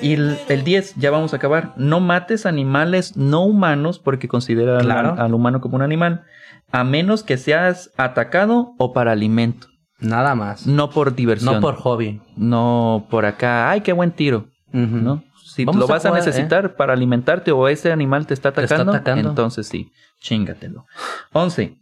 Y 0.00 0.14
el, 0.14 0.38
el 0.48 0.64
10, 0.64 0.96
ya 0.96 1.10
vamos 1.10 1.32
a 1.32 1.36
acabar. 1.36 1.72
No 1.76 2.00
mates 2.00 2.44
animales 2.46 3.16
no 3.16 3.42
humanos 3.44 3.98
porque 4.00 4.26
considera 4.28 4.78
al- 4.78 4.84
Claro. 4.84 5.14
al, 5.18 5.32
humano 5.34 5.60
como 5.60 5.76
un 5.76 5.82
animal, 5.82 6.24
a 6.72 6.82
menos 6.84 7.22
que 7.22 7.36
seas 7.36 7.90
atacado 7.96 8.72
o 8.78 8.92
para 8.92 9.12
alimento, 9.12 9.68
Nada 10.00 10.34
más. 10.34 10.66
no 10.66 10.90
por 10.90 11.14
diversión. 11.14 11.54
No 11.54 11.60
por 11.60 11.76
hobby. 11.76 12.20
No 12.36 13.06
por 13.10 13.26
acá, 13.26 13.70
ay, 13.70 13.82
qué 13.82 13.92
buen 13.92 14.10
tiro. 14.10 14.46
¿no? 14.72 15.22
Si 15.44 15.66
Vamos 15.66 15.80
lo 15.80 15.86
vas 15.86 16.04
a, 16.06 16.08
jugar, 16.08 16.22
¿eh? 16.22 16.26
necesitar 16.26 16.76
para 16.76 16.94
alimentarte 16.94 17.52
o 17.52 17.68
ese 17.68 17.92
animal 17.92 18.26
te 18.26 18.32
está 18.34 18.52
Te 18.52 18.62
está 18.62 18.76
atacando, 18.76 18.92
atacando. 18.92 19.28
entonces 19.28 19.68
sí, 19.68 19.92
chingatelo. 20.18 20.86
11. 21.34 21.76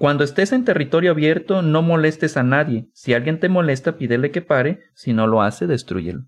Cuando 0.00 0.24
estés 0.24 0.52
en 0.52 0.64
territorio 0.64 1.10
abierto, 1.10 1.60
no 1.60 1.82
molestes 1.82 2.38
a 2.38 2.42
nadie. 2.42 2.86
Si 2.94 3.12
alguien 3.12 3.38
te 3.38 3.50
molesta, 3.50 3.98
pídele 3.98 4.30
que 4.30 4.40
pare. 4.40 4.80
Si 4.94 5.12
no 5.12 5.26
lo 5.26 5.42
hace, 5.42 5.66
destrúyelo. 5.66 6.22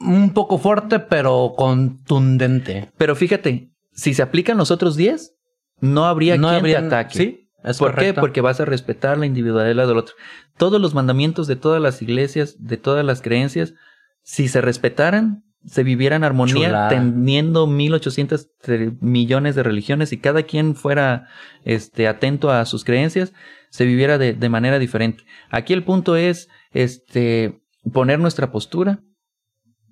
Un 0.00 0.32
poco 0.32 0.56
fuerte, 0.56 1.00
pero 1.00 1.52
contundente. 1.54 2.90
Pero 2.96 3.14
fíjate, 3.14 3.68
si 3.92 4.14
se 4.14 4.22
aplican 4.22 4.56
los 4.56 4.70
otros 4.70 4.96
10, 4.96 5.34
no 5.80 6.06
habría 6.06 6.38
No 6.38 6.48
quien 6.48 6.60
habría- 6.60 6.80
te 6.80 6.86
ataque. 6.86 7.18
sí, 7.18 7.50
es 7.62 7.76
¿Por 7.76 7.90
correcto. 7.90 8.14
qué? 8.14 8.20
Porque 8.20 8.40
vas 8.40 8.58
a 8.58 8.64
respetar 8.64 9.18
la 9.18 9.26
individualidad 9.26 9.86
del 9.86 9.98
otro. 9.98 10.14
Todos 10.56 10.80
los 10.80 10.94
mandamientos 10.94 11.46
de 11.46 11.56
todas 11.56 11.82
las 11.82 12.00
iglesias, 12.00 12.56
de 12.58 12.78
todas 12.78 13.04
las 13.04 13.20
creencias, 13.20 13.74
si 14.22 14.48
se 14.48 14.62
respetaran, 14.62 15.44
se 15.66 15.82
viviera 15.82 16.16
en 16.16 16.24
armonía, 16.24 16.54
Chulada. 16.68 16.88
teniendo 16.88 17.66
1800 17.66 18.48
tre- 18.62 18.96
millones 19.00 19.54
de 19.54 19.62
religiones 19.62 20.12
y 20.12 20.18
cada 20.18 20.42
quien 20.42 20.74
fuera 20.74 21.26
este, 21.64 22.06
atento 22.08 22.50
a 22.50 22.64
sus 22.66 22.84
creencias, 22.84 23.32
se 23.70 23.84
viviera 23.84 24.18
de, 24.18 24.34
de 24.34 24.48
manera 24.48 24.78
diferente. 24.78 25.24
Aquí 25.50 25.72
el 25.72 25.82
punto 25.84 26.16
es 26.16 26.48
este, 26.72 27.60
poner 27.92 28.18
nuestra 28.18 28.52
postura, 28.52 29.00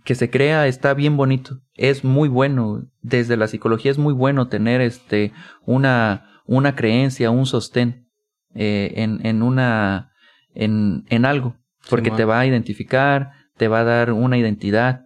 que 0.04 0.14
se 0.14 0.30
crea 0.30 0.66
está 0.66 0.94
bien 0.94 1.16
bonito, 1.16 1.60
es 1.74 2.02
muy 2.04 2.28
bueno, 2.28 2.82
desde 3.02 3.36
la 3.36 3.46
psicología 3.46 3.90
es 3.90 3.98
muy 3.98 4.12
bueno 4.12 4.48
tener 4.48 4.80
este, 4.80 5.32
una, 5.64 6.40
una 6.44 6.74
creencia, 6.74 7.30
un 7.30 7.46
sostén 7.46 8.08
eh, 8.54 8.92
en, 8.96 9.24
en 9.24 9.42
una, 9.42 10.10
en, 10.54 11.04
en 11.08 11.24
algo, 11.24 11.56
porque 11.88 12.10
te 12.16 12.24
va 12.24 12.40
a 12.40 12.46
identificar, 12.46 13.30
te 13.56 13.68
va 13.68 13.80
a 13.80 13.84
dar 13.84 14.12
una 14.12 14.36
identidad, 14.38 15.02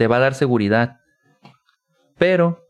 te 0.00 0.06
va 0.06 0.16
a 0.16 0.20
dar 0.20 0.32
seguridad. 0.34 0.96
Pero 2.16 2.64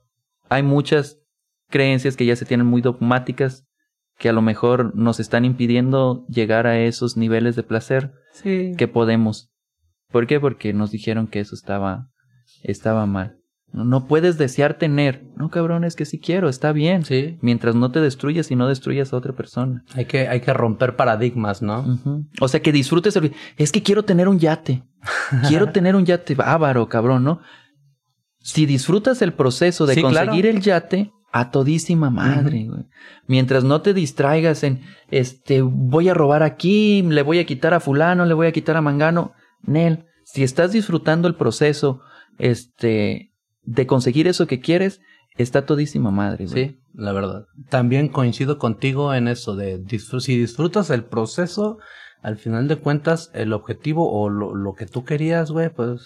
hay 0.48 0.64
muchas 0.64 1.20
creencias 1.68 2.16
que 2.16 2.26
ya 2.26 2.34
se 2.34 2.44
tienen 2.44 2.66
muy 2.66 2.82
dogmáticas 2.82 3.68
que 4.18 4.28
a 4.28 4.32
lo 4.32 4.42
mejor 4.42 4.96
nos 4.96 5.20
están 5.20 5.44
impidiendo 5.44 6.26
llegar 6.26 6.66
a 6.66 6.80
esos 6.80 7.16
niveles 7.16 7.54
de 7.54 7.62
placer 7.62 8.12
Sí. 8.32 8.72
que 8.76 8.88
podemos. 8.88 9.52
¿Por 10.10 10.26
qué? 10.26 10.40
Porque 10.40 10.72
nos 10.72 10.90
dijeron 10.90 11.28
que 11.28 11.38
eso 11.38 11.54
estaba, 11.54 12.08
estaba 12.64 13.06
mal. 13.06 13.38
No, 13.72 14.06
puedes 14.06 14.36
desear 14.36 14.74
tener. 14.74 15.24
No, 15.36 15.48
cabrón, 15.48 15.84
es 15.84 15.94
que 15.94 16.04
sí 16.04 16.18
quiero, 16.18 16.48
está 16.48 16.72
bien. 16.72 17.04
Sí. 17.04 17.38
Mientras 17.40 17.76
no 17.76 17.92
te 17.92 18.00
destruyas 18.00 18.50
y 18.50 18.56
no 18.56 18.66
destruyas 18.66 19.12
a 19.12 19.16
otra 19.16 19.32
persona. 19.32 19.84
Hay 19.94 20.06
que, 20.06 20.26
hay 20.26 20.40
que 20.40 20.52
romper 20.52 20.96
paradigmas, 20.96 21.62
¿no? 21.62 21.98
O 22.40 22.48
sea, 22.48 22.60
que 22.60 22.72
disfrutes 22.72 23.14
el... 23.16 23.32
Es 23.56 23.70
que 23.70 23.82
quiero 23.82 24.04
tener 24.04 24.28
un 24.28 24.38
yate. 24.38 24.82
Quiero 25.48 25.70
tener 25.70 25.96
un 25.96 26.04
yate 26.04 26.34
bávaro, 26.34 26.88
cabrón, 26.88 27.24
¿no? 27.24 27.40
Si 28.40 28.66
disfrutas 28.66 29.22
el 29.22 29.32
proceso 29.32 29.86
de 29.86 29.94
Sí, 29.94 30.00
claro. 30.02 30.26
conseguir 30.26 30.46
el 30.46 30.60
yate, 30.60 31.12
a 31.32 31.50
todísima 31.50 32.10
madre, 32.10 32.66
güey. 32.68 32.84
Mientras 33.26 33.64
no 33.64 33.82
te 33.82 33.94
distraigas 33.94 34.64
en, 34.64 34.82
este, 35.10 35.62
voy 35.62 36.08
a 36.08 36.14
robar 36.14 36.42
aquí, 36.42 37.02
le 37.02 37.22
voy 37.22 37.38
a 37.38 37.46
quitar 37.46 37.72
a 37.72 37.80
fulano, 37.80 38.24
le 38.24 38.34
voy 38.34 38.48
a 38.48 38.52
quitar 38.52 38.76
a 38.76 38.80
mangano. 38.80 39.32
Nel, 39.62 40.06
si 40.24 40.42
estás 40.42 40.72
disfrutando 40.72 41.28
el 41.28 41.36
proceso, 41.36 42.00
este, 42.38 43.29
de 43.70 43.86
conseguir 43.86 44.26
eso 44.26 44.46
que 44.46 44.60
quieres, 44.60 45.00
está 45.36 45.64
todísima 45.64 46.10
madre, 46.10 46.46
güey. 46.46 46.68
Sí, 46.68 46.80
la 46.92 47.12
verdad. 47.12 47.44
También 47.68 48.08
coincido 48.08 48.58
contigo 48.58 49.14
en 49.14 49.28
eso 49.28 49.54
de 49.54 49.80
disfr- 49.80 50.20
si 50.20 50.36
disfrutas 50.36 50.90
el 50.90 51.04
proceso, 51.04 51.78
al 52.20 52.36
final 52.36 52.66
de 52.68 52.76
cuentas, 52.76 53.30
el 53.32 53.52
objetivo 53.52 54.10
o 54.10 54.28
lo, 54.28 54.54
lo 54.54 54.74
que 54.74 54.86
tú 54.86 55.04
querías, 55.04 55.50
güey, 55.52 55.70
pues, 55.70 56.02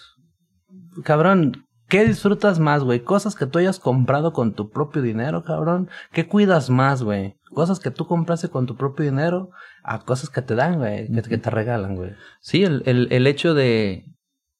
cabrón, 1.03 1.65
¿qué 1.89 2.05
disfrutas 2.05 2.59
más, 2.59 2.83
güey? 2.83 3.03
Cosas 3.03 3.35
que 3.35 3.47
tú 3.47 3.57
hayas 3.59 3.79
comprado 3.79 4.31
con 4.31 4.53
tu 4.53 4.69
propio 4.69 5.01
dinero, 5.01 5.43
cabrón. 5.43 5.89
¿Qué 6.11 6.27
cuidas 6.27 6.69
más, 6.69 7.01
güey? 7.03 7.35
Cosas 7.51 7.79
que 7.79 7.91
tú 7.91 8.05
compraste 8.05 8.49
con 8.49 8.67
tu 8.67 8.75
propio 8.75 9.05
dinero 9.05 9.49
a 9.83 10.05
cosas 10.05 10.29
que 10.29 10.41
te 10.41 10.55
dan, 10.55 10.77
güey, 10.77 11.11
que, 11.11 11.21
que 11.23 11.37
te 11.37 11.49
regalan, 11.49 11.95
güey. 11.95 12.11
Sí, 12.41 12.63
el, 12.63 12.83
el, 12.85 13.07
el 13.11 13.27
hecho 13.27 13.53
de, 13.53 14.05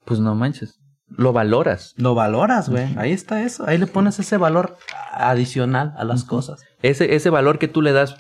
pues 0.06 0.20
no 0.20 0.34
manches, 0.36 0.80
lo 1.10 1.34
valoras. 1.34 1.94
Lo 1.98 2.16
valoras, 2.16 2.70
güey. 2.70 2.88
Ahí 2.98 3.12
está 3.12 3.44
eso. 3.44 3.68
Ahí 3.68 3.78
le 3.78 3.88
pones 3.88 4.20
ese 4.20 4.38
valor 4.38 4.78
adicional 5.12 5.94
a 5.98 6.04
las 6.04 6.24
cosas. 6.24 6.64
ese, 6.82 7.16
ese 7.16 7.30
valor 7.30 7.60
que 7.60 7.68
tú 7.68 7.82
le 7.82 7.92
das, 7.92 8.16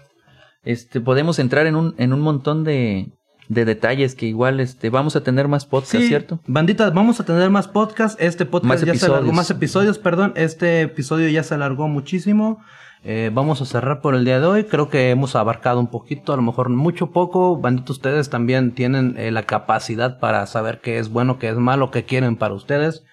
este, 0.63 1.01
podemos 1.01 1.39
entrar 1.39 1.65
en 1.65 1.75
un, 1.75 1.95
en 1.97 2.13
un 2.13 2.21
montón 2.21 2.63
de, 2.63 3.11
de 3.49 3.65
detalles 3.65 4.15
que 4.15 4.25
igual 4.25 4.59
este, 4.59 4.89
vamos 4.89 5.15
a 5.15 5.21
tener 5.21 5.47
más 5.47 5.65
podcast, 5.65 6.05
¿cierto? 6.05 6.39
Banditas, 6.47 6.93
vamos 6.93 7.19
a 7.19 7.25
tener 7.25 7.49
más 7.49 7.67
podcast. 7.67 8.19
Este 8.21 8.45
podcast 8.45 8.67
Más 8.67 8.81
ya 8.81 8.95
se 8.95 9.05
alargó, 9.05 9.31
más 9.31 9.49
episodios, 9.49 9.99
perdón. 9.99 10.33
Este 10.35 10.81
episodio 10.81 11.27
ya 11.29 11.43
se 11.43 11.53
alargó 11.53 11.87
muchísimo. 11.87 12.61
Eh, 13.07 13.29
vamos 13.31 13.61
a 13.61 13.65
cerrar 13.65 14.01
por 14.01 14.15
el 14.15 14.25
día 14.25 14.39
de 14.39 14.47
hoy. 14.47 14.63
Creo 14.63 14.89
que 14.89 15.11
hemos 15.11 15.35
abarcado 15.35 15.79
un 15.79 15.87
poquito, 15.87 16.33
a 16.33 16.35
lo 16.37 16.41
mejor 16.41 16.69
mucho 16.69 17.11
poco. 17.11 17.55
Banditos, 17.57 17.97
ustedes 17.97 18.29
también 18.31 18.71
tienen 18.73 19.13
eh, 19.17 19.29
la 19.31 19.43
capacidad 19.43 20.19
para 20.19 20.45
saber 20.47 20.81
qué 20.81 20.97
es 20.97 21.09
bueno, 21.09 21.37
qué 21.37 21.49
es 21.49 21.55
malo, 21.57 21.91
qué 21.91 22.03
quieren 22.03 22.35
para 22.35 22.55
ustedes. 22.55 23.03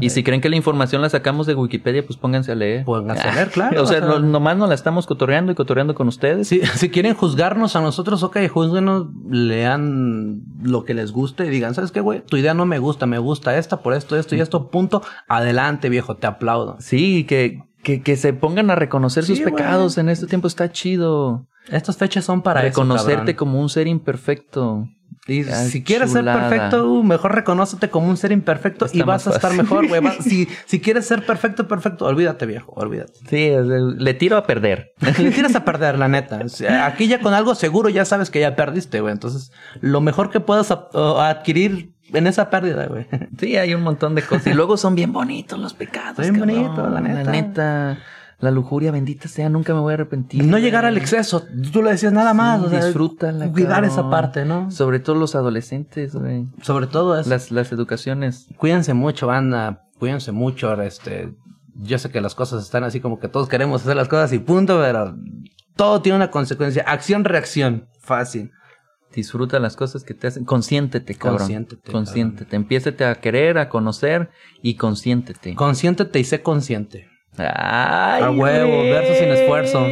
Y 0.00 0.10
si 0.10 0.22
creen 0.22 0.42
que 0.42 0.50
la 0.50 0.56
información 0.56 1.00
la 1.00 1.08
sacamos 1.08 1.46
de 1.46 1.54
Wikipedia, 1.54 2.04
pues 2.04 2.18
pónganse 2.18 2.52
a 2.52 2.54
leer. 2.54 2.84
Pónganse 2.84 3.26
a 3.26 3.32
leer, 3.34 3.48
claro, 3.52 3.82
o 3.82 3.86
sea, 3.86 3.98
o 3.98 4.00
sea- 4.00 4.08
no- 4.08 4.18
nomás 4.18 4.56
nos 4.56 4.68
la 4.68 4.74
estamos 4.74 5.06
cotorreando 5.06 5.50
y 5.52 5.54
cotorreando 5.54 5.94
con 5.94 6.08
ustedes. 6.08 6.48
Si, 6.48 6.60
si 6.60 6.90
quieren 6.90 7.14
juzgarnos 7.14 7.74
a 7.76 7.80
nosotros, 7.80 8.22
ok, 8.22 8.36
juzguenos, 8.52 9.06
lean 9.30 10.42
lo 10.62 10.84
que 10.84 10.94
les 10.94 11.12
guste 11.12 11.46
y 11.46 11.50
digan, 11.50 11.74
¿sabes 11.74 11.90
qué, 11.90 12.00
güey? 12.00 12.20
Tu 12.20 12.36
idea 12.36 12.54
no 12.54 12.66
me 12.66 12.78
gusta, 12.78 13.06
me 13.06 13.18
gusta 13.18 13.56
esta 13.56 13.78
por 13.78 13.94
esto, 13.94 14.16
esto 14.18 14.34
y 14.36 14.40
esto, 14.40 14.68
punto. 14.68 15.00
Adelante, 15.26 15.88
viejo, 15.88 16.16
te 16.16 16.26
aplaudo. 16.26 16.76
Sí, 16.80 17.24
que, 17.24 17.62
que, 17.88 18.02
que 18.02 18.16
se 18.16 18.34
pongan 18.34 18.70
a 18.70 18.74
reconocer 18.74 19.24
Sí, 19.24 19.34
sus 19.34 19.40
güey. 19.40 19.54
pecados 19.54 19.96
en 19.96 20.10
este 20.10 20.26
tiempo 20.26 20.46
está 20.46 20.70
chido. 20.70 21.46
Estas 21.70 21.96
fechas 21.96 22.22
son 22.22 22.42
para 22.42 22.60
Reconocerte 22.60 23.30
eso, 23.30 23.38
como 23.38 23.62
un 23.62 23.70
ser 23.70 23.86
imperfecto. 23.86 24.86
Y 25.26 25.44
si 25.44 25.82
quieres 25.82 26.12
chulada. 26.12 26.50
ser 26.50 26.58
perfecto, 26.58 26.90
uh, 26.90 27.02
mejor 27.02 27.34
reconócete 27.34 27.88
como 27.88 28.08
un 28.08 28.18
ser 28.18 28.32
imperfecto 28.32 28.86
y 28.92 29.00
vas 29.02 29.26
a 29.26 29.30
estar 29.30 29.54
mejor, 29.54 29.88
güey. 29.88 30.02
Si, 30.20 30.48
si 30.66 30.80
quieres 30.80 31.06
ser 31.06 31.24
perfecto, 31.24 31.66
perfecto, 31.66 32.04
olvídate, 32.04 32.44
viejo, 32.44 32.72
olvídate. 32.76 33.14
Sí, 33.28 33.50
le 33.96 34.14
tiro 34.14 34.36
a 34.36 34.46
perder. 34.46 34.92
Le 35.00 35.30
tiras 35.30 35.54
a 35.54 35.64
perder, 35.64 35.98
la 35.98 36.08
neta. 36.08 36.40
Aquí 36.84 37.08
ya 37.08 37.20
con 37.20 37.32
algo 37.32 37.54
seguro 37.54 37.88
ya 37.88 38.04
sabes 38.04 38.28
que 38.28 38.40
ya 38.40 38.54
perdiste, 38.54 39.00
güey. 39.00 39.12
Entonces, 39.12 39.50
lo 39.80 40.02
mejor 40.02 40.30
que 40.30 40.40
puedas 40.40 40.70
adquirir 40.70 41.94
en 42.12 42.26
esa 42.26 42.50
pérdida, 42.50 42.86
güey. 42.86 43.06
Sí, 43.38 43.56
hay 43.56 43.74
un 43.74 43.82
montón 43.82 44.14
de 44.14 44.22
cosas. 44.22 44.48
Y 44.48 44.54
luego 44.54 44.76
son 44.76 44.94
bien 44.94 45.12
bonitos 45.12 45.58
los 45.58 45.74
pecados. 45.74 46.18
Bien 46.18 46.38
bonitos, 46.38 46.90
la 46.90 47.00
neta. 47.00 47.24
La 47.24 47.32
neta, 47.32 47.98
la 48.40 48.50
lujuria 48.50 48.90
bendita 48.92 49.28
sea, 49.28 49.48
nunca 49.48 49.74
me 49.74 49.80
voy 49.80 49.92
a 49.92 49.94
arrepentir. 49.94 50.44
No 50.44 50.58
llegar 50.58 50.84
al 50.84 50.96
exceso. 50.96 51.44
Tú 51.72 51.82
le 51.82 51.90
decías 51.90 52.12
nada 52.12 52.34
más. 52.34 52.62
o 52.62 52.68
sea, 52.70 52.84
Disfrútala. 52.84 53.50
Cuidar 53.50 53.82
cabrón. 53.82 53.90
esa 53.90 54.10
parte, 54.10 54.44
¿no? 54.44 54.70
Sobre 54.70 55.00
todo 55.00 55.16
los 55.16 55.34
adolescentes, 55.34 56.14
güey. 56.14 56.46
Sobre 56.62 56.86
todo 56.86 57.18
eso. 57.18 57.28
Las, 57.28 57.50
las 57.50 57.72
educaciones. 57.72 58.46
Cuídense 58.56 58.94
mucho, 58.94 59.26
banda. 59.26 59.82
Cuídense 59.98 60.30
mucho. 60.32 60.80
Este, 60.82 61.34
yo 61.74 61.98
sé 61.98 62.10
que 62.10 62.20
las 62.20 62.34
cosas 62.34 62.62
están 62.62 62.84
así 62.84 63.00
como 63.00 63.18
que 63.18 63.28
todos 63.28 63.48
queremos 63.48 63.82
hacer 63.82 63.96
las 63.96 64.08
cosas 64.08 64.32
y 64.32 64.38
punto, 64.38 64.78
pero 64.80 65.16
todo 65.74 66.00
tiene 66.02 66.16
una 66.16 66.30
consecuencia. 66.30 66.84
Acción, 66.86 67.24
reacción. 67.24 67.88
Fácil. 68.00 68.52
Disfruta 69.14 69.58
las 69.58 69.74
cosas 69.74 70.04
que 70.04 70.14
te 70.14 70.26
hacen. 70.26 70.44
Consiéntete, 70.44 71.14
cabrón. 71.14 71.38
Consiéntete, 71.38 71.92
Consiéntete. 71.92 72.56
Empiécete 72.56 73.04
a 73.04 73.14
querer, 73.16 73.58
a 73.58 73.68
conocer 73.68 74.30
y 74.62 74.74
consiéntete. 74.74 75.54
Consiéntete 75.54 76.18
y 76.20 76.24
sé 76.24 76.42
consciente. 76.42 77.08
Ay, 77.36 78.22
A 78.22 78.30
huevo, 78.30 78.76
güey. 78.76 78.90
verso 78.90 79.14
sin 79.14 79.28
esfuerzo. 79.30 79.86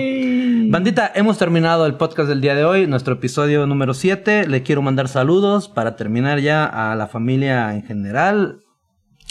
Bandita, 0.69 1.13
hemos 1.15 1.39
terminado 1.39 1.87
el 1.87 1.95
podcast 1.95 2.29
del 2.29 2.41
día 2.41 2.55
de 2.55 2.65
hoy, 2.65 2.87
nuestro 2.89 3.15
episodio 3.15 3.67
número 3.67 3.95
7. 3.95 4.49
Le 4.49 4.63
quiero 4.63 4.83
mandar 4.83 5.09
saludos 5.09 5.69
para 5.69 5.95
terminar 5.97 6.41
ya 6.41 6.65
a 6.65 6.95
la 6.97 7.07
familia 7.07 7.73
en 7.73 7.85
general, 7.85 8.59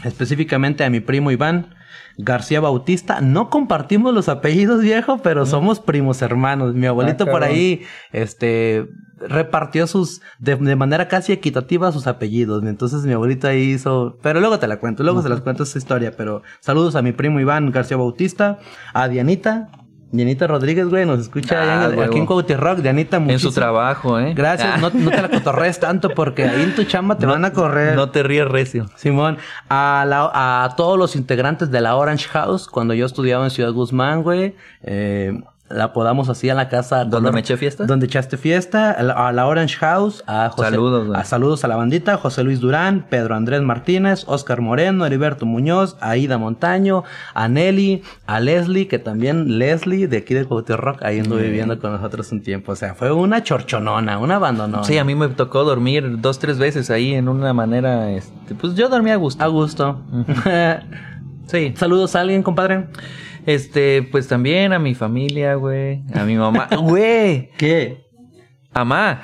específicamente 0.04 0.84
a 0.84 0.90
mi 0.90 1.02
primo 1.02 1.32
Iván 1.32 1.75
García 2.18 2.60
Bautista. 2.60 3.22
No 3.22 3.50
compartimos 3.50 4.14
los 4.14 4.30
apellidos, 4.30 4.82
viejo, 4.82 5.20
pero 5.20 5.46
somos 5.46 5.80
primos 5.80 6.22
hermanos. 6.22 6.74
Mi 6.74 6.88
abuelito 6.88 7.26
Ah, 7.28 7.32
por 7.32 7.44
ahí, 7.44 7.82
este, 8.12 8.88
repartió 9.18 9.88
sus, 9.88 10.22
de, 10.40 10.56
de 10.56 10.76
manera 10.76 11.08
casi 11.08 11.34
equitativa 11.34 11.92
sus 11.92 12.08
apellidos. 12.08 12.64
Entonces 12.64 13.06
mi 13.06 13.14
abuelito 13.14 13.48
ahí 13.48 13.72
hizo, 13.72 14.18
pero 14.22 14.40
luego 14.40 14.60
te 14.60 14.68
la 14.68 14.80
cuento, 14.80 15.04
luego 15.04 15.22
se 15.22 15.30
las 15.30 15.42
cuento 15.42 15.64
esa 15.64 15.78
historia. 15.78 16.12
Pero 16.16 16.42
saludos 16.60 16.96
a 16.96 17.02
mi 17.02 17.12
primo 17.12 17.40
Iván 17.40 17.72
García 17.72 17.98
Bautista, 17.98 18.60
a 18.94 19.08
Dianita, 19.08 19.70
Dianita 20.16 20.48
Rodríguez, 20.48 20.88
güey, 20.88 21.06
nos 21.06 21.20
escucha 21.20 21.62
allá 21.62 21.82
Ah, 21.86 21.86
el- 21.94 22.02
aquí 22.04 22.18
en. 22.18 22.26
Cuauhtémoc. 22.26 22.78
Dianita, 22.80 23.18
En 23.18 23.24
su 23.24 23.32
muchísimo- 23.48 23.54
trabajo, 23.54 24.20
¿eh? 24.20 24.34
Gracias, 24.36 24.70
Ah. 24.74 24.78
no, 24.78 24.90
no 24.94 25.10
te 25.12 25.22
la 25.22 25.30
cotorrees 25.30 25.80
tanto 25.80 26.10
porque 26.10 26.44
ahí 26.46 26.64
en 26.64 26.76
tu 26.76 26.84
chamba 26.84 27.18
te 27.18 27.26
No- 27.26 27.34
van 27.34 27.46
a 27.46 27.52
correr. 27.54 27.96
No 27.96 28.10
te 28.10 28.24
ríes 28.24 28.48
recio. 28.48 28.86
Simón, 28.96 29.38
a, 29.70 30.06
la- 30.08 30.32
a 30.64 30.76
todos 30.76 30.98
los 30.98 31.16
integrantes 31.16 31.72
de 31.72 31.82
la 31.82 31.96
Orange 31.96 32.28
House, 32.30 32.68
cuando 32.68 32.94
yo 32.94 33.06
estudiaba 33.06 33.44
en 33.46 33.52
Ciudad 33.52 33.72
Guzmán, 33.72 34.24
güey, 34.24 34.56
eh, 34.84 35.40
la 35.68 35.94
podamos 35.94 36.30
así 36.30 36.48
en 36.50 36.58
la 36.58 36.70
casa. 36.70 37.00
¿Dónde 37.06 37.16
color- 37.30 37.34
me 37.34 37.40
eché 37.40 37.58
fiesta? 37.58 37.86
Donde 37.86 38.06
echaste 38.06 38.38
fiesta, 38.38 38.92
a 38.92 39.02
la, 39.02 39.14
a 39.14 39.32
la 39.32 39.48
Orange 39.48 39.78
House, 39.78 40.24
a 40.28 40.50
José, 40.50 40.70
Saludos, 40.70 41.16
a 41.16 41.24
saludos 41.24 41.64
a 41.64 41.68
la 41.68 41.76
bandita, 41.76 42.18
José 42.18 42.44
Luis 42.44 42.60
Durán, 42.60 43.08
Pedro 43.10 43.36
Andrés 43.36 43.62
Martínez, 43.64 44.26
Oscar 44.28 44.62
Moreno, 44.62 45.06
Heriberto 45.08 45.46
Muñoz, 45.48 45.98
Aida 46.02 46.38
Montaño, 46.38 47.04
a 47.34 47.48
Nelly, 47.48 48.04
a 48.28 48.40
Leslie, 48.40 48.88
que 48.88 49.00
también 49.00 49.58
Leslie 49.58 50.08
de 50.08 50.18
aquí 50.18 50.34
de 50.36 50.46
Cuauhtémoc 50.46 50.82
Rock, 50.82 51.04
ahí 51.04 51.20
anduvo 51.20 51.40
viviendo 51.40 51.80
con 51.80 51.94
nosotros 51.94 52.32
un 52.32 52.44
tiempo. 52.44 52.74
O 52.74 52.76
sea, 52.76 52.94
fue 52.94 53.12
una 53.12 53.42
chorchonona, 53.44 54.20
una 54.20 54.36
abandonona. 54.36 54.84
Sí, 54.84 54.98
a 55.00 55.04
mí 55.04 55.16
me 55.16 55.30
tocó 55.30 55.64
dormir 55.64 56.22
dos, 56.22 56.38
tres 56.38 56.60
veces 56.60 56.90
ahí 56.92 57.14
en 57.16 57.28
una 57.28 57.54
manera, 57.54 58.12
este, 58.12 58.54
pues 58.54 58.76
yo 58.76 58.88
dormía 58.88 59.14
a 59.14 59.18
gusto. 59.18 59.44
A 59.44 59.48
gusto. 59.48 60.00
Sí. 61.48 61.74
Saludos 61.78 62.16
a 62.16 62.22
alguien, 62.22 62.42
compadre. 62.42 62.88
Este, 63.46 64.04
pues 64.04 64.28
también 64.28 64.74
a 64.74 64.80
mi 64.80 64.96
familia, 64.96 65.56
güey. 65.56 66.04
A 66.14 66.24
mi 66.24 66.36
mamá. 66.36 66.68
Güey. 66.82 67.50
¿Qué? 67.58 68.05
Amá. 68.78 69.22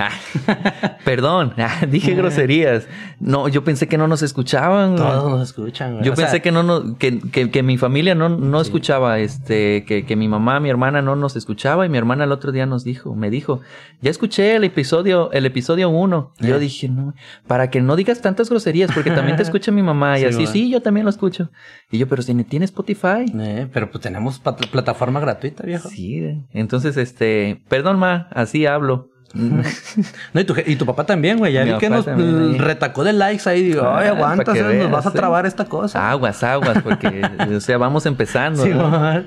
Perdón. 1.03 1.53
Dije 1.89 2.13
groserías. 2.15 2.87
No, 3.19 3.49
yo 3.49 3.63
pensé 3.65 3.87
que 3.87 3.97
no 3.97 4.07
nos 4.07 4.21
escuchaban. 4.21 4.95
Todos 4.95 5.29
nos 5.29 5.49
escuchan, 5.49 5.93
güey. 5.93 6.05
Yo 6.05 6.13
O 6.13 6.15
sea, 6.15 6.25
pensé 6.25 6.41
que 6.41 6.51
no 6.53 6.63
nos- 6.63 6.97
que, 6.97 7.19
que, 7.19 7.51
que 7.51 7.61
mi 7.61 7.77
familia 7.77 8.15
no, 8.15 8.29
no 8.29 8.61
escuchaba, 8.61 9.19
este, 9.19 9.83
que, 9.85 10.05
que 10.05 10.15
mi 10.15 10.27
mamá, 10.29 10.59
mi 10.61 10.69
hermana 10.69 11.01
no 11.01 11.15
nos 11.17 11.35
escuchaba, 11.35 11.85
y 11.85 11.89
mi 11.89 11.97
hermana 11.97 12.23
el 12.23 12.31
otro 12.31 12.51
día 12.53 12.65
nos 12.65 12.83
dijo, 12.85 13.13
me 13.13 13.29
dijo, 13.29 13.59
ya 14.01 14.09
escuché 14.09 14.55
el 14.55 14.63
episodio, 14.63 15.31
el 15.33 15.45
episodio 15.45 15.89
uno. 15.89 16.31
Y 16.39 16.47
Yo 16.47 16.55
Eh. 16.55 16.59
dije, 16.59 16.87
no, 16.87 17.13
para 17.45 17.69
que 17.69 17.81
no 17.81 17.97
digas 17.97 18.21
tantas 18.21 18.49
groserías, 18.49 18.91
porque 18.93 19.11
también 19.11 19.35
te 19.35 19.43
escucha 19.43 19.71
mi 19.73 19.83
mamá, 19.83 20.17
y 20.17 20.21
Sí, 20.21 20.27
así, 20.27 20.45
va. 20.45 20.51
sí, 20.51 20.69
yo 20.71 20.81
también 20.81 21.03
lo 21.03 21.09
escucho. 21.09 21.51
Y 21.91 21.97
yo, 21.97 22.07
pero 22.07 22.21
si 22.21 22.33
ni 22.33 22.45
tiene 22.45 22.63
Spotify. 22.65 23.25
Eh, 23.37 23.67
pero 23.73 23.91
pues 23.91 24.01
tenemos 24.01 24.39
plataforma 24.39 25.19
gratuita, 25.19 25.63
viejo. 25.63 25.89
Sí, 25.89 26.41
entonces, 26.51 26.95
este, 26.95 27.61
perdón, 27.67 27.99
ma, 27.99 28.29
así 28.31 28.65
hablo. 28.65 29.09
No, 29.33 30.41
y 30.41 30.43
tu, 30.43 30.53
je- 30.53 30.63
y 30.67 30.75
tu 30.75 30.85
papá 30.85 31.05
también, 31.05 31.37
güey. 31.37 31.53
Ya 31.53 31.63
vi 31.63 31.73
que 31.77 31.89
nos 31.89 32.05
también 32.05 32.57
retacó 32.59 33.03
de 33.03 33.13
likes 33.13 33.49
ahí. 33.49 33.63
Digo, 33.63 33.83
Ah, 33.83 33.99
ay, 33.99 34.07
aguanta, 34.09 34.53
nos 34.53 34.67
veas, 34.67 34.91
vas 34.91 35.05
a 35.05 35.11
trabar 35.11 35.45
esta 35.45 35.65
cosa. 35.65 36.09
Aguas, 36.11 36.43
aguas, 36.43 36.81
porque, 36.83 37.21
o 37.55 37.59
sea, 37.59 37.77
vamos 37.77 38.05
empezando. 38.05 38.63
Sí, 38.63 38.69
¿no? 38.69 38.89
mamá. 38.89 39.23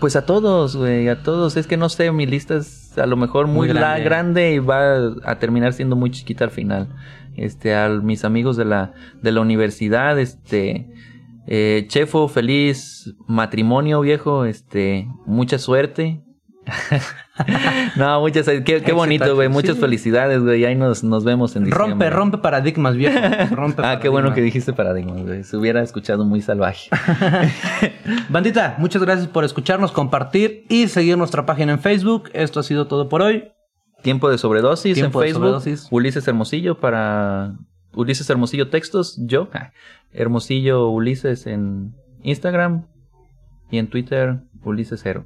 Pues 0.00 0.16
a 0.16 0.26
todos, 0.26 0.76
güey, 0.76 1.08
a 1.08 1.22
todos. 1.22 1.56
Es 1.56 1.66
que 1.66 1.76
no 1.76 1.88
sé, 1.88 2.10
mi 2.12 2.26
lista 2.26 2.56
es 2.56 2.98
a 2.98 3.06
lo 3.06 3.16
mejor 3.16 3.46
muy, 3.46 3.68
Muy 3.68 3.74
la- 3.74 3.98
grande. 3.98 4.04
grande. 4.04 4.52
y 4.54 4.58
va 4.58 4.96
a 5.24 5.38
terminar 5.38 5.72
siendo 5.72 5.96
muy 5.96 6.10
chiquita 6.10 6.44
al 6.44 6.50
final. 6.50 6.88
Este, 7.36 7.74
a 7.74 7.88
mis 7.88 8.24
amigos 8.24 8.56
de 8.56 8.64
la, 8.64 8.92
de 9.22 9.32
la 9.32 9.40
universidad, 9.40 10.18
este, 10.18 10.88
eh, 11.46 11.86
Chefo, 11.88 12.28
feliz 12.28 13.14
matrimonio, 13.26 14.00
viejo, 14.00 14.44
este, 14.44 15.08
mucha 15.26 15.58
suerte. 15.58 16.20
no, 17.96 18.20
muchas, 18.20 18.46
qué, 18.64 18.82
qué 18.82 18.92
bonito, 18.92 19.34
güey, 19.34 19.48
muchas 19.48 19.74
Sí. 19.76 19.80
felicidades, 19.80 20.42
güey, 20.42 20.64
ahí 20.64 20.74
nos, 20.74 21.02
nos 21.04 21.24
vemos 21.24 21.54
en 21.56 21.64
diciembre. 21.64 21.88
Rompe, 21.90 22.10
rompe 22.10 22.38
paradigmas, 22.38 22.96
viejo. 22.96 23.18
Rompe 23.54 23.82
Ah, 23.84 23.98
qué 24.00 24.08
bueno 24.08 24.32
que 24.34 24.40
dijiste 24.40 24.72
paradigmas, 24.72 25.22
güey. 25.22 25.44
Se 25.44 25.56
hubiera 25.56 25.82
escuchado 25.82 26.24
muy 26.24 26.40
salvaje. 26.42 26.88
Bandita, 28.28 28.76
muchas 28.78 29.02
gracias 29.02 29.26
por 29.28 29.44
escucharnos, 29.44 29.92
compartir 29.92 30.64
y 30.68 30.88
seguir 30.88 31.18
nuestra 31.18 31.44
página 31.46 31.72
en 31.72 31.78
Facebook. 31.80 32.30
Esto 32.32 32.60
ha 32.60 32.62
sido 32.62 32.86
todo 32.86 33.08
por 33.08 33.22
hoy. 33.22 33.44
Tiempo 34.02 34.30
de 34.30 34.38
sobredosis 34.38 34.94
Tiempo 34.94 35.20
en 35.22 35.26
de 35.26 35.32
Facebook. 35.32 35.46
sobredosis. 35.46 35.88
Ulises 35.90 36.28
Hermosillo 36.28 36.78
para 36.78 37.54
Ulises 37.94 38.28
Hermosillo 38.28 38.68
Textos, 38.68 39.16
yo. 39.18 39.48
Hermosillo 40.12 40.88
Ulises 40.90 41.46
en 41.46 41.94
Instagram 42.22 42.86
y 43.70 43.78
en 43.78 43.88
Twitter 43.88 44.40
Ulises 44.62 45.00
Cero. 45.02 45.24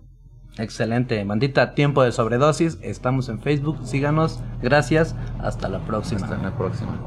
Excelente, 0.59 1.23
bandita, 1.25 1.75
tiempo 1.75 2.03
de 2.03 2.13
sobredosis. 2.13 2.79
Estamos 2.83 3.29
en 3.29 3.41
Facebook, 3.41 3.79
síganos. 3.85 4.41
Gracias, 4.61 5.15
hasta 5.41 5.69
la 5.69 5.79
próxima. 5.79 6.27
Hasta 6.27 6.39
la 6.39 6.57
próxima. 6.57 6.99